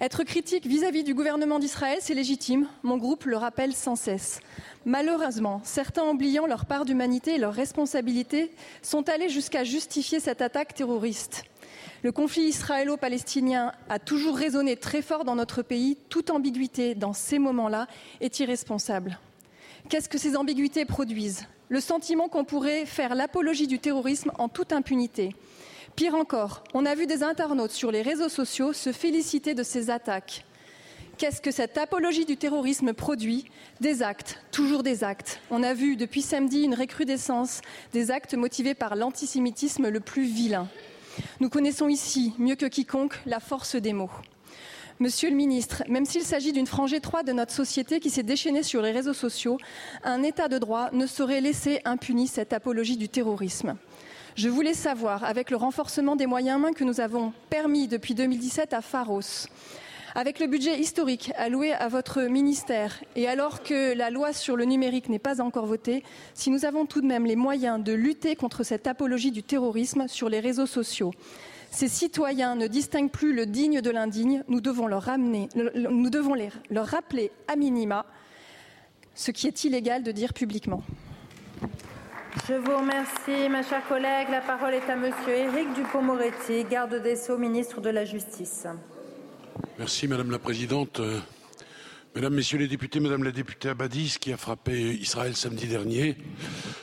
[0.00, 2.68] Être critique vis-à-vis du gouvernement d'Israël, c'est légitime.
[2.84, 4.38] Mon groupe le rappelle sans cesse.
[4.84, 10.72] Malheureusement, certains, oubliant leur part d'humanité et leur responsabilité, sont allés jusqu'à justifier cette attaque
[10.74, 11.42] terroriste.
[12.04, 15.98] Le conflit israélo-palestinien a toujours résonné très fort dans notre pays.
[16.08, 17.88] Toute ambiguïté dans ces moments-là
[18.20, 19.18] est irresponsable.
[19.88, 21.46] Qu'est-ce que ces ambiguïtés produisent?
[21.70, 25.34] Le sentiment qu'on pourrait faire l'apologie du terrorisme en toute impunité.
[25.98, 29.90] Pire encore, on a vu des internautes sur les réseaux sociaux se féliciter de ces
[29.90, 30.44] attaques.
[31.16, 33.46] Qu'est-ce que cette apologie du terrorisme produit?
[33.80, 35.40] Des actes, toujours des actes.
[35.50, 37.62] On a vu depuis samedi une recrudescence
[37.92, 40.68] des actes motivés par l'antisémitisme le plus vilain.
[41.40, 44.12] Nous connaissons ici, mieux que quiconque, la force des mots.
[45.00, 48.62] Monsieur le ministre, même s'il s'agit d'une frange étroite de notre société qui s'est déchaînée
[48.62, 49.58] sur les réseaux sociaux,
[50.04, 53.76] un État de droit ne saurait laisser impunie cette apologie du terrorisme.
[54.38, 58.72] Je voulais savoir, avec le renforcement des moyens humains que nous avons permis depuis 2017
[58.72, 59.48] à Pharos,
[60.14, 64.64] avec le budget historique alloué à votre ministère et alors que la loi sur le
[64.64, 66.04] numérique n'est pas encore votée,
[66.34, 70.06] si nous avons tout de même les moyens de lutter contre cette apologie du terrorisme
[70.06, 71.10] sur les réseaux sociaux.
[71.72, 76.36] Ces citoyens ne distinguent plus le digne de l'indigne, nous devons leur, ramener, nous devons
[76.70, 78.06] leur rappeler à minima
[79.16, 80.84] ce qui est illégal de dire publiquement.
[82.36, 84.28] Je vous remercie, ma chère collègue.
[84.30, 88.66] La parole est à Monsieur Éric Dupont-Moretti, garde des Sceaux, ministre de la Justice.
[89.78, 91.00] Merci, Madame la Présidente.
[92.14, 96.16] Mesdames, Messieurs les députés, Madame la députée Abadi, ce qui a frappé Israël samedi dernier,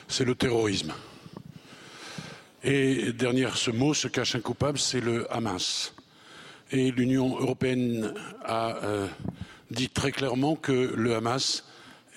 [0.08, 0.92] c'est le terrorisme.
[2.64, 5.94] Et derrière ce mot se cache un coupable, c'est le Hamas.
[6.72, 8.14] Et l'Union européenne
[8.44, 9.06] a euh,
[9.70, 11.64] dit très clairement que le Hamas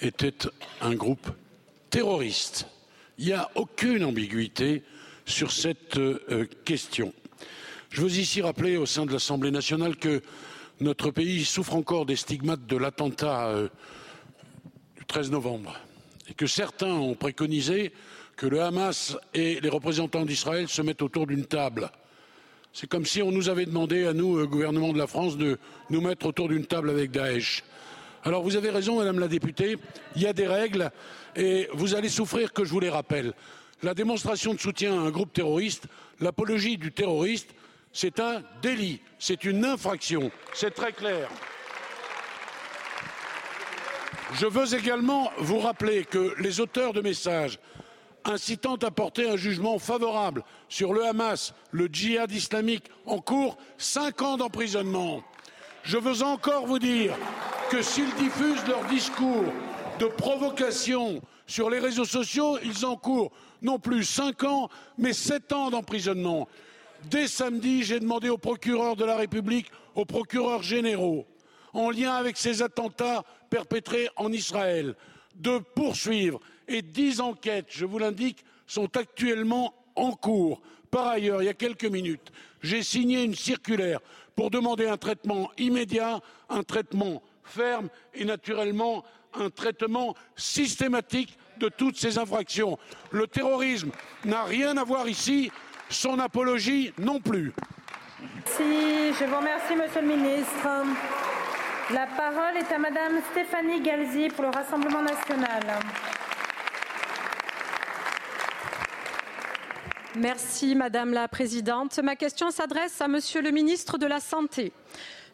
[0.01, 0.33] était
[0.81, 1.29] un groupe
[1.91, 2.65] terroriste.
[3.19, 4.81] Il n'y a aucune ambiguïté
[5.25, 7.13] sur cette euh, question.
[7.89, 10.21] Je veux ici rappeler au sein de l'Assemblée nationale que
[10.79, 13.67] notre pays souffre encore des stigmates de l'attentat euh,
[15.07, 15.77] 13 novembre
[16.29, 17.91] et que certains ont préconisé
[18.37, 21.91] que le Hamas et les représentants d'Israël se mettent autour d'une table.
[22.71, 25.59] C'est comme si on nous avait demandé à nous, gouvernement de la France, de
[25.89, 27.65] nous mettre autour d'une table avec Daesh.
[28.25, 29.77] Alors vous avez raison, Madame la députée,
[30.15, 30.91] il y a des règles
[31.35, 33.33] et vous allez souffrir que je vous les rappelle.
[33.81, 35.85] La démonstration de soutien à un groupe terroriste,
[36.19, 37.49] l'apologie du terroriste,
[37.93, 41.29] c'est un délit, c'est une infraction, c'est très clair.
[44.33, 47.57] Je veux également vous rappeler que les auteurs de messages
[48.25, 54.21] incitant à porter un jugement favorable sur le Hamas, le djihad islamique en cours, cinq
[54.21, 55.23] ans d'emprisonnement.
[55.83, 57.15] Je veux encore vous dire
[57.69, 59.45] que s'ils diffusent leur discours
[59.99, 63.31] de provocation sur les réseaux sociaux, ils encourent
[63.61, 66.47] non plus cinq ans, mais sept ans d'emprisonnement.
[67.11, 71.27] Dès samedi, j'ai demandé au procureur de la République, aux procureurs généraux,
[71.73, 74.95] en lien avec ces attentats perpétrés en Israël,
[75.35, 80.61] de poursuivre et dix enquêtes, je vous l'indique, sont actuellement en cours.
[80.89, 82.31] Par ailleurs, il y a quelques minutes,
[82.63, 83.99] j'ai signé une circulaire
[84.35, 86.19] pour demander un traitement immédiat,
[86.49, 89.03] un traitement ferme et naturellement
[89.33, 92.77] un traitement systématique de toutes ces infractions.
[93.11, 93.91] Le terrorisme
[94.25, 95.51] n'a rien à voir ici,
[95.89, 97.53] son apologie non plus.
[98.45, 100.67] Si, je vous remercie, Monsieur le Ministre.
[101.91, 105.63] La parole est à Madame Stéphanie Galzi pour le Rassemblement national.
[110.15, 111.99] Merci Madame la Présidente.
[111.99, 114.73] Ma question s'adresse à Monsieur le ministre de la Santé.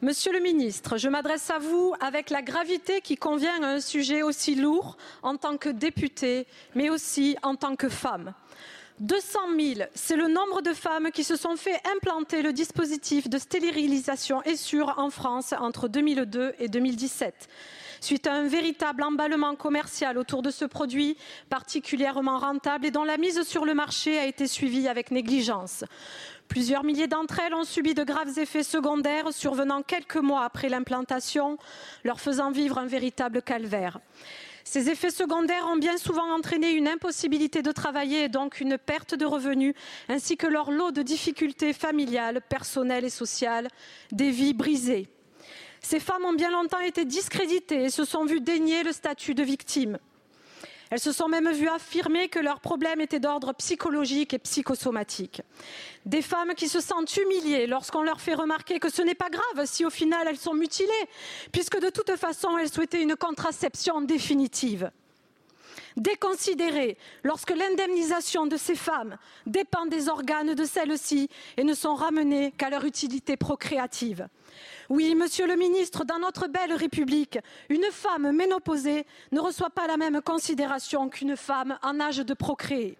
[0.02, 4.24] Monsieur le ministre, je m'adresse à vous avec la gravité qui convient à un sujet
[4.24, 8.34] aussi lourd en tant que député, mais aussi en tant que femme.
[9.00, 13.38] 200 000, c'est le nombre de femmes qui se sont fait implanter le dispositif de
[13.38, 17.48] stérilisation Essure en France entre 2002 et 2017.
[18.02, 21.18] Suite à un véritable emballement commercial autour de ce produit
[21.50, 25.84] particulièrement rentable et dont la mise sur le marché a été suivie avec négligence.
[26.48, 31.58] Plusieurs milliers d'entre elles ont subi de graves effets secondaires survenant quelques mois après l'implantation,
[32.04, 34.00] leur faisant vivre un véritable calvaire.
[34.64, 39.14] Ces effets secondaires ont bien souvent entraîné une impossibilité de travailler et donc une perte
[39.14, 39.76] de revenus,
[40.10, 43.68] ainsi que leur lot de difficultés familiales, personnelles et sociales,
[44.12, 45.08] des vies brisées.
[45.82, 49.44] Ces femmes ont bien longtemps été discréditées et se sont vues dénier le statut de
[49.44, 50.00] victime.
[50.91, 55.41] Elles se sont même vues affirmer que leurs problèmes étaient d'ordre psychologique et psychosomatique.
[56.06, 59.66] Des femmes qui se sentent humiliées lorsqu'on leur fait remarquer que ce n'est pas grave
[59.66, 60.91] si au final elles sont mutilées,
[61.52, 64.91] puisque de toute façon elles souhaitaient une contraception définitive.
[65.98, 72.52] Déconsidérées lorsque l'indemnisation de ces femmes dépend des organes de celles-ci et ne sont ramenées
[72.52, 74.28] qu'à leur utilité procréative.
[74.90, 77.40] Oui, monsieur le ministre, dans notre belle République,
[77.70, 82.98] une femme ménopausée ne reçoit pas la même considération qu'une femme en âge de procréer.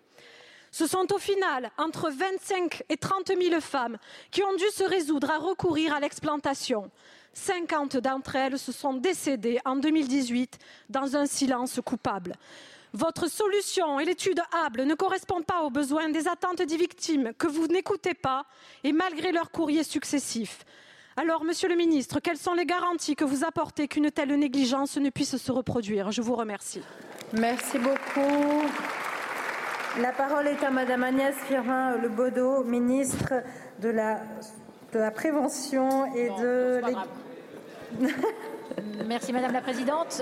[0.72, 3.98] Ce sont au final entre 25 et 30 000 femmes
[4.32, 6.90] qui ont dû se résoudre à recourir à l'explantation.
[7.34, 10.58] 50 d'entre elles se sont décédées en 2018
[10.90, 12.34] dans un silence coupable.
[12.94, 17.48] Votre solution et l'étude Hable ne correspondent pas aux besoins des attentes des victimes que
[17.48, 18.46] vous n'écoutez pas
[18.84, 20.66] et malgré leurs courriers successifs.
[21.18, 25.10] Alors, Monsieur le Ministre, quelles sont les garanties que vous apportez qu'une telle négligence ne
[25.10, 26.12] puisse se reproduire?
[26.12, 26.82] Je vous remercie.
[27.32, 28.64] Merci beaucoup.
[30.02, 33.34] La parole est à Madame Agnès Firmin-Lebaudot, ministre
[33.80, 34.20] de la,
[34.92, 36.82] de la Prévention et de...
[39.06, 40.22] Merci Madame la Présidente.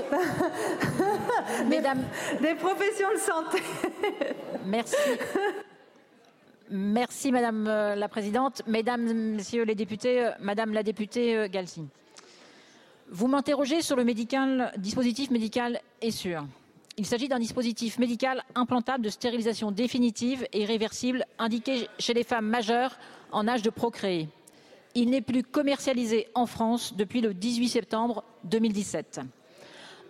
[1.68, 2.04] Mesdames...
[2.40, 3.64] Des professions de santé.
[4.68, 4.96] Merci.
[6.76, 8.64] Merci Madame euh, la Présidente.
[8.66, 11.84] Mesdames, Messieurs les députés, euh, Madame la députée euh, Galsi.
[13.12, 14.04] Vous m'interrogez sur le
[14.80, 16.48] dispositif médical et sûr.
[16.98, 22.48] Il s'agit d'un dispositif médical implantable de stérilisation définitive et irréversible indiqué chez les femmes
[22.48, 22.98] majeures
[23.32, 24.28] en âge de procréer.
[24.96, 29.22] Il n'est plus commercialisé en France depuis le 18 septembre 2017.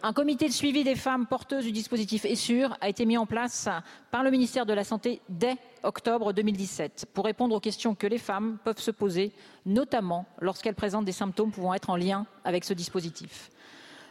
[0.06, 3.70] Un comité de suivi des femmes porteuses du dispositif ESSUR a été mis en place
[4.12, 8.18] par le ministère de la Santé dès octobre 2017 pour répondre aux questions que les
[8.18, 9.32] femmes peuvent se poser,
[9.66, 13.50] notamment lorsqu'elles présentent des symptômes pouvant être en lien avec ce dispositif.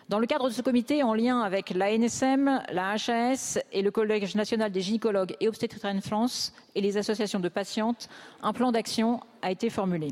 [0.09, 4.35] Dans le cadre de ce comité, en lien avec l'ANSM, la HAS et le Collège
[4.35, 8.09] national des gynécologues et obstétriciens de France et les associations de patientes,
[8.43, 10.09] un plan d'action a été formulé.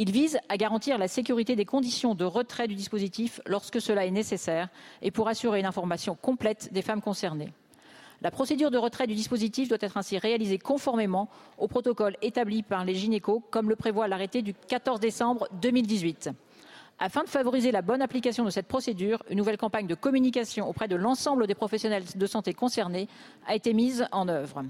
[0.00, 4.12] Il vise à garantir la sécurité des conditions de retrait du dispositif lorsque cela est
[4.12, 4.68] nécessaire
[5.02, 7.52] et pour assurer une information complète des femmes concernées.
[8.22, 12.84] La procédure de retrait du dispositif doit être ainsi réalisée conformément au protocole établi par
[12.84, 16.30] les gynécos, comme le prévoit l'arrêté du 14 décembre 2018.
[17.00, 20.86] Afin de favoriser la bonne application de cette procédure, une nouvelle campagne de communication auprès
[20.86, 23.08] de l'ensemble des professionnels de santé concernés
[23.48, 24.62] a été mise en œuvre.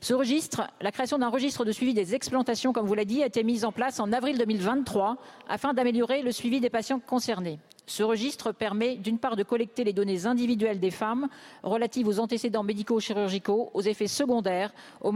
[0.00, 3.26] Ce registre, la création d'un registre de suivi des explantations, comme vous l'avez dit, a
[3.26, 5.16] été mise en place en avril 2023
[5.48, 7.58] afin d'améliorer le suivi des patients concernés.
[7.86, 11.28] Ce registre permet d'une part de collecter les données individuelles des femmes
[11.62, 15.12] relatives aux antécédents médicaux chirurgicaux, aux effets secondaires, aux,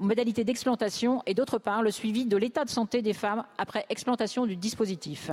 [0.00, 4.46] modalités d'explantation et d'autre part le suivi de l'état de santé des femmes après explantation
[4.46, 5.30] du dispositif.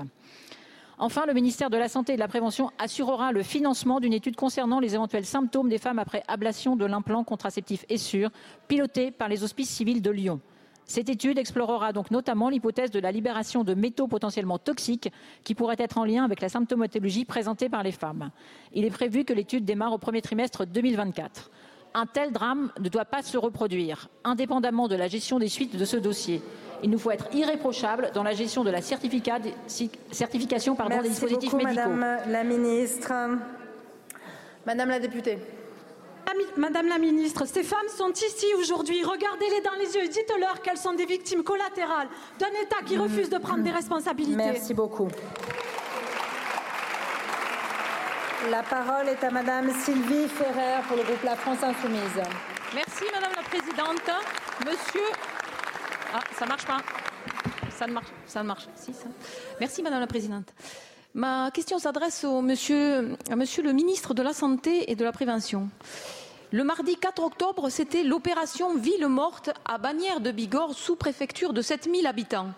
[1.04, 4.36] Enfin, le ministère de la Santé et de la Prévention assurera le financement d'une étude
[4.36, 8.30] concernant les éventuels symptômes des femmes après ablation de l'implant contraceptif Essure,
[8.68, 10.42] pilotée par les hospices civils de Lyon.
[10.86, 15.12] Cette étude explorera donc notamment l'hypothèse de la libération de métaux potentiellement toxiques
[15.44, 18.30] qui pourraient être en lien avec la symptomatologie présentée par les femmes.
[18.72, 21.50] Il est prévu que l'étude démarre au premier trimestre 2024.
[21.94, 25.86] Un tel drame ne doit pas se reproduire, indépendamment de la gestion des suites de
[25.86, 26.42] ce dossier.
[26.84, 31.52] Il nous faut être irréprochable dans la gestion de la certification pardon, Merci des dispositifs
[31.52, 31.90] beaucoup, médicaux.
[31.90, 33.12] Madame la ministre.
[34.66, 35.38] Madame la députée.
[36.58, 39.04] Madame la ministre, ces femmes sont ici aujourd'hui.
[39.04, 40.08] Regardez-les dans les yeux.
[40.08, 42.08] Dites-leur qu'elles sont des victimes collatérales
[42.40, 44.38] d'un État qui refuse de prendre des responsabilités.
[44.38, 45.10] Merci beaucoup.
[48.50, 52.24] La parole est à Madame Sylvie Ferrer pour le groupe La France Insoumise.
[52.74, 54.10] Merci Madame la Présidente.
[54.66, 55.08] Monsieur.
[56.12, 56.78] Ah, ça marche pas.
[57.70, 58.08] Ça ne marche.
[58.26, 58.68] Ça ne marche.
[59.60, 60.48] Merci Madame la Présidente.
[61.14, 65.12] Ma question s'adresse au monsieur, à Monsieur le ministre de la Santé et de la
[65.12, 65.70] Prévention.
[66.52, 72.08] Le mardi 4 octobre, c'était l'opération Ville morte à Bagnères de Bigorre, sous-préfecture de 7000
[72.08, 72.50] habitants.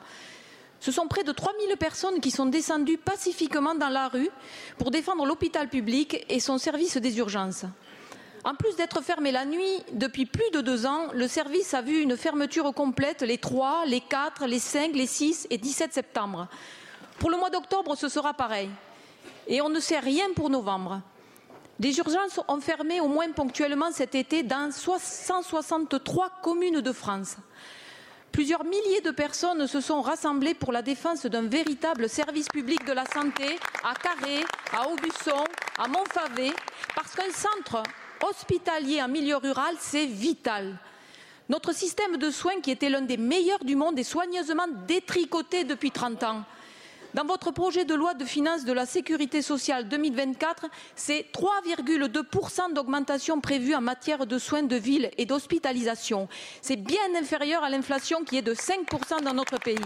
[0.83, 4.27] Ce sont près de 3000 personnes qui sont descendues pacifiquement dans la rue
[4.77, 7.63] pour défendre l'hôpital public et son service des urgences.
[8.43, 12.01] En plus d'être fermé la nuit depuis plus de deux ans, le service a vu
[12.01, 16.49] une fermeture complète les 3, les 4, les 5, les 6 et 17 septembre.
[17.17, 18.69] Pour le mois d'octobre, ce sera pareil.
[19.47, 20.99] Et on ne sait rien pour novembre.
[21.79, 27.37] Des urgences ont fermé au moins ponctuellement cet été dans 163 communes de France.
[28.33, 32.91] Plusieurs milliers de personnes se sont rassemblées pour la défense d'un véritable service public de
[32.91, 35.43] la santé à Carré, à Aubusson,
[35.77, 36.51] à Montfavet,
[36.95, 37.83] parce qu'un centre
[38.27, 40.79] hospitalier en milieu rural, c'est vital.
[41.47, 45.91] Notre système de soins, qui était l'un des meilleurs du monde, est soigneusement détricoté depuis
[45.91, 46.43] 30 ans.
[47.13, 50.65] Dans votre projet de loi de finances de la sécurité sociale 2024,
[50.95, 56.27] c'est 3,2% d'augmentation prévue en matière de soins de ville et d'hospitalisation.
[56.63, 59.77] C'est bien inférieur à l'inflation qui est de 5% dans notre pays.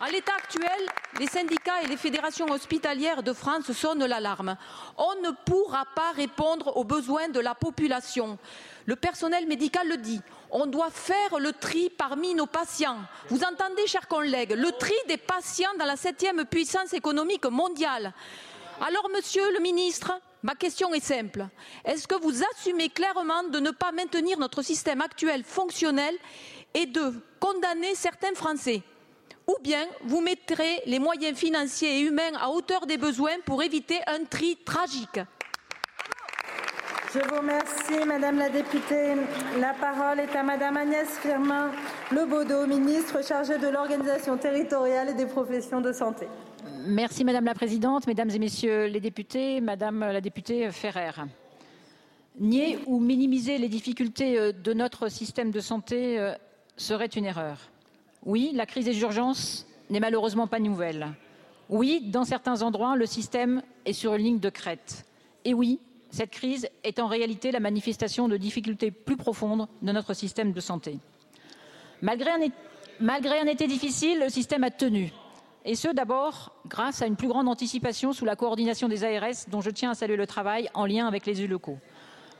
[0.00, 0.70] À l'état actuel,
[1.18, 4.56] les syndicats et les fédérations hospitalières de France sonnent l'alarme.
[4.96, 8.38] On ne pourra pas répondre aux besoins de la population.
[8.86, 10.22] Le personnel médical le dit.
[10.50, 12.98] On doit faire le tri parmi nos patients.
[13.28, 18.12] Vous entendez, chers collègues, le tri des patients dans la septième puissance économique mondiale.
[18.80, 20.12] Alors, monsieur le ministre,
[20.42, 21.46] ma question est simple.
[21.84, 26.14] Est-ce que vous assumez clairement de ne pas maintenir notre système actuel fonctionnel
[26.74, 28.82] et de condamner certains Français?
[29.46, 34.00] Ou bien vous mettrez les moyens financiers et humains à hauteur des besoins pour éviter
[34.06, 35.20] un tri tragique?
[37.16, 39.14] Je vous remercie, Madame la députée.
[39.58, 41.70] La parole est à Madame Agnès Firmin
[42.12, 46.26] Lebaudot, ministre chargée de l'organisation territoriale et des professions de santé.
[46.86, 51.12] Merci Madame la Présidente, Mesdames et Messieurs les députés, Madame la députée Ferrer.
[52.38, 56.34] Nier ou minimiser les difficultés euh, de notre système de santé euh,
[56.76, 57.56] serait une erreur.
[58.26, 61.06] Oui, la crise des urgences n'est malheureusement pas nouvelle.
[61.70, 65.06] Oui, dans certains endroits, le système est sur une ligne de crête.
[65.46, 65.80] Et oui,
[66.16, 70.60] cette crise est en réalité la manifestation de difficultés plus profondes de notre système de
[70.60, 70.98] santé.
[72.02, 75.12] Malgré un, été difficile, le système a tenu.
[75.64, 79.60] Et ce, d'abord, grâce à une plus grande anticipation sous la coordination des ARS, dont
[79.60, 81.78] je tiens à saluer le travail en lien avec les élus locaux.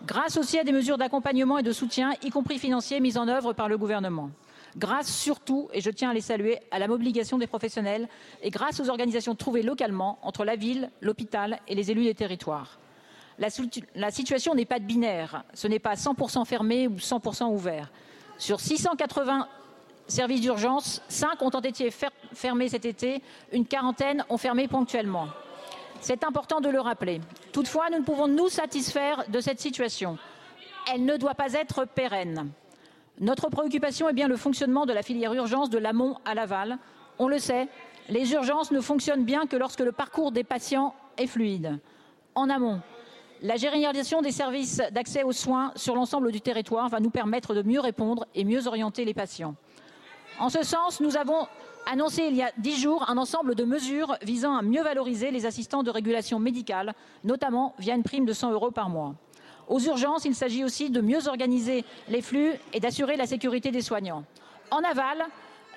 [0.06, 3.52] Grâce aussi à des mesures d'accompagnement et de soutien, y compris financiers, mises en œuvre
[3.52, 4.30] par le gouvernement
[4.76, 8.08] grâce surtout, et je tiens à les saluer, à la mobilisation des professionnels
[8.42, 12.78] et grâce aux organisations trouvées localement entre la ville, l'hôpital et les élus des territoires.
[13.38, 17.90] La, situation n'est pas binaire, ce n'est pas 100% fermé ou 100% ouvert.
[18.38, 19.46] Sur 680
[20.06, 21.90] services d'urgence, 5 ont été
[22.32, 23.22] fermés cet été,
[23.52, 25.28] une quarantaine ont fermé ponctuellement.
[26.00, 27.20] C'est important de le rappeler.
[27.52, 30.18] Toutefois, nous ne pouvons nous satisfaire de cette situation.
[30.92, 32.50] Elle ne doit pas être pérenne.
[33.18, 36.78] Notre préoccupation est bien le fonctionnement de la filière urgence de l'amont à l'aval.
[37.18, 37.68] On le sait,
[38.08, 41.78] les urgences ne fonctionnent bien que lorsque le parcours des patients est fluide.
[42.34, 42.80] En amont,
[43.42, 47.62] la généralisation des services d'accès aux soins sur l'ensemble du territoire va nous permettre de
[47.62, 49.54] mieux répondre et mieux orienter les patients.
[50.38, 51.46] En ce sens, nous avons
[51.86, 55.46] annoncé il y a dix jours un ensemble de mesures visant à mieux valoriser les
[55.46, 56.94] assistants de régulation médicale,
[57.24, 59.14] notamment via une prime de 100 euros par mois.
[59.68, 63.82] Aux urgences, il s'agit aussi de mieux organiser les flux et d'assurer la sécurité des
[63.82, 64.24] soignants.
[64.70, 65.24] En aval,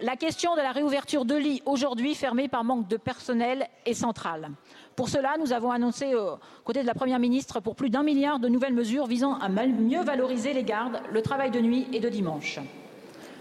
[0.01, 4.49] la question de la réouverture de lits aujourd'hui fermés par manque de personnel est centrale.
[4.99, 8.37] Pour cela, nous avons annoncé aux côtés de la Première ministre pour plus d'un milliard
[8.37, 12.09] de nouvelles mesures visant à mieux valoriser les gardes, le travail de nuit et de
[12.09, 12.59] dimanche.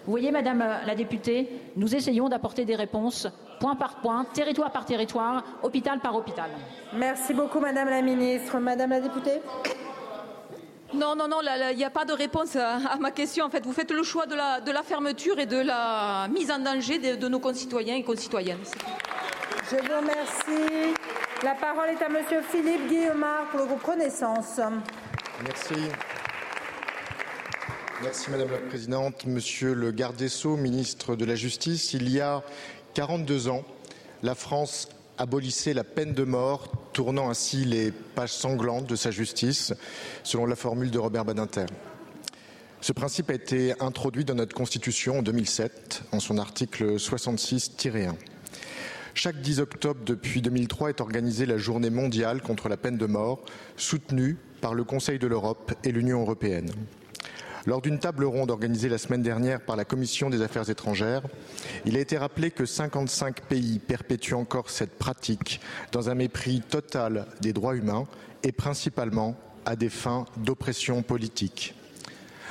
[0.04, 3.26] Vous voyez, Madame la députée, nous essayons d'apporter des réponses
[3.58, 6.48] point par point, territoire par territoire, hôpital par hôpital.
[6.92, 8.58] Merci beaucoup, Madame la ministre.
[8.60, 9.40] Madame la députée?
[10.94, 11.38] Non, non, non,
[11.72, 13.44] il n'y a pas de réponse à, ma question.
[13.44, 16.52] En fait, vous faites le choix de la, de la fermeture et de la mise
[16.52, 18.62] en danger de, de nos concitoyens et concitoyennes.
[19.68, 20.94] Je vous remercie.
[21.44, 23.82] La parole est à Monsieur Philippe Guillemard pour le groupe.
[25.44, 25.74] Merci.
[28.02, 29.24] Merci Madame la Présidente.
[29.24, 32.42] Monsieur le garde des Sceaux, ministre de la Justice, il y a
[32.94, 33.62] 42 ans,
[34.24, 39.72] la France abolissait la peine de mort, tournant ainsi les pages sanglantes de sa justice,
[40.24, 41.66] selon la formule de Robert Badinter.
[42.80, 48.14] Ce principe a été introduit dans notre Constitution en 2007, en son article 66-1.
[49.20, 53.40] Chaque 10 octobre depuis 2003 est organisée la journée mondiale contre la peine de mort,
[53.76, 56.70] soutenue par le Conseil de l'Europe et l'Union européenne.
[57.66, 61.22] Lors d'une table ronde organisée la semaine dernière par la Commission des Affaires étrangères,
[61.84, 67.26] il a été rappelé que 55 pays perpétuent encore cette pratique dans un mépris total
[67.40, 68.06] des droits humains
[68.44, 69.36] et principalement
[69.66, 71.74] à des fins d'oppression politique.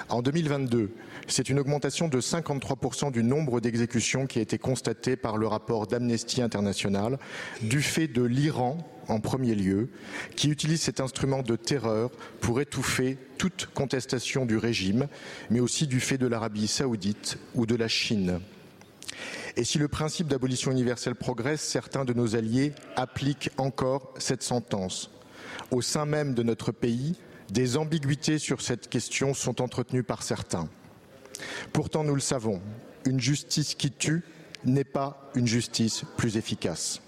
[0.10, 0.92] En 2022,
[1.28, 5.86] c'est une augmentation de 53% du nombre d'exécutions qui a été constatée par le rapport
[5.86, 7.20] d'Amnesty International
[7.62, 8.78] du fait de l'Iran
[9.10, 9.90] en premier lieu,
[10.38, 12.10] qui utilise cet instrument de terreur
[12.40, 15.08] pour étouffer toute contestation du régime,
[15.50, 18.40] mais aussi du fait de l'Arabie saoudite ou de la Chine.
[19.58, 25.12] Et si le principe d'abolition universelle progresse, certains de nos alliés appliquent encore cette sentence.
[25.72, 27.16] Au sein même de notre pays,
[27.50, 30.68] des ambiguïtés sur cette question sont entretenues par certains.
[31.74, 32.62] Pourtant, nous le savons,
[33.06, 34.24] une justice qui tue
[34.66, 37.02] n'est pas une justice plus efficace.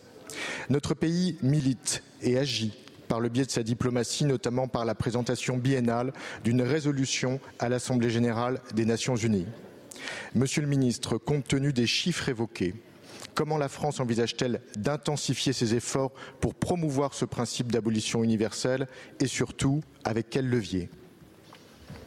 [0.69, 2.73] Notre pays milite et agit
[3.07, 6.13] par le biais de sa diplomatie, notamment par la présentation biennale
[6.43, 9.47] d'une résolution à l'Assemblée générale des Nations unies.
[10.35, 12.75] Monsieur le ministre, compte tenu des chiffres évoqués,
[13.39, 16.11] comment la France envisage-t-elle d'intensifier ses efforts
[16.41, 18.85] pour promouvoir ce principe d'abolition universelle
[19.21, 20.89] et surtout avec quel levier?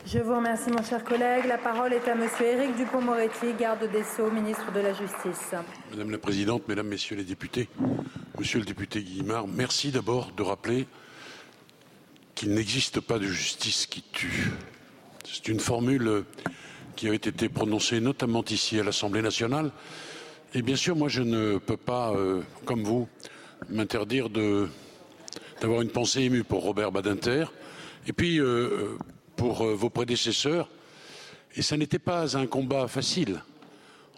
[0.06, 1.46] Je vous remercie, mon cher collègue.
[1.48, 5.54] La parole est à Monsieur Éric Dupont-Moretti, garde des Sceaux, ministre de la Justice.
[5.90, 7.70] Madame la Présidente, Mesdames, Messieurs les députés,
[8.38, 10.86] Monsieur le député Guillemard, merci d'abord de rappeler
[12.34, 14.50] qu'il n'existe pas de justice qui tue.
[15.24, 16.24] C'est une formule
[16.94, 19.72] qui a été prononcée notamment ici à l'Assemblée nationale.
[20.54, 23.08] Et bien sûr, moi, je ne peux pas, euh, comme vous,
[23.70, 27.46] m'interdire d'avoir une pensée émue pour Robert Badinter.
[28.06, 28.98] Et puis, euh,
[29.34, 30.68] pour euh, vos prédécesseurs.
[31.56, 33.42] Et ça n'était pas un combat facile.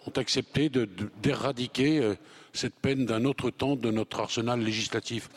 [0.07, 0.69] Ont accepté
[1.21, 2.13] d'éradiquer
[2.53, 5.29] cette peine d'un autre temps de notre arsenal législatif.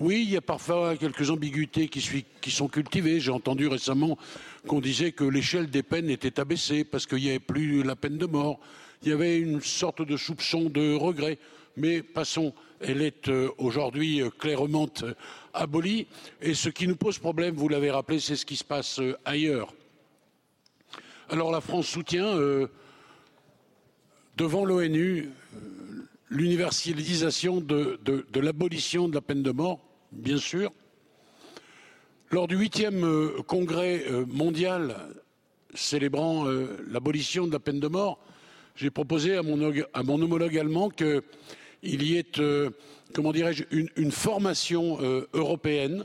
[0.00, 3.20] Oui, il y a parfois quelques ambiguïtés qui, qui sont cultivées.
[3.20, 4.16] J'ai entendu récemment
[4.68, 8.16] qu'on disait que l'échelle des peines était abaissée parce qu'il n'y avait plus la peine
[8.16, 8.60] de mort.
[9.02, 11.38] Il y avait une sorte de soupçon de regret.
[11.76, 14.88] Mais passons, elle est euh, aujourd'hui clairement
[15.54, 16.06] abolie.
[16.40, 19.16] Et ce qui nous pose problème, vous l'avez rappelé, c'est ce qui se passe euh,
[19.24, 19.72] ailleurs.
[21.28, 22.68] Alors la France soutient, euh,
[24.36, 25.58] devant l'ONU, euh,
[26.28, 27.98] l'universalisation de,
[28.34, 29.80] l'abolition de la peine de mort,
[30.12, 30.72] bien sûr.
[32.30, 33.06] Lors du huitième
[33.46, 34.96] congrès mondial
[35.74, 36.46] célébrant
[36.88, 38.18] l'abolition de la peine de mort,
[38.76, 41.22] j'ai proposé à mon, homologue allemand qu'il
[41.82, 42.24] y ait
[43.12, 46.04] comment dirais-je, une, formation euh, européenne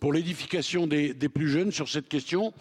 [0.00, 2.52] pour l'édification des, plus jeunes sur cette question.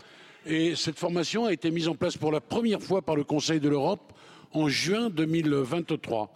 [0.46, 3.60] Et cette formation a été mise en place pour la première fois par le Conseil
[3.60, 4.14] de l'Europe
[4.52, 6.32] en juin 2023.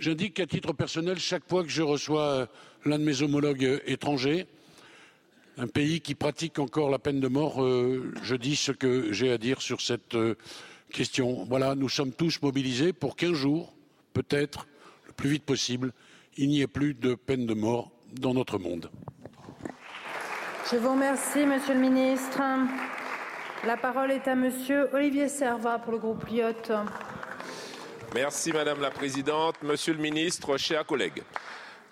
[0.00, 2.46] J'indique qu'à titre personnel, chaque fois que je reçois euh,
[2.84, 4.46] l'un de mes homologues euh, étrangers,
[5.58, 7.64] un pays qui pratique encore la peine de mort,
[8.22, 10.14] je dis ce que j'ai à dire sur cette
[10.96, 11.44] question.
[11.46, 13.74] Voilà, nous sommes tous mobilisés pour qu'un jour,
[14.14, 14.66] peut-être,
[15.06, 15.92] le plus vite possible,
[16.38, 18.90] il n'y ait plus de peine de mort dans notre monde.
[20.70, 22.40] Je vous remercie, Monsieur le Ministre.
[23.66, 26.72] La parole est à Monsieur Olivier Servat pour le groupe Lyotte.
[28.14, 31.22] Merci Madame la Présidente, Monsieur le Ministre, chers collègues.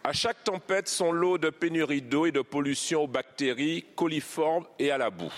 [0.03, 4.91] À chaque tempête, son lot de pénurie d'eau et de pollution aux bactéries, coliformes et
[4.91, 5.33] à la boue.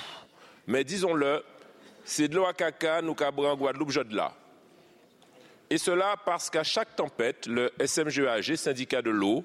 [0.69, 1.43] Mais disons-le,
[2.07, 4.33] c'est de l'eau à caca, nous cabres en Guadeloupe, je de là.
[5.69, 9.45] Et cela parce qu'à chaque tempête, le SMGAG, syndicat de l'eau,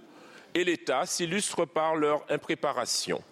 [0.53, 3.23] et l'État s'illustrent par leur impréparation.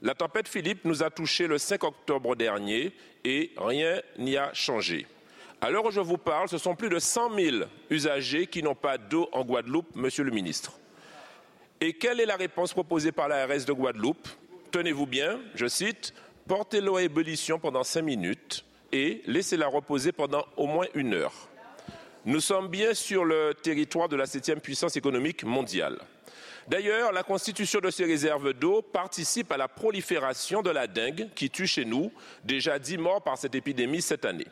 [0.00, 2.94] La tempête Philippe nous a touchés le 5 octobre dernier
[3.24, 5.06] et rien n'y a changé.
[5.60, 7.56] À l'heure où je vous parle, ce sont plus de 100 000
[7.90, 10.78] usagers qui n'ont pas d'eau en Guadeloupe, Monsieur le ministre.
[11.80, 14.28] Et quelle est la réponse proposée par l'ARS de Guadeloupe?
[14.70, 16.14] Tenez-vous bien, je cite,
[16.46, 21.32] portez l'eau à ébullition pendant cinq minutes et laissez-la reposer pendant au moins une heure.
[22.24, 25.98] Nous sommes bien sur le territoire de la septième puissance économique mondiale.
[26.68, 31.48] D'ailleurs, la constitution de ces réserves d'eau participe à la prolifération de la dengue qui
[31.48, 32.12] tue chez nous
[32.44, 34.46] déjà dix morts par cette épidémie cette année.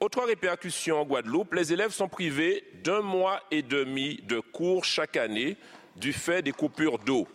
[0.00, 5.16] Autre répercussion en Guadeloupe, les élèves sont privés d'un mois et demi de cours chaque
[5.16, 5.56] année
[5.96, 7.26] du fait des coupures d'eau.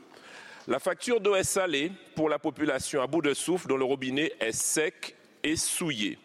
[0.67, 4.33] La facture d'eau est salée pour la population à bout de souffle dont le robinet
[4.39, 5.14] est sec
[5.45, 6.17] et souillé.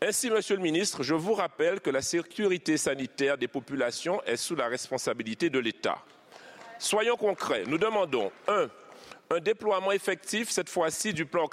[0.00, 4.54] Ainsi, Monsieur le ministre, je vous rappelle que la sécurité sanitaire des populations est sous
[4.54, 5.98] la responsabilité de l'État.
[6.78, 7.64] Soyons concrets.
[7.66, 8.68] Nous demandons, un,
[9.30, 11.48] un déploiement effectif, cette fois-ci, du plan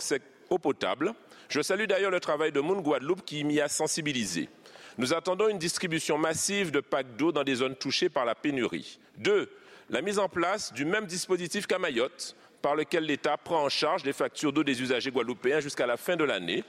[0.49, 1.13] eau potable.
[1.47, 4.49] Je salue d'ailleurs le travail de Moon Guadeloupe qui m'y a sensibilisé.
[4.97, 8.99] Nous attendons une distribution massive de packs d'eau dans des zones touchées par la pénurie.
[9.17, 9.49] Deux,
[9.89, 14.03] la mise en place du même dispositif qu'à Mayotte, par lequel l'État prend en charge
[14.03, 16.63] les factures d'eau des usagers guadeloupéens jusqu'à la fin de l'année.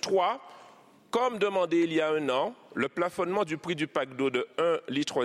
[0.00, 0.40] Trois,
[1.10, 4.46] comme demandé il y a un an, le plafonnement du prix du pack d'eau de
[4.58, 5.18] 1,5 litre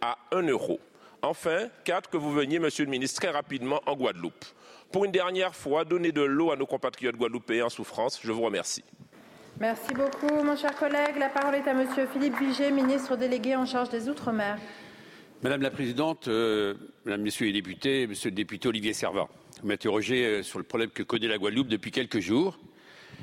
[0.00, 0.80] à 1 euro.
[1.22, 4.44] Enfin, quatre, que vous veniez, Monsieur le ministre, très rapidement en Guadeloupe.
[4.92, 8.20] Pour une dernière fois, donner de l'eau à nos compatriotes guadeloupéens en souffrance.
[8.22, 8.84] Je vous remercie.
[9.58, 11.16] Merci beaucoup, mon cher collègue.
[11.18, 14.58] La parole est à Monsieur Philippe Viget, ministre délégué en charge des Outre-mer.
[15.42, 16.74] Madame la Présidente, euh,
[17.04, 19.28] Mesdames, Messieurs les députés, Monsieur le député Olivier Servat,
[19.64, 22.58] vous m'interrogez euh, sur le problème que connaît la Guadeloupe depuis quelques jours,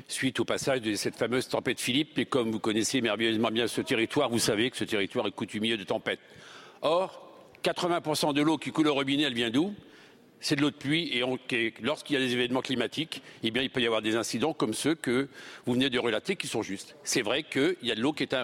[0.08, 2.18] suite au passage de cette fameuse tempête Philippe.
[2.18, 5.76] Et comme vous connaissez merveilleusement bien ce territoire, vous savez que ce territoire est coutumier
[5.76, 6.18] de tempêtes.
[6.82, 7.32] Or,
[7.62, 9.72] 80% de l'eau qui coule au robinet, elle vient d'où?
[10.42, 11.22] C'est de l'eau de pluie et,
[11.80, 14.94] lorsqu'il y a des événements climatiques, eh il peut y avoir des incidents comme ceux
[14.94, 15.28] que
[15.64, 16.96] vous venez de relater qui sont justes.
[17.04, 18.36] C'est vrai qu'il y a de l'eau qui est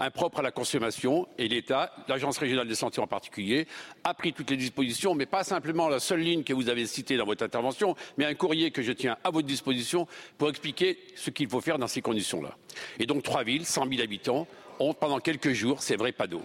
[0.00, 3.68] impropre à la consommation et l'État, l'Agence régionale de santé en particulier,
[4.04, 7.16] a pris toutes les dispositions, mais pas simplement la seule ligne que vous avez citée
[7.16, 10.08] dans votre intervention, mais un courrier que je tiens à votre disposition
[10.38, 12.56] pour expliquer ce qu'il faut faire dans ces conditions-là.
[12.98, 14.46] Et donc trois villes, 100 000 habitants,
[14.78, 16.42] ont pendant quelques jours, c'est vrai, pas d'eau.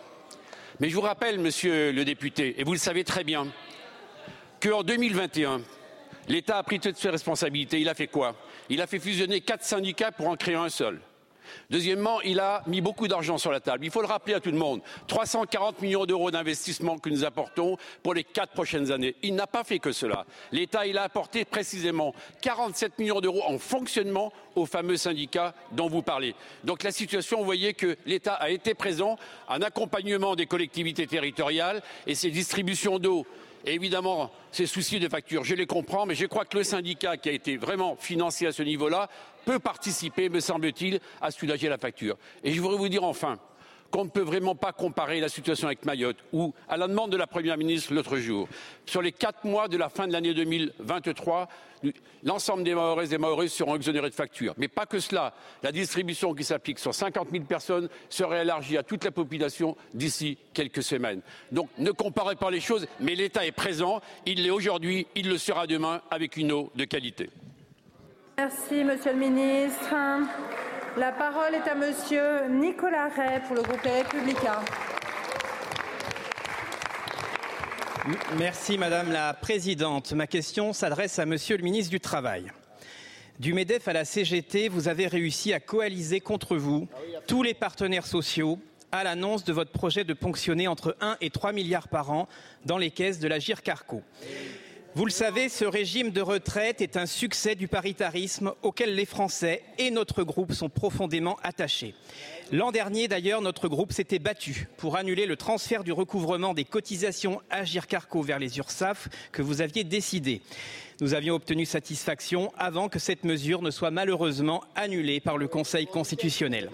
[0.81, 3.47] Mais je vous rappelle, monsieur le député, et vous le savez très bien,
[4.60, 5.61] qu'en 2021,
[6.27, 7.80] l'État a pris toutes ses responsabilités.
[7.80, 8.36] Il a fait quoi?
[8.69, 10.99] Il a fait fusionner quatre syndicats pour en créer un seul.
[11.69, 13.84] Deuxièmement, il a mis beaucoup d'argent sur la table.
[13.84, 14.81] Il faut le rappeler à tout le monde.
[15.07, 19.15] 340 millions d'euros d'investissement que nous apportons pour les quatre prochaines années.
[19.23, 20.26] Il n'a pas fait que cela.
[20.52, 26.03] L'État, il a apporté précisément 47 millions d'euros en fonctionnement aux fameux syndicats dont vous
[26.03, 26.36] parlez.
[26.64, 29.18] Donc la situation, vous voyez que l'État a été présent
[29.48, 33.26] en accompagnement des collectivités territoriales et ces distributions d'eau
[33.65, 37.30] évidemment, ces soucis de facture, je les comprends, mais je crois que le syndicat qui
[37.30, 39.10] a été vraiment financé à ce niveau-là
[39.45, 42.18] peut participer, me semble-t-il, à soulager la facture.
[42.44, 43.40] Et je voudrais vous dire enfin
[43.91, 47.17] qu'on ne peut vraiment pas comparer la situation avec Mayotte, où, à la demande de
[47.17, 48.47] la Première ministre l'autre jour,
[48.85, 51.47] sur les quatre mois de la fin de l'année 2023,
[52.23, 54.53] l'ensemble des Mahoraises et des Mahorais seront exonérés de factures.
[54.57, 55.33] Mais pas que cela.
[55.63, 60.37] La distribution qui s'applique sur 50 000 personnes serait élargie à toute la population d'ici
[60.53, 61.21] quelques semaines.
[61.51, 65.37] Donc ne comparez pas les choses, mais l'État est présent, il l'est aujourd'hui, il le
[65.37, 67.29] sera demain avec une eau de qualité.
[68.37, 69.93] Merci, Monsieur le Ministre.
[70.97, 74.59] La parole est à Monsieur Nicolas Ray pour le groupe Les Républicains.
[78.37, 80.13] Merci Madame la Présidente.
[80.13, 82.51] Ma question s'adresse à Monsieur le ministre du Travail.
[83.39, 86.87] Du MEDEF à la CGT, vous avez réussi à coaliser contre vous
[87.27, 88.59] tous les partenaires sociaux
[88.91, 92.27] à l'annonce de votre projet de ponctionner entre 1 et 3 milliards par an
[92.65, 94.01] dans les caisses de la Carco.
[94.95, 99.61] Vous le savez, ce régime de retraite est un succès du paritarisme auquel les Français
[99.77, 101.93] et notre groupe sont profondément attachés.
[102.51, 107.39] L'an dernier, d'ailleurs, notre groupe s'était battu pour annuler le transfert du recouvrement des cotisations
[107.51, 110.41] Agir Carco vers les URSAF que vous aviez décidé.
[111.01, 115.85] Nous avions obtenu satisfaction avant que cette mesure ne soit malheureusement annulée par le Conseil
[115.85, 116.71] constitutionnel.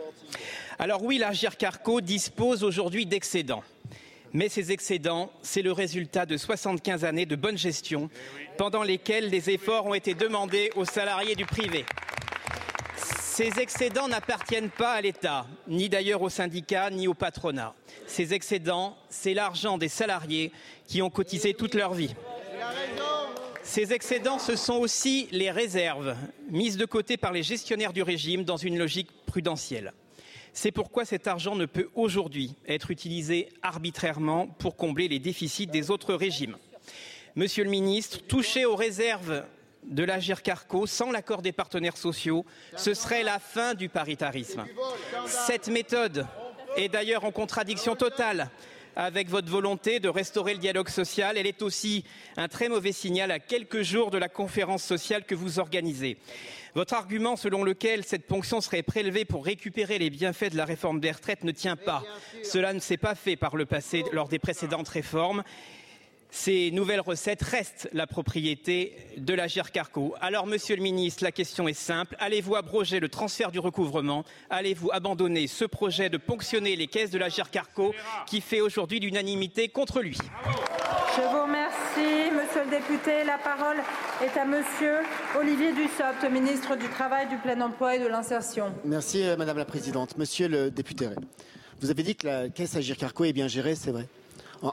[0.79, 3.63] Alors oui, l'Agir Carco dispose aujourd'hui d'excédents.
[4.35, 8.09] Mais ces excédents, c'est le résultat de 75 années de bonne gestion
[8.57, 11.85] pendant lesquelles des efforts ont été demandés aux salariés du privé.
[12.97, 17.73] Ces excédents n'appartiennent pas à l'État, ni d'ailleurs aux syndicats, ni au patronat.
[18.07, 20.51] Ces excédents, c'est l'argent des salariés
[20.85, 22.13] qui ont cotisé toute leur vie.
[23.63, 26.13] Ces excédents, ce sont aussi les réserves
[26.49, 29.93] mises de côté par les gestionnaires du régime dans une logique prudentielle.
[30.57, 35.91] C'est pourquoi cet argent ne peut aujourd'hui être utilisé arbitrairement pour combler les déficits des
[35.91, 36.55] autres régimes.
[37.35, 39.43] Monsieur le ministre, toucher aux réserves
[39.83, 42.45] de l'Agir Carco sans l'accord des partenaires sociaux,
[42.77, 44.63] ce serait la fin du paritarisme.
[45.27, 46.25] Cette méthode
[46.77, 48.49] est d'ailleurs en contradiction totale
[48.95, 51.37] avec votre volonté de restaurer le dialogue social.
[51.37, 52.03] Elle est aussi
[52.37, 56.17] un très mauvais signal à quelques jours de la conférence sociale que vous organisez.
[56.73, 60.99] Votre argument selon lequel cette ponction serait prélevée pour récupérer les bienfaits de la réforme
[60.99, 62.03] des retraites ne tient pas.
[62.43, 65.43] Cela ne s'est pas fait par le passé lors des précédentes réformes
[66.35, 70.15] ces nouvelles recettes restent la propriété de la Carco.
[70.19, 72.17] Alors, Monsieur le Ministre, la question est simple.
[72.19, 74.25] Allez-vous abroger le transfert du recouvrement?
[74.49, 77.95] Allez-vous abandonner ce projet de ponctionner les caisses de la Carco
[78.27, 80.17] qui fait aujourd'hui l'unanimité contre lui?
[81.15, 83.23] Je vous remercie, Monsieur le député.
[83.23, 83.77] La parole
[84.21, 84.97] est à Monsieur
[85.39, 88.73] Olivier Dussopt, ministre du Travail, du Plein Emploi et de l'Insertion.
[88.83, 90.17] Merci, euh, Madame la Présidente.
[90.17, 91.07] Monsieur le député,
[91.79, 94.05] vous avez dit que la caisse Agir Carco est bien gérée, c'est vrai?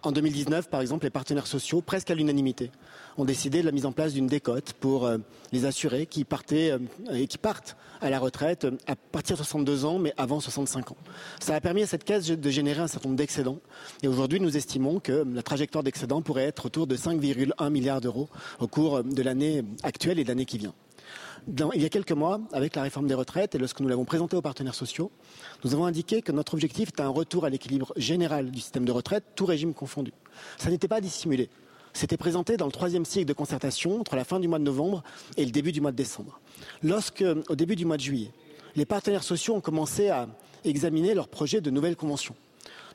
[0.02, 2.70] En 2019, par exemple, les partenaires sociaux, presque à l'unanimité,
[3.18, 5.18] ont décidé de la mise en place d'une décote pour euh,
[5.52, 6.78] les assurés qui partaient euh,
[7.12, 10.92] et qui partent à la retraite euh, à partir de 62 ans, mais avant 65
[10.92, 10.96] ans.
[11.40, 13.58] Ça a permis à cette caisse de générer un certain nombre d'excédents.
[14.02, 18.30] Et aujourd'hui, nous estimons que la trajectoire d'excédent pourrait être autour de 5,1 milliards d'euros
[18.60, 20.74] au cours de l'année actuelle et de l'année qui vient
[21.48, 24.36] il y a quelques mois, avec la réforme des retraites et lorsque nous l'avons présentée
[24.36, 25.10] aux partenaires sociaux,
[25.64, 28.92] nous avons indiqué que notre objectif était un retour à l'équilibre général du système de
[28.92, 30.12] retraite, tout régime confondu.
[30.56, 31.50] Ça n'était pas dissimulé.
[31.92, 35.02] C'était présenté dans le troisième cycle de concertation entre la fin du mois de novembre
[35.36, 36.40] et le début du mois de décembre.
[36.82, 38.30] Lorsque, au début du mois de juillet,
[38.76, 40.28] les partenaires sociaux ont commencé à
[40.64, 42.34] examiner leur projet de nouvelle convention,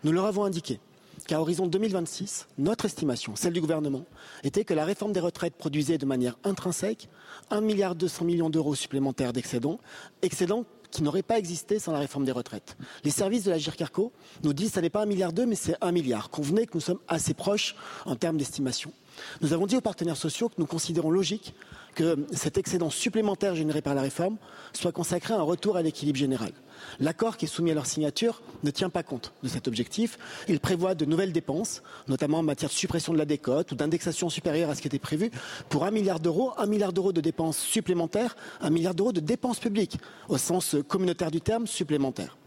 [0.03, 0.79] nous leur avons indiqué
[1.27, 4.05] qu'à horizon 2026, notre estimation, celle du gouvernement,
[4.43, 7.09] était que la réforme des retraites produisait de manière intrinsèque
[7.51, 9.79] 1,2 milliard millions d'euros supplémentaires d'excédents,
[10.21, 12.77] excédents qui n'auraient pas existé sans la réforme des retraites.
[13.03, 14.13] Les services de la GIRCARCO
[14.43, 16.29] nous disent que ce n'est pas un milliard d'euros, mais c'est un milliard.
[16.29, 17.75] Convenez que nous sommes assez proches
[18.05, 18.93] en termes d'estimation.
[19.41, 21.53] Nous avons dit aux partenaires sociaux que nous considérons logique
[21.95, 24.37] que cet excédent supplémentaire généré par la réforme
[24.71, 26.51] soit consacré à un retour à l'équilibre général.
[26.99, 30.17] L'accord qui est soumis à leur signature ne tient pas compte de cet objectif.
[30.47, 34.29] Il prévoit de nouvelles dépenses, notamment en matière de suppression de la décote ou d'indexation
[34.29, 35.31] supérieure à ce qui était prévu,
[35.69, 39.59] pour un milliard d'euros, un milliard d'euros de dépenses supplémentaires, un milliard d'euros de dépenses
[39.59, 39.97] publiques,
[40.29, 42.37] au sens communautaire du terme, supplémentaires.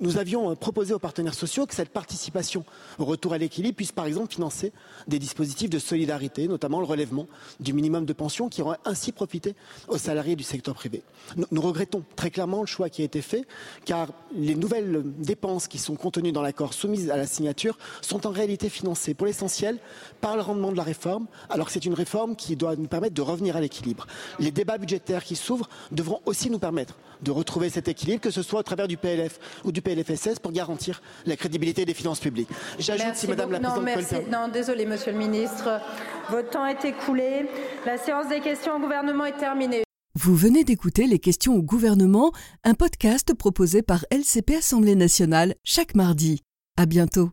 [0.00, 2.64] Nous, avions euh, proposé aux partenaires sociaux que cette participation
[2.98, 4.72] au retour à l'équilibre puisse par exemple financer
[5.08, 7.26] des dispositifs de solidarité, notamment le relèvement
[7.58, 9.54] du minimum de pension qui aurait ainsi profité
[9.88, 11.02] aux salariés du secteur privé.
[11.50, 13.46] Nous, regrettons très clairement le choix qui a été fait
[13.84, 18.30] car les nouvelles dépenses qui sont contenues dans l'accord soumises à la signature sont en
[18.30, 19.78] réalité financées pour l'essentiel
[20.20, 23.14] par le rendement de la réforme alors que c'est une réforme qui doit nous permettre
[23.14, 24.06] de revenir à l'équilibre.
[24.38, 28.42] Les débats budgétaires qui s'ouvrent devront aussi nous permettre de retrouver cet équilibre, que ce
[28.42, 32.48] soit au travers du PLF ou du PLFSS pour garantir la crédibilité des finances publiques.
[32.78, 35.80] J'ajoute si Madame la Présidente non, non, désolé Monsieur le Ministre,
[36.30, 37.46] votre temps est écoulé.
[37.84, 39.82] La séance des questions au gouvernement est terminée.
[40.18, 42.32] Vous venez d'écouter les questions au gouvernement,
[42.64, 46.40] un podcast proposé par LCP Assemblée nationale chaque mardi.
[46.76, 47.30] À bientôt.